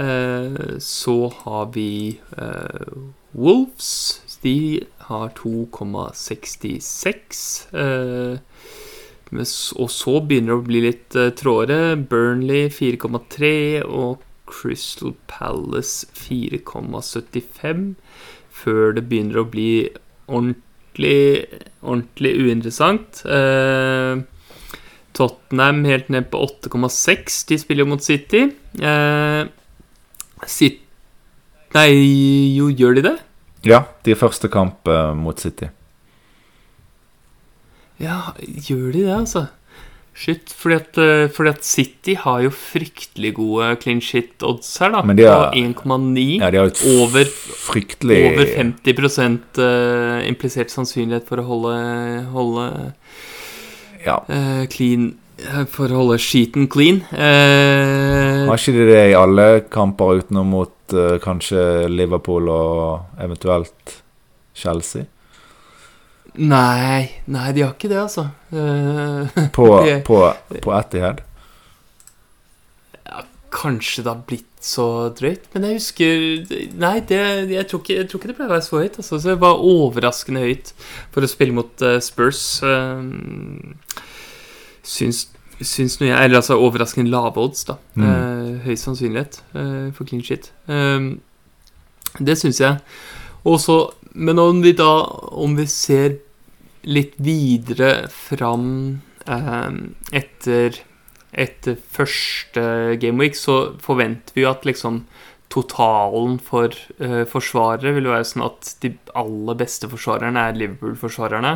Eh, 0.00 0.78
så 0.78 1.32
har 1.44 1.66
vi 1.72 2.20
uh, 2.36 2.92
Wolves. 3.32 4.20
De 4.42 4.80
har 4.98 5.28
2,66. 5.28 7.76
Eh, 7.76 8.38
og 9.30 9.90
så 9.94 10.16
begynner 10.26 10.56
det 10.56 10.58
å 10.58 10.66
bli 10.66 10.80
litt 10.82 11.16
trådere. 11.38 11.94
Burnley 12.10 12.66
4,3 12.74 13.84
og 13.86 14.24
Crystal 14.50 15.14
Palace 15.30 16.08
4,75. 16.18 17.94
Før 18.50 18.96
det 18.96 19.06
begynner 19.06 19.44
å 19.44 19.46
bli 19.52 19.70
ordentlig, 20.26 21.46
ordentlig 21.84 22.34
uinteressant. 22.42 23.22
Tottenham 25.14 25.84
helt 25.86 26.10
ned 26.10 26.30
på 26.32 26.42
8,6. 26.48 27.40
De 27.50 27.58
spiller 27.62 27.86
jo 27.86 27.92
mot 27.94 28.04
City. 28.04 28.48
Eh, 28.82 29.42
City 30.46 30.86
Nei, 31.70 31.90
jo, 32.56 32.66
gjør 32.74 32.96
de 32.98 33.02
det? 33.04 33.12
Ja, 33.62 33.84
de 34.02 34.16
første 34.18 34.48
kamp 34.50 34.88
uh, 34.90 35.12
mot 35.14 35.38
City. 35.38 35.68
Ja, 38.00 38.20
gjør 38.38 38.92
de 38.94 39.04
det, 39.04 39.14
altså? 39.14 39.46
Shit, 40.20 40.50
fordi 40.52 40.74
at, 40.76 40.98
uh, 41.00 41.30
fordi 41.32 41.50
at, 41.52 41.64
City 41.64 42.14
har 42.18 42.42
jo 42.44 42.50
fryktelig 42.52 43.30
gode 43.38 43.70
clean 43.80 44.02
shit-odds 44.04 44.72
her, 44.82 44.90
da. 44.92 45.00
Men 45.06 45.16
de 45.16 45.24
har, 45.28 45.52
på 45.54 45.60
1,9. 45.86 46.24
Ja, 46.42 46.50
de 46.50 46.60
har 46.60 46.72
et 46.72 46.82
over, 46.98 47.30
fryktelig 47.70 48.18
Over 48.32 48.50
50 48.56 48.98
uh, 48.98 49.64
eh, 49.64 50.28
implisert 50.28 50.74
sannsynlighet 50.74 51.28
for 51.28 51.40
å 51.40 51.46
holde, 51.46 51.76
holde 52.34 52.66
ja. 54.04 54.18
clean 54.72 55.12
for 55.72 55.88
å 55.88 56.02
holde 56.02 56.18
skiten 56.20 56.68
clean. 56.68 57.00
Uh, 57.14 58.48
Har 58.50 58.58
ikke 58.60 58.76
de 58.76 58.88
det 58.90 59.04
i 59.12 59.16
alle 59.16 59.46
kamper 59.72 60.20
utenom 60.20 60.52
mot 60.52 60.96
uh, 60.96 61.16
kanskje 61.22 61.86
Liverpool 61.88 62.50
og 62.52 63.22
eventuelt 63.22 64.00
Chelsea? 64.56 65.06
Nei, 66.38 67.10
nei, 67.26 67.48
de 67.56 67.64
har 67.64 67.74
ikke 67.74 67.90
det, 67.90 67.98
altså. 67.98 68.28
Uh, 68.52 69.26
på, 69.54 69.66
de, 69.86 69.96
på, 70.06 70.20
på 70.62 70.74
Etihad? 70.76 71.24
Ja, 73.06 73.24
kanskje 73.54 74.04
det 74.04 74.12
har 74.12 74.22
blitt 74.28 74.46
så 74.60 74.86
drøyt. 75.16 75.48
Men 75.54 75.66
jeg 75.66 75.80
husker 75.80 76.22
Nei, 76.78 77.00
det, 77.08 77.18
jeg, 77.50 77.66
tror 77.70 77.82
ikke, 77.82 77.96
jeg, 77.96 78.08
tror 78.08 78.20
ikke, 78.20 78.30
det 78.30 78.38
pleier 78.38 78.50
å 78.50 78.54
være 78.54 78.66
så 78.66 78.78
høyt. 78.78 79.00
Altså. 79.00 79.18
Så 79.18 79.32
det 79.32 79.36
var 79.42 79.64
overraskende 79.72 80.44
høyt 80.44 80.72
for 81.10 81.26
å 81.26 81.30
spille 81.30 81.56
mot 81.56 81.86
uh, 81.86 81.96
Spurs. 82.04 82.42
Uh, 82.62 83.02
syns, 84.86 85.26
syns 85.60 85.98
noe 86.00 86.12
jeg 86.12 86.18
Eller 86.18 86.40
altså 86.40 86.60
overraskende 86.60 87.10
lave 87.12 87.42
odds, 87.42 87.64
da. 87.68 87.80
Mm. 87.96 88.06
Uh, 88.06 88.52
høy 88.68 88.76
sannsynlighet 88.78 89.40
uh, 89.56 89.88
for 89.96 90.06
clean 90.06 90.22
shit. 90.24 90.52
Det 92.20 92.36
syns 92.38 92.60
jeg. 92.60 92.78
Også, 93.48 93.80
men 94.12 94.38
om 94.38 94.62
vi 94.62 94.72
da 94.76 94.90
Om 95.30 95.56
vi 95.58 95.66
ser 95.70 96.18
litt 96.88 97.14
videre 97.20 98.08
fram 98.08 98.68
um, 99.28 99.80
etter 100.16 100.78
etter 101.30 101.76
første 101.78 102.62
gameweek, 102.98 103.36
så 103.38 103.76
forventer 103.78 104.34
vi 104.34 104.42
jo 104.42 104.50
at 104.50 104.64
liksom 104.66 105.04
totalen 105.52 106.38
for 106.42 106.74
uh, 107.02 107.22
forsvarere 107.28 107.92
vil 107.94 108.08
være 108.10 108.26
sånn 108.26 108.46
at 108.48 108.72
de 108.82 108.94
aller 109.18 109.58
beste 109.60 109.90
forsvarerne 109.90 110.48
er 110.48 110.58
Liverpool-forsvarerne. 110.58 111.52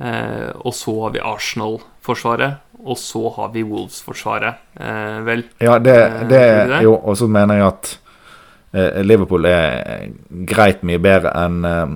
Uh, 0.00 0.50
og 0.64 0.72
så 0.76 0.94
har 1.02 1.14
vi 1.16 1.24
Arsenal-forsvaret, 1.30 2.60
og 2.80 3.00
så 3.00 3.26
har 3.36 3.50
vi 3.52 3.64
Wolves-forsvaret, 3.68 4.62
eh, 4.80 5.18
vel? 5.26 5.42
Ja, 5.60 5.74
det, 5.78 5.96
det 6.30 6.38
er 6.40 6.78
jo 6.80 6.94
Og 6.96 7.18
så 7.20 7.26
mener 7.28 7.58
jeg 7.58 7.66
at 7.66 7.90
Liverpool 8.72 9.48
er 9.50 10.12
greit 10.46 10.84
mye 10.86 11.00
bedre 11.02 11.32
enn 11.34 11.64
eh, 11.66 11.94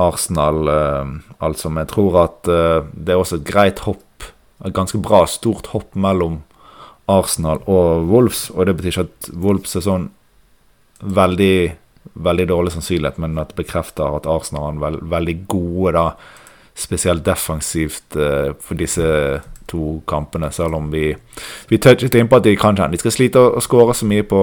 Arsenal, 0.00 0.68
eh, 0.72 1.12
altså. 1.44 1.70
Men 1.70 1.84
jeg 1.84 1.92
tror 1.92 2.18
at 2.22 2.50
eh, 2.50 2.80
det 2.94 3.14
er 3.14 3.20
også 3.20 3.40
et 3.40 3.48
greit 3.48 3.84
hopp, 3.84 4.28
et 4.64 4.74
ganske 4.74 5.00
bra, 5.04 5.24
stort 5.28 5.72
hopp 5.74 5.92
mellom 5.94 6.40
Arsenal 7.12 7.60
og 7.68 8.08
Wolves. 8.08 8.48
Og 8.54 8.64
det 8.66 8.76
betyr 8.78 8.94
ikke 8.94 9.08
at 9.10 9.32
Wolves 9.36 9.76
er 9.76 9.84
sånn 9.84 10.12
veldig 11.04 11.56
veldig 12.24 12.44
dårlig 12.46 12.70
sannsynlighet, 12.74 13.16
men 13.18 13.38
at 13.40 13.50
det 13.50 13.58
bekrefter 13.58 14.12
at 14.14 14.26
Arsenal 14.28 14.66
har 14.66 14.74
en 14.74 14.82
veld, 14.82 14.98
veldig 15.10 15.34
gode 15.50 15.94
da, 15.96 16.02
spesielt 16.78 17.24
defensivt 17.26 18.14
for 18.14 18.78
disse 18.78 19.06
to 19.70 19.96
kampene, 20.06 20.50
selv 20.52 20.76
om 20.78 20.90
vi, 20.92 21.08
vi 21.70 21.78
touchet 21.80 22.14
innpå 22.14 22.38
at 22.38 22.46
de 22.46 22.54
kanskje 22.60 22.90
de 22.92 23.00
skal 23.00 23.14
slite 23.16 23.40
å 23.40 23.62
skåre 23.64 23.96
så 23.96 24.06
mye 24.06 24.26
på 24.28 24.42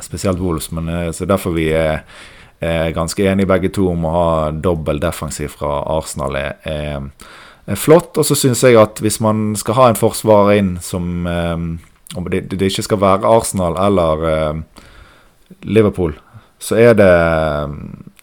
spesielt 0.00 0.40
Wolves. 0.40 0.70
Men 0.70 0.88
uh, 0.88 1.10
så 1.12 1.26
derfor 1.28 1.54
vi 1.56 1.68
er, 1.72 2.04
er 2.60 2.94
ganske 2.96 3.24
enige 3.24 3.50
begge 3.50 3.72
to 3.74 3.88
om 3.92 4.06
å 4.06 4.14
ha 4.14 4.28
dobbel 4.50 5.00
defensiv 5.02 5.56
fra 5.58 5.82
Arsenal 5.96 6.36
er, 6.40 6.58
er, 6.68 7.08
er 7.66 7.80
flott. 7.80 8.18
Og 8.18 8.26
så 8.26 8.36
syns 8.38 8.64
jeg 8.64 8.78
at 8.80 9.02
hvis 9.04 9.20
man 9.24 9.52
skal 9.58 9.78
ha 9.78 9.90
en 9.90 10.00
forsvarer 10.00 10.60
inn 10.60 10.76
som 10.82 11.26
eh, 11.26 11.90
Om 12.14 12.28
det, 12.30 12.44
det, 12.52 12.68
ikke 12.68 12.84
skal 12.84 13.00
være 13.00 13.26
Arsenal 13.26 13.74
eller 13.80 14.20
eh, 14.28 14.82
Liverpool, 15.66 16.12
så 16.62 16.76
er 16.78 16.92
det, 16.94 17.08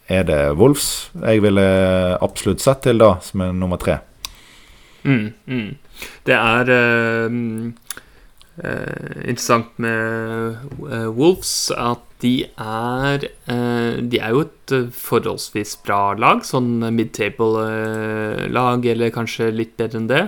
er 0.08 0.24
det 0.24 0.38
Wolves 0.56 1.10
jeg 1.18 1.42
ville 1.44 1.66
absolutt 2.24 2.64
sett 2.64 2.86
til 2.86 3.02
da, 3.02 3.18
som 3.26 3.44
er 3.44 3.52
nummer 3.52 3.82
tre. 3.82 3.98
Mm, 5.04 5.34
mm. 5.44 5.68
Det 6.24 6.38
er 6.38 6.72
interessant 8.60 9.78
med 9.82 10.58
uh, 10.84 11.08
Wolves 11.16 11.72
at 11.78 12.04
de 12.22 12.44
er 12.62 13.24
De 13.50 14.20
er 14.22 14.30
jo 14.30 14.44
et 14.44 14.74
forholdsvis 14.94 15.72
bra 15.82 16.12
lag. 16.14 16.44
Sånn 16.46 16.84
midtable-lag, 16.94 18.86
eller 18.92 19.14
kanskje 19.16 19.48
litt 19.56 19.74
bedre 19.80 19.98
enn 19.98 20.10
det. 20.12 20.22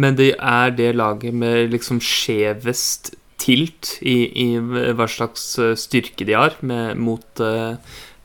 men 0.00 0.16
de 0.16 0.30
er 0.32 0.72
det 0.78 0.94
laget 0.96 1.36
med 1.36 1.74
liksom 1.74 2.00
skjevest 2.00 3.12
tilt 3.36 3.98
i, 4.00 4.32
i 4.32 4.48
hva 4.96 5.04
slags 5.04 5.58
styrke 5.76 6.24
de 6.24 6.38
har 6.38 6.56
med, 6.64 6.96
mot 6.96 7.44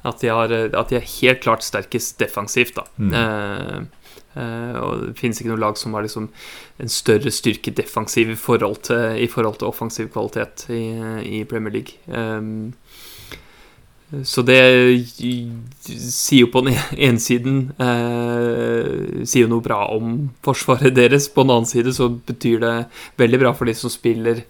at 0.05 0.23
de, 0.23 0.31
har, 0.31 0.55
at 0.55 0.91
de 0.93 1.01
er 1.01 1.13
helt 1.19 1.43
klart 1.43 1.67
sterkest 1.67 2.15
defensivt, 2.23 2.79
da. 2.79 2.87
Mm. 2.95 3.91
Uh, 4.35 4.75
og 4.81 5.03
Det 5.07 5.17
finnes 5.19 5.39
ikke 5.39 5.53
noe 5.53 5.63
lag 5.63 5.77
som 5.79 5.95
har 5.95 6.03
liksom 6.05 6.29
en 6.83 6.91
større 6.91 7.31
styrke 7.31 7.71
defensiv 7.71 8.33
i 8.33 8.39
forhold 8.39 8.81
til, 8.89 9.19
i 9.23 9.29
forhold 9.31 9.61
til 9.61 9.71
offensiv 9.71 10.11
kvalitet 10.11 10.67
i, 10.75 10.83
i 11.39 11.43
Premier 11.47 11.79
League. 11.79 11.99
Um, 12.07 12.73
så 14.23 14.43
det 14.45 14.59
sier 15.81 16.43
jo 16.43 16.51
på 16.53 16.61
den 16.65 16.75
ene 17.07 17.21
siden 17.21 17.55
eh, 17.81 19.23
Sier 19.25 19.47
jo 19.47 19.51
noe 19.55 19.65
bra 19.65 19.81
om 19.95 20.29
forsvaret 20.45 20.93
deres. 20.95 21.27
På 21.33 21.43
den 21.43 21.55
annen 21.55 21.69
side 21.69 21.95
så 21.97 22.11
betyr 22.13 22.61
det 22.61 22.75
veldig 23.21 23.41
bra 23.41 23.53
for 23.57 23.69
de 23.69 23.75
som 23.77 23.91
spiller 23.91 24.45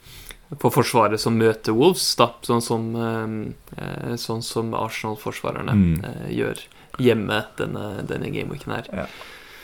på 0.62 0.70
forsvaret 0.70 1.20
som 1.20 1.40
møter 1.40 1.74
Wolves, 1.74 2.04
da, 2.20 2.28
sånn 2.46 2.62
som, 2.62 2.84
eh, 3.02 4.12
sånn 4.22 4.44
som 4.46 4.76
Arsenal-forsvarerne 4.78 5.74
mm. 5.80 5.96
gjør 6.36 6.62
hjemme 7.02 7.40
denne, 7.58 7.88
denne 8.08 8.30
gameweeken 8.32 8.76
her. 8.76 8.92
Ja. 8.94 9.08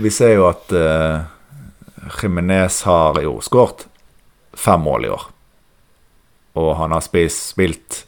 Vi 0.01 0.09
ser 0.09 0.33
jo 0.33 0.47
at 0.49 0.71
uh, 0.73 1.21
Jimenez 2.17 2.81
har 2.87 3.19
jo 3.21 3.35
skåret 3.45 3.85
fem 4.57 4.81
mål 4.81 5.05
i 5.05 5.11
år. 5.13 5.27
Og 6.57 6.71
han 6.79 6.95
har 6.95 7.03
spist, 7.05 7.51
spilt 7.53 8.03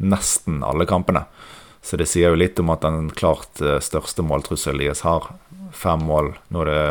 nesten 0.00 0.62
alle 0.64 0.86
kampene. 0.88 1.26
Så 1.84 2.00
det 2.00 2.08
sier 2.10 2.32
jo 2.32 2.40
litt 2.40 2.58
om 2.62 2.72
at 2.72 2.86
den 2.86 3.10
klart 3.12 3.60
uh, 3.60 3.76
største 3.84 4.24
måltrusselen 4.24 4.86
deres 4.86 5.04
har 5.06 5.28
fem 5.76 6.08
mål. 6.08 6.32
Når 6.56 6.72
det, 6.72 6.82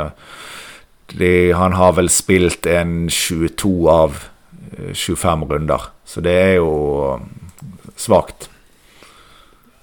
de, 1.18 1.34
han 1.58 1.78
har 1.80 1.98
vel 1.98 2.12
spilt 2.14 2.70
en 2.70 3.08
22 3.10 3.76
av 3.90 4.24
25 4.94 5.30
eh, 5.30 5.48
runder. 5.50 5.90
Så 6.06 6.22
det 6.22 6.38
er 6.38 6.58
jo 6.60 6.72
svakt. 7.98 8.52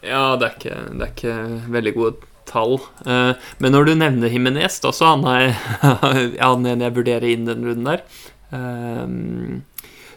Ja, 0.02 0.36
det 0.38 0.48
er 0.48 0.54
ikke, 0.56 0.78
det 0.90 1.06
er 1.06 1.12
ikke 1.16 1.40
veldig 1.74 1.98
gode 1.98 2.31
tall. 2.52 2.78
Uh, 3.06 3.34
men 3.62 3.74
når 3.74 3.88
du 3.88 3.94
nevner 3.98 4.32
Himinez, 4.32 4.78
da, 4.84 4.92
så 4.94 5.14
han 5.14 5.24
er 5.28 5.52
han 6.42 6.66
en 6.68 6.84
jeg 6.84 6.96
vurderer 6.98 7.28
inn 7.32 7.48
den 7.48 7.64
runden 7.66 7.88
der. 7.88 8.04
Uh, 8.52 9.62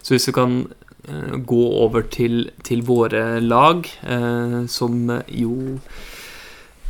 så 0.05 0.15
hvis 0.15 0.27
du 0.29 0.35
kan 0.35 0.59
uh, 1.09 1.37
gå 1.39 1.63
over 1.85 2.05
til, 2.11 2.51
til 2.67 2.83
våre 2.85 3.39
lag, 3.43 3.87
som 4.71 5.17
jo 5.29 5.79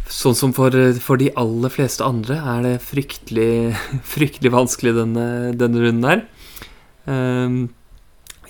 Sånn 0.06 0.36
som 0.38 0.52
for, 0.54 0.70
for, 1.02 1.18
de 1.18 1.32
aller 1.34 1.72
fleste 1.74 2.06
andre 2.06 2.36
er 2.38 2.60
det 2.62 2.74
fryktelig, 2.86 3.74
fryktelig 4.14 4.52
vanskelig 4.54 4.92
denne, 5.00 5.24
denne 5.58 5.82
runden 5.82 6.06
her. 6.06 6.22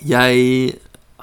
jeg 0.04 0.74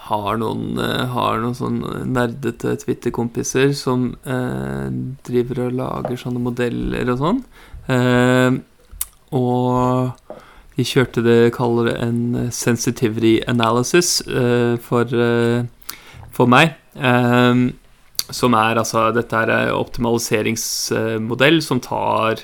har 0.09 0.37
noen, 0.41 0.77
eh, 0.79 1.05
har 1.13 1.39
noen 1.39 1.55
sånn 1.55 1.79
nerdete 2.11 2.75
Twitter-kompiser 2.81 3.71
som 3.77 4.09
eh, 4.27 4.89
driver 5.23 5.67
og 5.67 5.77
lager 5.79 6.19
sånne 6.19 6.41
modeller 6.43 7.13
og 7.13 7.21
sånn. 7.21 7.43
Eh, 7.93 8.57
og 9.33 10.33
de 10.73 10.85
kjørte 10.87 11.21
det 11.25 11.53
kaller 11.53 11.91
det 11.91 11.95
en 12.01 12.49
sensitivity 12.53 13.37
analysis 13.47 14.19
eh, 14.27 14.75
for, 14.81 15.05
eh, 15.13 15.63
for 16.33 16.49
meg. 16.49 16.75
Eh, 16.97 17.69
som 18.33 18.55
er 18.55 18.79
altså 18.79 19.09
Dette 19.13 19.35
er 19.35 19.51
en 19.51 19.75
optimaliseringsmodell 19.75 21.59
som 21.61 21.81
tar, 21.83 22.39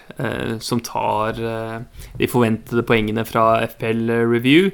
som 0.60 0.82
tar 0.84 1.40
de 1.40 2.28
forventede 2.28 2.84
poengene 2.86 3.24
fra 3.26 3.62
FPL 3.64 4.12
Review 4.28 4.68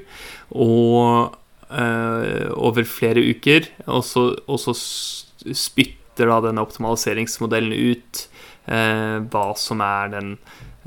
og 0.50 1.38
over 1.76 2.86
flere 2.88 3.19
uker, 3.19 3.67
og 3.91 4.03
så, 4.07 4.30
og 4.47 4.59
så 4.61 4.73
spytter 4.76 6.30
da 6.32 6.38
denne 6.45 6.63
optimaliseringsmodellen 6.63 7.73
ut 7.76 8.21
uh, 8.69 9.19
hva 9.32 9.47
som 9.59 9.84
er 9.84 10.13
den 10.13 10.30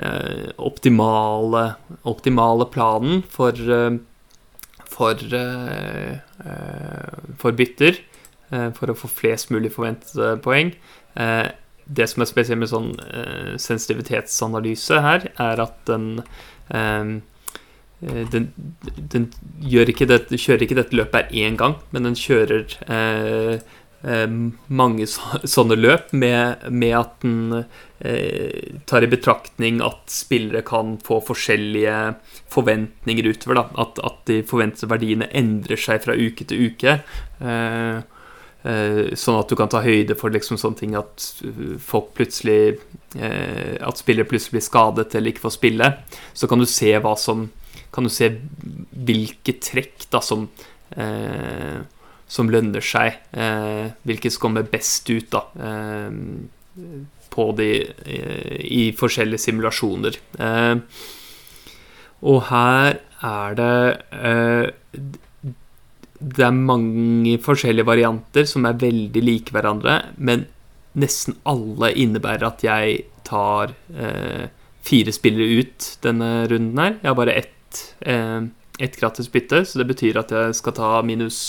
uh, 0.00 0.48
optimale, 0.56 1.64
optimale, 2.08 2.68
planen 2.72 3.20
for, 3.28 3.58
for, 4.88 5.24
for 7.42 7.58
bytter. 7.60 8.04
for 8.48 8.88
å 8.88 8.96
få 8.96 9.08
flest 9.12 9.50
mulig 9.52 9.68
forventede 9.74 10.38
poeng. 10.40 10.70
det 11.84 12.06
som 12.08 12.22
er 12.24 12.28
spesielt 12.30 12.62
med 12.62 12.70
sånn 12.70 12.94
sensitivitetsanalyse 13.60 15.02
her, 15.04 15.26
er 15.36 15.60
at 15.60 15.76
den 15.84 16.22
Eh, 16.68 17.04
den, 18.00 18.52
den 19.10 19.26
ikke 19.66 20.06
det, 20.06 20.20
kjører 20.30 20.62
ikke 20.62 20.78
dette 20.78 20.96
løpet 20.96 21.32
én 21.34 21.58
gang, 21.58 21.74
men 21.90 22.06
den 22.06 22.18
kjører 22.18 22.76
eh, 22.86 23.58
eh, 24.06 24.28
mange 24.68 25.06
så, 25.10 25.40
sånne 25.42 25.78
løp 25.78 26.12
med, 26.14 26.68
med 26.70 26.94
at 26.98 27.16
den 27.24 27.64
eh, 27.98 28.78
tar 28.86 29.02
i 29.02 29.10
betraktning 29.10 29.82
at 29.84 30.06
spillere 30.12 30.62
kan 30.66 30.96
få 31.04 31.20
forskjellige 31.26 31.96
forventninger 32.52 33.32
utover. 33.32 33.64
At, 33.74 33.98
at, 33.98 34.22
de 34.30 34.44
forventede 34.46 34.90
verdiene 34.92 35.30
endrer 35.34 35.80
seg 35.80 36.04
fra 36.06 36.14
uke 36.14 36.46
til 36.46 36.70
uke. 36.70 37.00
Eh, 37.42 37.98
eh, 38.62 39.04
sånn 39.18 39.42
at 39.42 39.50
du 39.50 39.58
kan 39.58 39.74
ta 39.74 39.82
høyde 39.82 40.14
for 40.18 40.34
liksom 40.34 40.60
sånne 40.60 40.84
ting 40.84 40.98
at 40.98 41.30
folk 41.82 42.14
plutselig 42.18 42.78
At 43.18 43.96
spillere 43.96 44.28
plutselig 44.28 44.58
blir 44.58 44.62
skadet 44.66 45.14
eller 45.16 45.32
ikke 45.32 45.46
får 45.46 45.54
spille. 45.54 45.86
Så 46.36 46.46
kan 46.46 46.60
du 46.60 46.66
se 46.68 46.92
hva 47.00 47.14
som 47.16 47.46
kan 47.98 48.06
du 48.06 48.14
se 48.14 48.30
hvilke 49.08 49.58
trekk 49.58 50.06
da 50.12 50.22
som 50.22 50.46
eh, 50.94 51.82
som 52.28 52.50
lønner 52.52 52.84
seg. 52.84 53.16
Eh, 53.32 53.88
hvilke 54.06 54.30
som 54.30 54.46
kommer 54.46 54.68
best 54.68 55.08
ut 55.10 55.30
da 55.32 55.46
eh, 55.58 56.10
på 57.32 57.46
de 57.58 57.70
eh, 57.86 58.58
i 58.64 58.82
forskjellige 58.98 59.46
simulasjoner. 59.46 60.18
Eh, 60.38 60.76
og 62.28 62.38
her 62.50 63.00
er 63.24 63.58
det 63.58 63.74
eh, 64.18 65.02
Det 66.18 66.42
er 66.42 66.54
mange 66.54 67.36
forskjellige 67.38 67.86
varianter 67.86 68.46
som 68.50 68.66
er 68.66 68.78
veldig 68.80 69.20
like 69.22 69.54
hverandre, 69.54 70.00
men 70.18 70.48
nesten 70.98 71.36
alle 71.46 71.92
innebærer 71.94 72.46
at 72.48 72.64
jeg 72.66 73.04
tar 73.28 73.70
fire 74.82 75.12
spillere 75.14 75.60
ut 75.62 75.86
denne 76.02 76.48
runden 76.50 76.80
her. 76.82 76.96
Jeg 76.98 77.10
har 77.12 77.18
bare 77.20 77.36
ett 77.38 77.54
Eh, 78.00 78.42
ett 78.78 79.00
gratis 79.00 79.32
bytte, 79.32 79.64
så 79.66 79.80
det 79.80 79.88
betyr 79.88 80.20
at 80.20 80.30
jeg 80.30 80.54
skal 80.54 80.76
ta 80.76 80.90
minus 81.02 81.40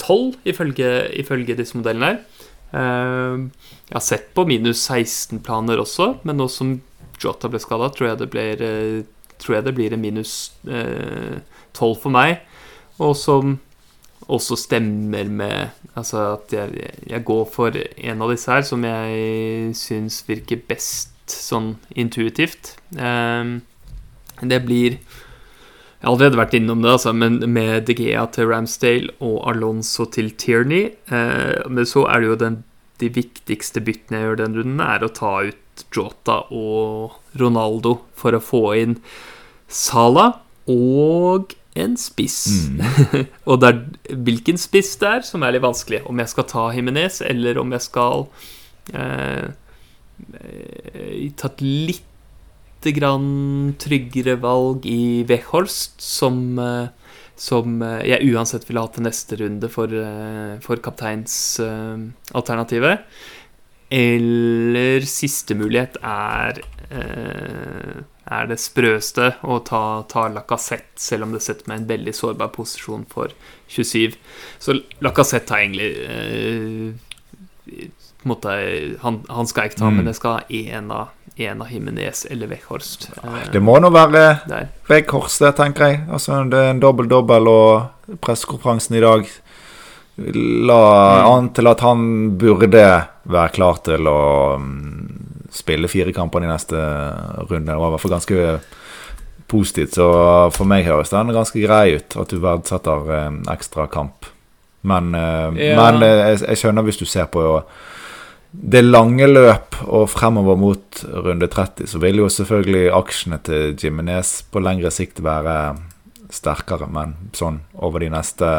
12 0.00 0.38
ifølge, 0.48 0.90
ifølge 1.20 1.56
disse 1.58 1.76
modellene 1.76 2.14
her. 2.14 2.22
Eh, 2.74 3.44
jeg 3.90 3.98
har 3.98 4.04
sett 4.04 4.30
på 4.34 4.46
minus 4.48 4.86
16-planer 4.88 5.82
også, 5.82 6.14
men 6.24 6.40
nå 6.40 6.48
som 6.48 6.78
Jota 7.22 7.48
ble 7.48 7.60
skada, 7.62 7.90
tror, 7.94 8.10
eh, 8.10 9.04
tror, 9.38 9.54
jeg 9.54 9.64
det 9.64 9.74
blir 9.76 9.92
en 9.94 10.02
minus 10.02 10.52
12 10.64 12.00
for 12.00 12.10
meg. 12.10 12.40
Og 12.98 13.14
som 13.16 13.58
også 14.24 14.56
stemmer 14.56 15.28
med 15.28 15.70
Altså 15.94 16.18
at 16.32 16.50
jeg, 16.50 16.90
jeg, 17.06 17.24
går 17.24 17.44
for 17.54 17.70
en 17.70 18.22
av 18.22 18.30
disse 18.32 18.50
her 18.50 18.64
som 18.66 18.82
jeg 18.82 19.74
syns 19.78 20.24
virker 20.26 20.58
best 20.66 21.30
sånn 21.30 21.76
intuitivt. 21.94 22.72
Det 22.90 24.58
blir 24.66 24.96
jeg 26.04 26.10
har 26.10 26.18
allerede 26.18 26.36
vært 26.36 26.54
innom 26.58 26.82
det, 26.84 26.90
altså, 26.92 27.14
men 27.16 27.38
med 27.48 27.86
De 27.88 27.94
Gea 27.96 28.26
til 28.28 28.50
Ramsdale 28.50 29.14
og 29.24 29.38
Alonso 29.48 30.04
til 30.12 30.34
Tierney. 30.36 30.90
Eh, 31.08 31.62
men 31.72 31.88
så 31.88 32.02
er 32.12 32.20
det 32.20 32.28
jo 32.28 32.36
den, 32.42 32.58
de 33.00 33.08
viktigste 33.14 33.80
byttene 33.80 34.20
jeg 34.20 34.26
gjør 34.26 34.40
den 34.42 34.58
runden, 34.58 34.82
er 34.84 35.00
å 35.00 35.08
ta 35.16 35.32
ut 35.48 35.86
Jota 35.96 36.42
og 36.52 37.16
Ronaldo 37.40 37.94
for 38.20 38.36
å 38.36 38.42
få 38.44 38.62
inn 38.82 38.98
Salah. 39.64 40.42
Og 40.68 41.56
en 41.80 41.96
spiss. 41.96 42.68
Mm. 42.68 42.84
og 43.48 43.64
det 43.64 43.72
er 43.72 44.14
hvilken 44.28 44.60
spiss 44.60 44.92
det 45.00 45.08
er, 45.08 45.24
som 45.24 45.40
er 45.40 45.56
litt 45.56 45.64
vanskelig. 45.64 46.04
Om 46.04 46.20
jeg 46.20 46.34
skal 46.36 46.52
ta 46.52 46.68
Himinez, 46.76 47.22
eller 47.24 47.64
om 47.64 47.72
jeg 47.72 47.88
skal 47.88 48.28
eh, 48.92 49.46
eh, 50.36 51.30
ta 51.40 51.56
litt 51.64 52.10
tryggere 52.92 54.36
valg 54.42 54.84
i 54.86 55.24
Wechholst, 55.28 56.00
som, 56.00 56.58
eh, 56.58 56.86
som 57.36 57.82
eh, 57.82 58.02
jeg 58.10 58.28
uansett 58.34 58.68
ville 58.68 58.80
hatt 58.84 58.94
til 58.98 59.04
neste 59.06 59.36
runde 59.40 59.68
for, 59.72 59.86
eh, 59.88 60.58
for 60.60 60.76
kapteinsalternativet. 60.76 62.98
Eller 63.94 65.00
siste 65.06 65.54
mulighet 65.54 65.96
er 66.02 66.60
er 68.24 68.46
det 68.48 68.56
sprøeste 68.62 69.34
å 69.44 69.58
ta, 69.66 70.02
ta 70.08 70.28
Lacassette, 70.32 70.96
selv 71.00 71.22
om 71.26 71.32
det 71.34 71.42
setter 71.44 71.68
meg 71.68 71.76
i 71.76 71.80
en 71.82 71.88
veldig 71.90 72.14
sårbar 72.16 72.48
posisjon 72.54 73.04
for 73.10 73.28
27. 73.68 74.14
Så 74.62 74.74
Lacassette 75.04 75.52
har 75.52 75.60
egentlig 75.64 75.90
eh, 76.08 76.88
måte, 78.28 78.50
han, 79.02 79.14
han 79.28 79.46
skal 79.50 79.62
jeg 79.66 79.70
ikke 79.74 79.82
ta, 79.82 79.88
Mm. 79.90 79.96
men 80.00 80.08
jeg 80.08 80.18
skal 80.20 80.32
ha 80.38 80.42
en 80.78 80.88
av, 80.94 81.06
en 81.36 81.60
av 81.62 81.66
eller 82.30 82.46
Weghorst. 82.46 83.08
eh, 83.24 83.50
Det 83.52 83.60
må 83.62 83.78
nå 83.80 83.90
være 83.90 84.12
der. 84.46 84.68
Veghorst, 84.88 85.40
det, 85.40 85.54
tenker 85.56 85.86
jeg. 85.88 86.00
Altså, 86.10 86.44
det 86.50 86.58
er 86.58 86.70
en 86.70 86.80
dobbel-dobbel, 86.80 87.48
og 87.48 88.20
pressekonferansen 88.20 88.96
i 88.96 89.00
dag 89.00 89.26
la 90.16 91.22
Mm. 91.24 91.26
an 91.32 91.48
til 91.52 91.66
at 91.66 91.80
han 91.80 92.38
burde 92.38 93.06
være 93.26 93.52
klar 93.52 93.82
til 93.82 94.06
å 94.06 94.58
mm, 94.58 95.48
spille 95.50 95.88
fire 95.88 96.12
kamper 96.12 96.44
i 96.44 96.46
neste 96.46 96.76
runde. 97.50 97.66
Det 97.66 97.76
var 97.78 97.88
i 97.88 97.90
hvert 97.90 98.00
fall 98.00 98.10
ganske 98.14 98.60
positivt. 99.48 99.94
Så 99.94 100.52
for 100.52 100.64
meg 100.64 100.84
høres 100.86 101.10
den 101.10 101.32
ganske 101.34 101.60
grei 101.66 101.96
ut, 101.96 102.16
at 102.16 102.28
du 102.28 102.38
verdsetter 102.38 103.10
eh, 103.10 103.30
ekstra 103.54 103.88
kamp. 103.90 104.26
Men, 104.82 105.14
eh, 105.14 105.70
Ja. 105.70 105.90
men 105.90 106.00
jeg, 106.00 106.40
jeg 106.46 106.56
skjønner 106.56 106.82
hvis 106.84 106.98
du 106.98 107.04
ser 107.06 107.26
på 107.26 107.62
det 108.54 108.84
lange 108.84 109.26
løp 109.26 109.80
og 109.84 110.06
fremover 110.12 110.58
mot 110.58 111.00
runde 111.10 111.48
30, 111.50 111.88
så 111.90 111.98
vil 112.02 112.22
jo 112.22 112.28
selvfølgelig 112.30 112.92
aksjene 112.94 113.40
til 113.44 113.74
Jimenez 113.80 114.36
på 114.50 114.62
lengre 114.62 114.92
sikt 114.94 115.22
være 115.24 115.74
sterkere. 116.32 116.86
Men 116.90 117.16
sånn 117.34 117.62
over 117.74 118.04
de 118.04 118.12
neste 118.14 118.50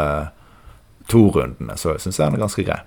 to 1.11 1.29
rundene, 1.31 1.77
så 1.79 1.95
syns 2.01 2.19
jeg 2.19 2.27
den 2.27 2.37
er 2.39 2.45
ganske 2.45 2.65
grei. 2.67 2.81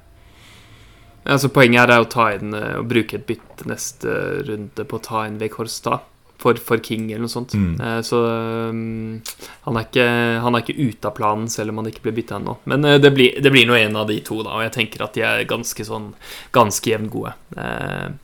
Altså, 1.28 1.50
poenget 1.52 1.82
her 1.82 1.92
er 1.92 2.04
å 2.04 2.09
ta 2.09 2.30
inn 2.36 2.54
og 2.56 2.86
bruke 2.88 3.18
et 3.18 3.26
bytte 3.28 3.68
neste 3.68 4.14
runde 4.48 4.84
på 4.88 4.98
å 4.98 5.04
ta 5.04 5.24
inn 5.28 5.40
Weghorst 5.40 5.84
da. 5.88 6.00
For, 6.39 6.55
for 6.62 6.78
King 6.78 7.09
eller 7.11 7.24
noe 7.26 7.32
sånt. 7.32 7.55
Mm. 7.59 7.80
Eh, 7.82 7.97
Så 8.07 8.20
um, 8.22 9.16
han, 9.64 9.78
er 9.80 9.89
ikke, 9.89 10.05
han 10.45 10.55
er 10.55 10.62
ikke 10.62 10.76
ute 10.78 11.11
av 11.11 11.16
planen, 11.16 11.49
selv 11.51 11.72
om 11.72 11.80
han 11.82 11.89
ikke 11.91 12.05
blir 12.05 12.14
bytta 12.20 12.36
ennå. 12.39 12.55
Men 12.70 12.86
uh, 12.86 12.95
det 13.03 13.11
blir, 13.16 13.41
det 13.43 13.51
blir 13.51 13.66
nå 13.66 13.74
en 13.74 13.99
av 13.99 14.07
de 14.07 14.20
to, 14.22 14.39
da, 14.47 14.55
og 14.55 14.62
jeg 14.68 14.74
tenker 14.76 15.03
at 15.03 15.18
de 15.18 15.26
er 15.26 15.43
ganske 15.51 15.86
sånn 15.89 16.12
Ganske 16.55 16.95
jevngode. 16.95 17.34
Uh, 17.59 18.14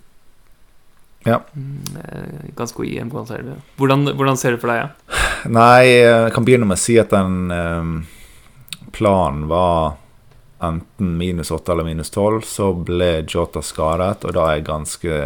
Ja. 1.25 1.41
mm, 1.57 2.53
Ganske 2.55 2.85
ser 3.27 3.43
det. 3.43 3.57
Hvordan, 3.81 4.05
hvordan 4.17 4.37
ser 4.37 4.53
det 4.53 4.61
for 4.61 4.69
deg? 4.69 4.83
Ja? 4.85 5.21
Nei, 5.49 5.85
jeg 5.89 6.33
kan 6.37 6.45
begynne 6.45 6.69
med 6.69 6.77
å 6.77 6.83
si 6.85 6.99
at 7.01 7.11
den 7.11 7.51
um, 7.51 7.95
planen 8.93 9.49
var 9.49 9.97
enten 10.65 11.17
minus 11.19 11.51
8 11.51 11.73
eller 11.73 11.85
minus 11.85 12.11
12. 12.11 12.43
Så 12.49 12.71
ble 12.85 13.11
Jota 13.29 13.63
skadet, 13.65 14.25
og 14.25 14.37
da 14.37 14.47
er 14.51 14.59
jeg 14.61 14.69
ganske 14.69 15.21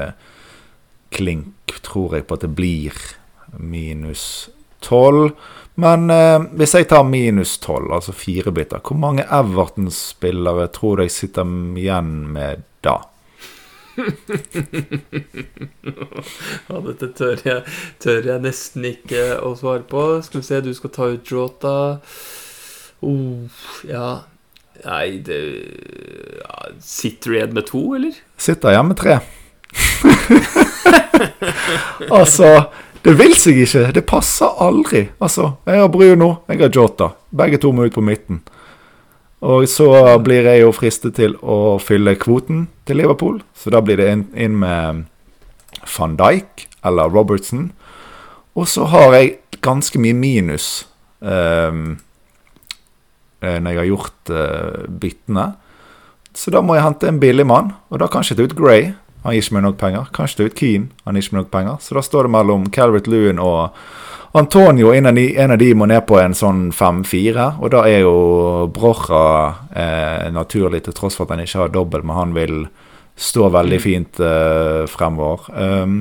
klink, 1.15 1.53
tror 1.85 2.17
jeg, 2.17 2.27
på 2.29 2.39
at 2.39 2.45
det 2.47 2.55
blir 2.57 2.95
minus 3.57 4.49
12. 4.85 5.31
Men 5.79 6.11
eh, 6.11 6.41
hvis 6.59 6.75
jeg 6.75 6.89
tar 6.91 7.05
minus 7.07 7.59
12, 7.63 7.93
altså 7.95 8.15
fire 8.17 8.53
biter, 8.55 8.83
hvor 8.83 8.99
mange 8.99 9.27
Everton-spillere 9.27 10.67
tror 10.75 10.99
du 10.99 11.07
jeg 11.07 11.15
sitter 11.15 11.55
igjen 11.79 12.13
med 12.35 12.67
da? 12.87 12.99
Ja, 16.69 16.79
dette 16.85 17.09
tør 17.19 17.41
jeg, 17.43 17.63
tør 18.03 18.27
jeg 18.29 18.43
nesten 18.45 18.85
ikke 18.87 19.23
å 19.43 19.55
svare 19.59 19.83
på. 19.89 20.03
Skal 20.23 20.43
vi 20.43 20.47
se, 20.47 20.61
du 20.63 20.71
skal 20.77 20.93
ta 20.95 21.09
ut 21.15 21.33
Jota. 21.33 21.77
Oh, 23.03 23.63
ja 23.87 24.21
Nei, 24.85 25.19
det 25.27 25.39
ja, 26.39 26.69
Sitter 26.83 27.31
du 27.31 27.37
igjen 27.39 27.55
med 27.55 27.67
to, 27.71 27.83
eller? 27.99 28.19
Sitter 28.39 28.75
igjen 28.75 28.91
med 28.91 28.99
tre. 28.99 29.19
altså, 32.21 32.69
det 33.05 33.15
vil 33.19 33.35
seg 33.39 33.63
ikke. 33.65 33.89
Det 33.95 34.05
passer 34.09 34.63
aldri. 34.63 35.07
Altså, 35.23 35.53
jeg 35.69 35.83
har 35.83 35.91
Bruno, 35.93 36.35
jeg 36.49 36.63
har 36.63 36.73
Jota. 36.75 37.13
Begge 37.31 37.61
to 37.63 37.73
må 37.73 37.89
ut 37.89 37.97
på 37.97 38.05
midten. 38.05 38.43
Og 39.39 39.69
så 39.71 39.87
blir 40.25 40.49
jeg 40.51 40.65
jo 40.65 40.73
fristet 40.75 41.15
til 41.19 41.37
å 41.43 41.79
fylle 41.83 42.17
kvoten 42.19 42.67
til 42.89 42.99
Liverpool. 42.99 43.39
Så 43.55 43.71
da 43.71 43.83
blir 43.85 44.01
det 44.01 44.11
inn, 44.11 44.25
inn 44.35 44.59
med 44.59 45.05
van 45.95 46.17
Dijk 46.19 46.67
eller 46.87 47.13
Robertson. 47.13 47.71
Og 48.59 48.67
så 48.67 48.89
har 48.91 49.15
jeg 49.15 49.37
ganske 49.63 50.01
mye 50.03 50.17
minus 50.17 50.89
eh, 51.23 51.71
når 53.39 53.71
jeg 53.71 53.79
har 53.79 53.91
gjort 53.93 54.33
eh, 54.35 54.87
byttene. 54.91 55.47
Så 56.35 56.51
da 56.55 56.63
må 56.63 56.75
jeg 56.77 56.87
hente 56.87 57.09
en 57.11 57.21
billig 57.23 57.47
mann, 57.47 57.73
og 57.91 58.03
da 58.03 58.09
kan 58.11 58.23
jeg 58.23 58.35
ikke 58.35 58.43
ta 58.43 58.49
ut 58.49 58.59
Gray. 58.59 58.83
Han 59.29 59.37
gir 59.37 59.45
ikke 59.45 59.59
meg 59.59 59.65
nok 59.67 59.75
penger. 59.77 60.07
Kan 60.17 60.29
ikke 60.29 60.39
ta 60.39 60.45
ut 60.49 60.55
Keane. 60.57 60.87
Han 61.05 61.17
gir 61.19 61.27
ikke 61.27 61.37
meg 61.37 61.43
nok 61.43 61.51
penger. 61.53 61.81
Så 61.85 61.97
da 61.99 62.03
står 62.07 62.25
det 62.25 62.33
mellom 62.33 62.63
Calvert 62.73 63.11
Lewin 63.13 63.43
og 63.45 63.77
Antonio. 64.33 64.95
En 64.97 65.11
av 65.11 65.15
de, 65.15 65.27
en 65.37 65.53
av 65.53 65.59
de 65.61 65.69
må 65.77 65.85
ned 65.91 66.07
på 66.09 66.17
en 66.21 66.37
sånn 66.37 66.71
5-4, 66.73 67.45
og 67.61 67.73
da 67.73 67.83
er 67.89 68.07
jo 68.07 68.15
Brocha 68.73 69.25
eh, 69.69 70.29
naturlig, 70.33 70.81
til 70.87 70.97
tross 70.97 71.19
for 71.19 71.29
at 71.29 71.37
han 71.37 71.45
ikke 71.45 71.61
har 71.67 71.75
dobbel, 71.77 72.05
men 72.09 72.17
han 72.17 72.33
vil 72.37 72.57
stå 73.19 73.51
veldig 73.53 73.81
fint 73.85 74.21
eh, 74.25 74.85
fremover. 74.89 75.49
Um, 75.53 76.01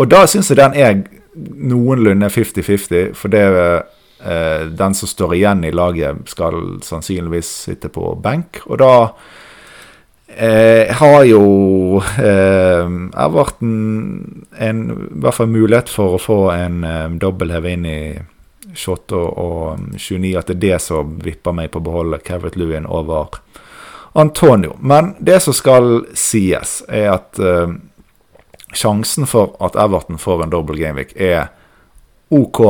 og 0.00 0.08
da 0.12 0.24
syns 0.30 0.48
jeg 0.52 0.60
den 0.60 0.76
er 0.80 1.00
noenlunde 1.36 2.32
50-50, 2.32 3.12
for 3.16 3.32
det 3.32 3.44
eh, 3.52 4.68
den 4.72 4.96
som 4.96 5.12
står 5.12 5.36
igjen 5.36 5.64
i 5.68 5.74
laget, 5.76 6.24
skal 6.32 6.78
sannsynligvis 6.84 7.50
sitte 7.68 7.92
på 7.92 8.14
benk. 8.24 8.62
Og 8.70 8.80
da 8.80 8.92
eh, 10.36 10.92
har 11.00 11.24
jo 11.24 11.42
eh, 12.00 12.86
Everton 13.24 14.46
en, 14.58 14.80
i 14.90 15.20
hvert 15.24 15.38
fall 15.40 15.50
mulighet 15.52 15.92
for 15.92 16.16
å 16.16 16.22
få 16.22 16.40
en 16.54 16.80
dobbel 16.84 17.20
dobbeltheve 17.22 17.74
inn 17.76 17.86
i 17.88 18.00
28 18.76 19.16
og 19.16 19.80
29, 19.96 20.36
at 20.38 20.50
det 20.50 20.56
er 20.56 20.62
det 20.64 20.78
som 20.84 21.16
vipper 21.24 21.54
meg 21.56 21.70
på 21.72 21.80
å 21.80 21.86
beholde 21.86 22.20
Cavert 22.24 22.56
Lewin 22.58 22.86
over 22.86 23.38
Antonio. 24.16 24.76
Men 24.80 25.14
det 25.18 25.40
som 25.44 25.56
skal 25.56 26.06
sies, 26.16 26.80
er 26.88 27.12
at 27.16 27.40
eh, 27.40 27.76
sjansen 28.76 29.28
for 29.28 29.56
at 29.64 29.76
Everton 29.78 30.20
får 30.20 30.44
en 30.44 30.54
dobbel 30.54 30.80
gameweek, 30.80 31.14
er 31.16 31.50
OK 32.34 32.62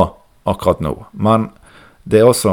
akkurat 0.47 0.83
nå. 0.85 0.95
Men 1.13 1.51
det 2.07 2.21
er 2.21 2.29
også 2.29 2.53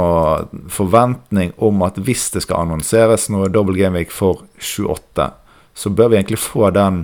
forventning 0.73 1.51
om 1.61 1.83
at 1.85 1.99
hvis 2.01 2.31
det 2.33 2.41
skal 2.45 2.63
annonseres 2.65 3.27
noe 3.29 3.51
Double 3.53 3.77
Game 3.77 3.99
Week 3.99 4.09
for 4.09 4.47
28, 4.57 5.27
så 5.77 5.91
bør 5.93 6.09
vi 6.09 6.17
egentlig 6.17 6.41
få 6.41 6.71
den 6.73 7.03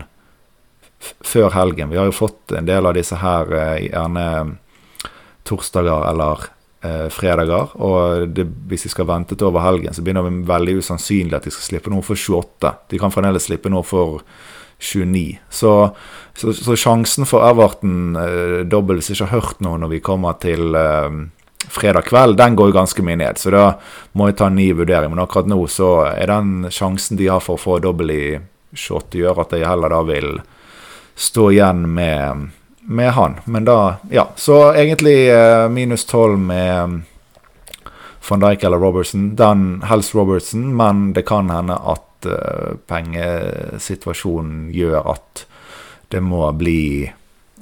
før 1.00 1.54
helgen. 1.54 1.92
Vi 1.94 2.00
har 2.00 2.10
jo 2.10 2.16
fått 2.16 2.56
en 2.58 2.66
del 2.66 2.90
av 2.90 2.98
disse 2.98 3.20
her 3.22 3.54
eh, 3.54 3.86
gjerne 3.86 4.26
torsdager 5.48 6.10
eller 6.10 6.50
eh, 6.82 7.08
fredager. 7.14 7.76
Og 7.78 8.30
det, 8.34 8.48
hvis 8.70 8.88
de 8.88 8.94
skal 8.96 9.08
vente 9.10 9.38
til 9.38 9.52
over 9.52 9.64
helgen, 9.68 9.94
så 9.94 10.04
begynner 10.04 10.26
det 10.26 10.50
veldig 10.50 10.80
usannsynlig 10.82 11.38
at 11.38 11.48
de 11.48 11.54
skal 11.54 11.70
slippe 11.70 11.94
noe 11.94 12.06
for 12.06 12.18
28. 12.18 12.74
De 12.90 13.02
kan 13.02 13.14
fremdeles 13.14 13.46
slippe 13.46 13.72
noe 13.72 13.86
for 13.86 14.24
29. 14.80 15.40
Så, 15.54 15.74
så, 16.34 16.54
så 16.56 16.76
sjansen 16.80 17.28
for 17.30 17.46
Everton 17.48 18.16
eh, 18.20 18.62
dobbelt 18.66 19.04
hvis 19.04 19.14
jeg 19.14 19.20
ikke 19.20 19.30
har 19.30 19.44
hørt 19.44 19.66
noe 19.66 19.80
når 19.82 19.94
vi 19.94 20.04
kommer 20.04 20.40
til 20.42 20.76
eh, 20.80 21.20
fredag 21.68 22.02
kveld, 22.02 22.38
den 22.38 22.56
går 22.56 22.70
jo 22.70 22.78
ganske 22.80 23.04
mye 23.04 23.20
ned. 23.20 23.38
Så 23.38 23.52
da 23.54 23.66
må 24.18 24.30
jeg 24.30 24.40
ta 24.40 24.48
en 24.50 24.56
ny 24.60 24.72
vurdering. 24.74 25.12
Men 25.12 25.24
akkurat 25.24 25.50
nå 25.50 25.60
så 25.72 25.92
er 26.14 26.32
den 26.32 26.70
sjansen 26.74 27.20
de 27.20 27.28
har 27.30 27.44
for 27.44 27.60
å 27.60 27.64
få 27.64 27.80
dobbel 27.84 28.14
i 28.16 28.24
28, 28.74 29.20
gjør 29.20 29.44
at 29.44 29.54
jeg 29.58 29.68
heller 29.68 29.94
da 29.94 30.02
vil 30.08 30.40
stå 31.20 31.50
igjen 31.52 31.84
med, 31.94 32.50
med 32.88 33.14
han. 33.18 33.40
Men 33.46 33.68
da 33.68 33.80
Ja. 34.12 34.30
Så 34.36 34.74
egentlig 34.74 35.30
eh, 35.30 35.68
minus 35.70 36.06
12 36.06 36.40
med 36.40 37.02
van 38.30 38.40
Dijk 38.40 38.64
eller 38.64 38.78
Robertson. 38.78 39.36
Den 39.36 39.82
helst 39.84 40.16
Robertson, 40.16 40.76
men 40.76 41.14
det 41.14 41.26
kan 41.26 41.50
hende 41.50 41.74
at 41.76 42.28
uh, 42.28 42.76
pengesituasjonen 42.88 44.70
gjør 44.76 45.08
at 45.16 45.46
det 46.12 46.22
må 46.22 46.44
bli 46.54 47.10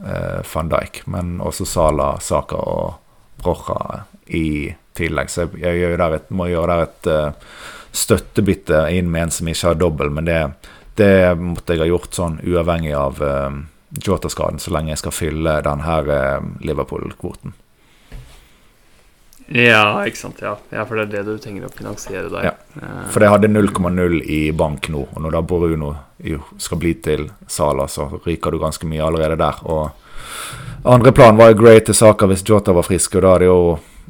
uh, 0.01 0.41
van 0.53 0.71
Dijk. 0.71 1.03
Men 1.05 1.37
også 1.41 1.65
Sala, 1.65 2.17
Saka 2.19 2.57
og 2.57 3.06
Brocha 3.41 4.03
i 4.27 4.73
tillegg. 4.97 5.31
Så 5.31 5.47
jeg, 5.57 5.81
jeg 5.83 5.97
et, 5.97 6.31
må 6.33 6.49
gjøre 6.51 6.73
der 6.73 6.87
et 6.87 7.11
uh, 7.11 7.53
støttebytte 7.95 8.87
inn 8.93 9.11
med 9.13 9.27
en 9.27 9.35
som 9.37 9.49
ikke 9.49 9.71
har 9.71 9.79
dobbel, 9.79 10.11
men 10.13 10.27
det, 10.27 10.41
det 10.99 11.11
måtte 11.39 11.75
jeg 11.75 11.85
ha 11.85 11.91
gjort 11.91 12.17
sånn 12.17 12.41
uavhengig 12.45 12.95
av 12.97 13.21
uh, 13.23 13.61
Jota-skaden, 14.03 14.59
så 14.59 14.73
lenge 14.75 14.93
jeg 14.93 15.03
skal 15.05 15.15
fylle 15.15 15.61
den 15.65 15.85
her 15.85 16.11
uh, 16.11 16.51
Liverpool-kvoten. 16.65 17.55
Ja, 19.47 20.03
ikke 20.03 20.19
sant. 20.19 20.41
Ja. 20.43 20.57
ja, 20.75 20.83
for 20.83 20.99
det 20.99 21.05
er 21.05 21.11
det 21.13 21.37
du 21.37 21.37
trenger 21.39 21.69
å 21.69 21.71
finansiere 21.71 22.27
der. 22.27 22.49
Ja. 22.49 22.89
For 23.13 23.23
det 23.23 23.29
hadde 23.31 23.47
0,0 23.47 24.19
i 24.27 24.41
bank 24.51 24.89
nå, 24.91 25.05
og 25.07 25.23
når 25.23 25.37
da 25.37 25.41
Bruno 25.47 25.93
skal 26.59 26.81
bli 26.81 26.91
til 26.99 27.29
Sala, 27.47 27.87
så 27.87 28.09
ryker 28.25 28.51
du 28.51 28.59
ganske 28.59 28.89
mye 28.89 29.05
allerede 29.05 29.39
der. 29.39 29.61
Og 29.63 30.06
andre 30.87 31.11
plan 31.11 31.37
var 31.37 31.51
jo 31.51 31.61
great 31.61 31.87
til 31.89 31.97
saker 31.97 32.29
hvis 32.31 32.45
Jota 32.47 32.73
var 32.75 32.85
frisk, 32.87 33.17
og 33.17 33.25
da 33.25 33.35
er 33.35 33.43
det 33.43 33.49
jo 33.49 33.61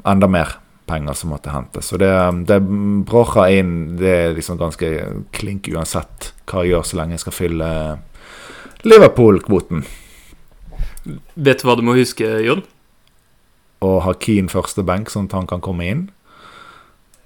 enda 0.08 0.30
mer 0.30 0.58
penger 0.88 1.18
som 1.20 1.34
måtte 1.34 1.52
hentes. 1.52 1.90
Så 1.92 2.00
det, 2.00 2.10
det 2.48 2.60
Brocha 3.08 3.48
inn, 3.52 3.98
det 4.00 4.12
er 4.14 4.36
liksom 4.38 4.60
ganske 4.60 4.92
klink 5.36 5.68
uansett 5.74 6.32
hva 6.48 6.64
jeg 6.64 6.76
gjør, 6.76 6.86
så 6.88 7.00
lenge 7.02 7.18
jeg 7.18 7.26
skal 7.26 7.36
fylle 7.36 7.70
Liverpool-kvoten. 8.88 9.84
Vet 11.36 11.64
du 11.64 11.68
hva 11.68 11.76
du 11.80 11.84
må 11.88 11.98
huske, 11.98 12.28
Jon? 12.46 12.64
Å 13.84 13.92
ha 14.06 14.14
Keane 14.18 14.52
første 14.52 14.84
benk, 14.86 15.12
sånn 15.12 15.28
at 15.30 15.36
han 15.38 15.50
kan 15.50 15.64
komme 15.64 15.88
inn. 15.88 16.06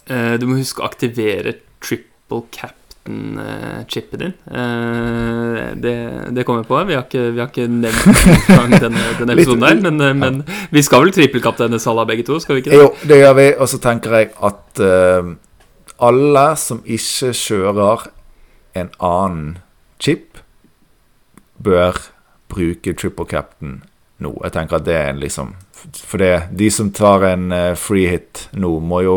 Eh, 0.09 0.35
du 0.41 0.47
må 0.49 0.57
huske 0.59 0.81
å 0.81 0.89
aktivere 0.89 1.59
triple 1.83 2.43
captain-chipen 3.01 4.19
din. 4.19 4.33
Eh, 4.45 5.75
det, 5.75 6.25
det 6.29 6.43
kommer 6.43 6.61
jeg 6.61 6.67
på. 6.67 6.83
Vi 6.83 6.93
har 6.93 7.03
ikke, 7.03 7.31
vi 7.31 7.39
har 7.39 7.47
ikke 7.47 7.67
nevnt 7.67 8.81
denne, 8.81 9.03
denne 9.19 9.33
episoden 9.35 9.61
der, 9.61 9.81
men, 9.81 10.01
eh, 10.01 10.13
men 10.13 10.43
vi 10.71 10.81
skal 10.81 11.01
vel 11.05 11.13
trippelkapteine 11.13 11.79
Salah 11.79 12.07
begge 12.07 12.23
to, 12.23 12.39
skal 12.39 12.55
vi 12.55 12.63
ikke 12.63 12.71
det? 12.71 12.79
Jo, 12.79 12.91
det 13.07 13.17
gjør 13.17 13.33
vi. 13.33 13.47
Og 13.57 13.69
så 13.69 13.79
tenker 13.81 14.17
jeg 14.17 14.31
at 14.41 14.81
uh, 14.81 15.33
alle 16.01 16.45
som 16.57 16.81
ikke 16.85 17.33
kjører 17.33 18.07
en 18.75 18.91
annen 18.99 19.57
chip, 19.99 20.37
bør 21.61 21.97
bruke 22.49 22.93
triple 22.97 23.25
captain 23.29 23.81
nå. 24.21 24.33
Jeg 24.43 24.53
tenker 24.55 24.79
at 24.79 24.85
det 24.85 24.95
er 24.97 25.17
liksom 25.17 25.53
For 25.81 26.21
det, 26.21 26.53
de 26.53 26.67
som 26.69 26.91
tar 26.93 27.23
en 27.25 27.53
free 27.77 28.09
hit 28.09 28.47
nå, 28.53 28.75
må 28.79 28.99
jo 29.01 29.15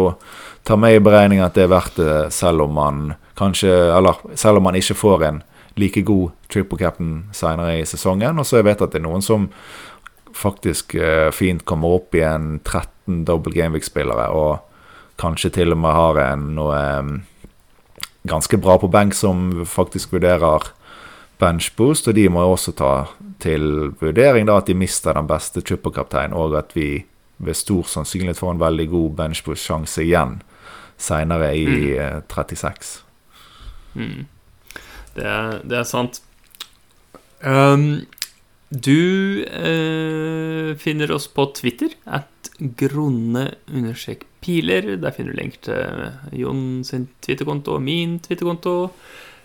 ta 0.65 0.77
med 0.81 0.97
i 0.97 1.03
beregninga 1.05 1.51
at 1.51 1.57
det 1.59 1.65
er 1.67 1.73
verdt 1.73 1.99
det, 2.01 2.15
selv 2.33 2.65
om 2.65 2.73
man 2.79 3.03
kanskje 3.39 3.71
Eller 3.97 4.15
selv 4.35 4.57
om 4.57 4.63
man 4.63 4.75
ikke 4.75 4.95
får 4.95 5.25
en 5.25 5.43
like 5.77 6.03
god 6.03 6.31
triple 6.53 6.79
captain 6.79 7.25
senere 7.33 7.81
i 7.81 7.87
sesongen. 7.87 8.39
Og 8.39 8.47
så 8.47 8.61
jeg 8.61 8.69
vet 8.69 8.83
at 8.83 8.93
det 8.93 9.01
er 9.01 9.09
noen 9.09 9.23
som 9.23 9.49
faktisk 10.35 10.95
uh, 10.99 11.31
fint 11.35 11.65
kommer 11.65 11.99
opp 11.99 12.15
i 12.15 12.23
en 12.27 12.61
13 12.65 13.25
double 13.27 13.55
gameweek-spillere, 13.55 14.29
og 14.35 14.59
kanskje 15.21 15.53
til 15.55 15.75
og 15.75 15.79
med 15.79 15.95
har 15.95 16.21
en 16.25 16.49
noe 16.57 16.79
um, 16.99 17.13
ganske 18.27 18.59
bra 18.59 18.79
på 18.81 18.91
benk 18.91 19.15
som 19.15 19.65
faktisk 19.69 20.17
vurderer 20.17 20.73
benchboost, 21.39 22.09
og 22.09 22.19
de 22.19 22.27
må 22.33 22.43
også 22.49 22.75
ta 22.79 22.93
til 23.43 23.93
vurdering 24.01 24.49
da 24.49 24.59
at 24.59 24.71
de 24.71 24.79
mister 24.79 25.15
den 25.15 25.29
beste 25.31 25.63
trippelkapteinen, 25.63 26.35
og 26.35 26.57
at 26.59 26.75
vi 26.75 27.05
ved 27.39 27.59
stor 27.59 27.87
sannsynlighet 27.91 28.39
får 28.39 28.55
en 28.55 28.63
veldig 28.63 28.89
god 28.91 29.17
benchboost-sjanse 29.19 30.03
igjen 30.07 30.39
seinere 30.99 31.51
i 31.59 31.67
mm. 31.67 32.23
36. 32.31 33.04
Eh, 33.95 34.01
mm. 34.03 34.27
Det, 35.15 35.33
det, 35.71 35.79
er, 35.79 35.87
sant. 35.87 36.23
Um, 37.41 38.07
du 38.71 39.45
eh, 39.45 40.75
finner 40.81 41.13
oss 41.15 41.29
på 41.31 41.47
Twitter 41.55 41.95
at 42.07 42.51
grunne 42.59 43.51
understrek 43.71 44.25
piler. 44.45 44.97
Der 45.01 45.15
finner 45.15 45.35
du 45.35 45.41
lenk 45.41 45.61
til 45.67 46.41
Jon 46.41 46.83
sin 46.87 47.07
Twitter-konto 47.23 47.79
og 47.79 47.87
min 47.87 48.19
Twitter-konto. 48.25 48.75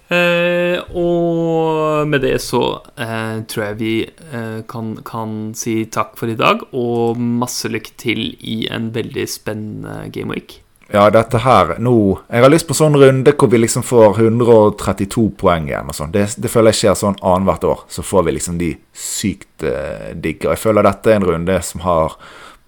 Eh, 0.09 0.79
og 0.97 2.07
med 2.09 2.23
det 2.25 2.39
så 2.41 2.63
eh, 2.97 3.43
tror 3.45 3.65
jeg 3.67 3.77
vi 3.77 3.93
eh, 4.09 4.61
kan, 4.65 4.95
kan, 5.05 5.35
si 5.53 5.83
takk 5.85 6.15
for 6.17 6.31
i 6.33 6.37
dag, 6.39 6.63
og 6.73 7.19
masse 7.21 7.69
lykke 7.69 7.93
til 8.01 8.23
i 8.41 8.63
en 8.73 8.89
veldig 8.95 9.27
spennende 9.29 10.09
gameweek. 10.13 10.63
Ja, 10.91 11.03
dette 11.13 11.37
her 11.43 11.75
nå 11.77 11.93
Jeg 12.31 12.41
har 12.41 12.49
lyst 12.49 12.65
på 12.65 12.73
en 12.73 12.79
sånn 12.79 12.97
runde 12.97 13.33
hvor 13.37 13.51
vi 13.51 13.59
liksom 13.61 13.83
får 13.85 14.23
132 14.23 15.25
poeng 15.37 15.67
igjen 15.69 15.91
og 15.91 15.97
sånn. 15.97 16.13
Det, 16.13 16.25
det, 16.41 16.49
føler 16.49 16.73
jeg 16.73 16.79
skjer 16.79 16.95
sånn 16.97 17.19
annethvert 17.21 17.67
år. 17.69 17.83
Så 17.93 18.05
får 18.05 18.25
vi 18.25 18.33
liksom 18.39 18.57
de 18.57 18.71
sykt 18.97 19.65
eh, 19.69 20.15
digge. 20.15 20.47
Og 20.47 20.55
jeg 20.55 20.63
føler 20.63 20.87
dette 20.87 21.11
er 21.11 21.19
en 21.19 21.27
runde 21.29 21.59
som 21.65 21.83
har 21.85 22.15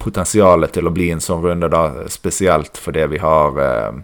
potensialet 0.02 0.74
til 0.74 0.86
å 0.86 0.92
bli 0.94 1.10
en 1.14 1.22
sånn 1.22 1.42
runde, 1.42 1.70
da 1.70 2.06
spesielt 2.10 2.78
fordi 2.78 3.08
vi 3.16 3.22
har 3.22 3.58
eh, 3.62 3.98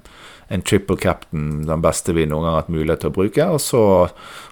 en 0.49 0.66
triple 0.66 0.97
captain, 0.99 1.62
den 1.69 1.85
beste 1.85 2.14
vi 2.16 2.27
noen 2.27 2.43
gang 2.47 2.57
har 2.57 2.62
hatt 2.62 2.75
mulighet 2.75 3.05
til 3.05 3.12
å 3.12 3.16
bruke. 3.21 3.49
Og 3.55 3.62
så 3.62 3.85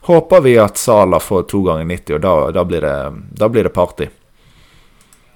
håper 0.06 0.46
vi 0.46 0.54
at 0.62 0.78
Sala 0.78 1.18
får 1.22 1.48
to 1.50 1.64
ganger 1.66 1.88
90, 1.90 2.18
og 2.18 2.22
da, 2.22 2.36
da, 2.54 2.66
blir, 2.68 2.86
det, 2.86 3.26
da 3.42 3.50
blir 3.50 3.66
det 3.66 3.74
party. 3.74 4.10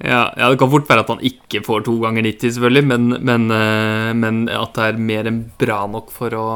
Ja, 0.01 0.30
ja, 0.36 0.48
det 0.48 0.57
kan 0.61 0.70
fort 0.72 0.88
være 0.88 1.05
at 1.05 1.11
han 1.12 1.24
ikke 1.28 1.61
får 1.66 1.84
to 1.84 1.98
ganger 2.01 2.24
90, 2.24 2.55
selvfølgelig, 2.57 2.86
men, 2.88 3.09
men, 3.20 3.51
eh, 3.53 4.12
men 4.16 4.46
at 4.48 4.72
det 4.78 4.86
er 4.86 5.03
mer 5.11 5.28
enn 5.28 5.42
bra 5.61 5.82
nok 5.90 6.09
for 6.14 6.36
å 6.36 6.46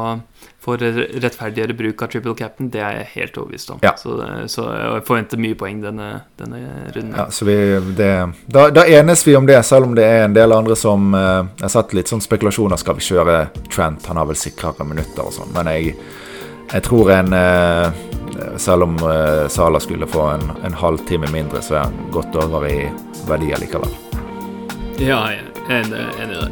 for 0.65 0.81
rettferdiggjøre 0.81 1.75
bruk 1.77 2.01
av 2.01 2.09
triple 2.09 2.33
cap'n, 2.39 2.71
det 2.73 2.81
er 2.81 2.95
jeg 2.99 3.09
helt 3.11 3.35
overbevist 3.37 3.71
om. 3.75 3.81
Ja. 3.85 3.91
Så, 4.01 4.15
så, 4.49 4.65
jeg 4.73 5.03
forventer 5.05 5.41
mye 5.41 5.57
poeng 5.59 5.83
denne, 5.83 6.09
denne 6.39 6.61
runden. 6.95 7.13
Ja, 7.13 7.27
så 7.29 7.45
vi, 7.45 7.57
det, 7.99 8.09
da, 8.49 8.65
da, 8.73 8.85
enes 8.97 9.21
vi 9.27 9.35
om 9.37 9.45
det, 9.45 9.59
selv 9.67 9.89
om 9.89 9.95
det 9.97 10.07
er 10.09 10.25
en 10.25 10.33
del 10.33 10.55
andre 10.55 10.77
som 10.79 11.13
uh, 11.13 11.45
Jeg 11.59 11.67
har 11.67 11.73
satt 11.75 11.93
litt 11.97 12.09
sånn 12.09 12.23
spekulasjoner. 12.23 12.81
Skal 12.81 12.97
vi 12.97 13.05
kjøre 13.05 13.37
Trent? 13.69 14.09
Han 14.09 14.17
har 14.21 14.29
vel 14.29 14.39
sikrere 14.41 14.87
minutter 14.89 15.27
og 15.27 15.35
sånn. 15.37 15.53
Men 15.53 15.69
jeg, 15.75 15.93
jeg 16.71 16.85
tror 16.89 17.13
en 17.13 17.37
uh, 17.37 18.14
Selv 18.57 18.87
om 18.87 18.95
uh, 19.03 19.47
Sala 19.51 19.79
skulle 19.79 20.07
få 20.07 20.27
en, 20.35 20.51
en 20.65 20.73
halvtime 20.73 21.27
mindre, 21.33 21.61
så 21.61 21.79
er 21.79 21.87
han 21.87 22.11
godt 22.11 22.35
over 22.43 22.67
i 22.69 22.79
verdier 23.29 23.59
likevel. 23.61 23.91
Ja, 25.01 25.21
er 25.69 25.81
enig. 25.81 26.45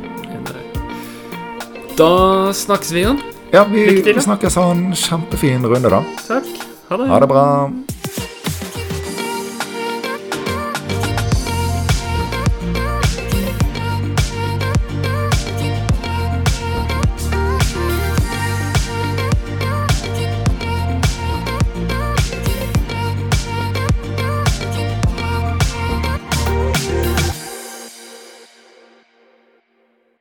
Da 1.98 2.54
snakkes 2.54 2.92
vi 2.92 3.04
igjen. 3.04 3.20
Ja, 3.54 3.64
vi, 3.70 4.02
vi 4.02 4.22
snakkes. 4.22 4.56
Ha 4.58 4.72
en 4.72 4.96
kjempefin 4.98 5.66
runde, 5.70 5.90
da. 5.94 6.02
Takk. 6.26 6.48
Ha 6.90 6.98
det. 6.98 7.10
Ha 7.12 7.20
det 7.22 7.28
bra. 7.30 7.46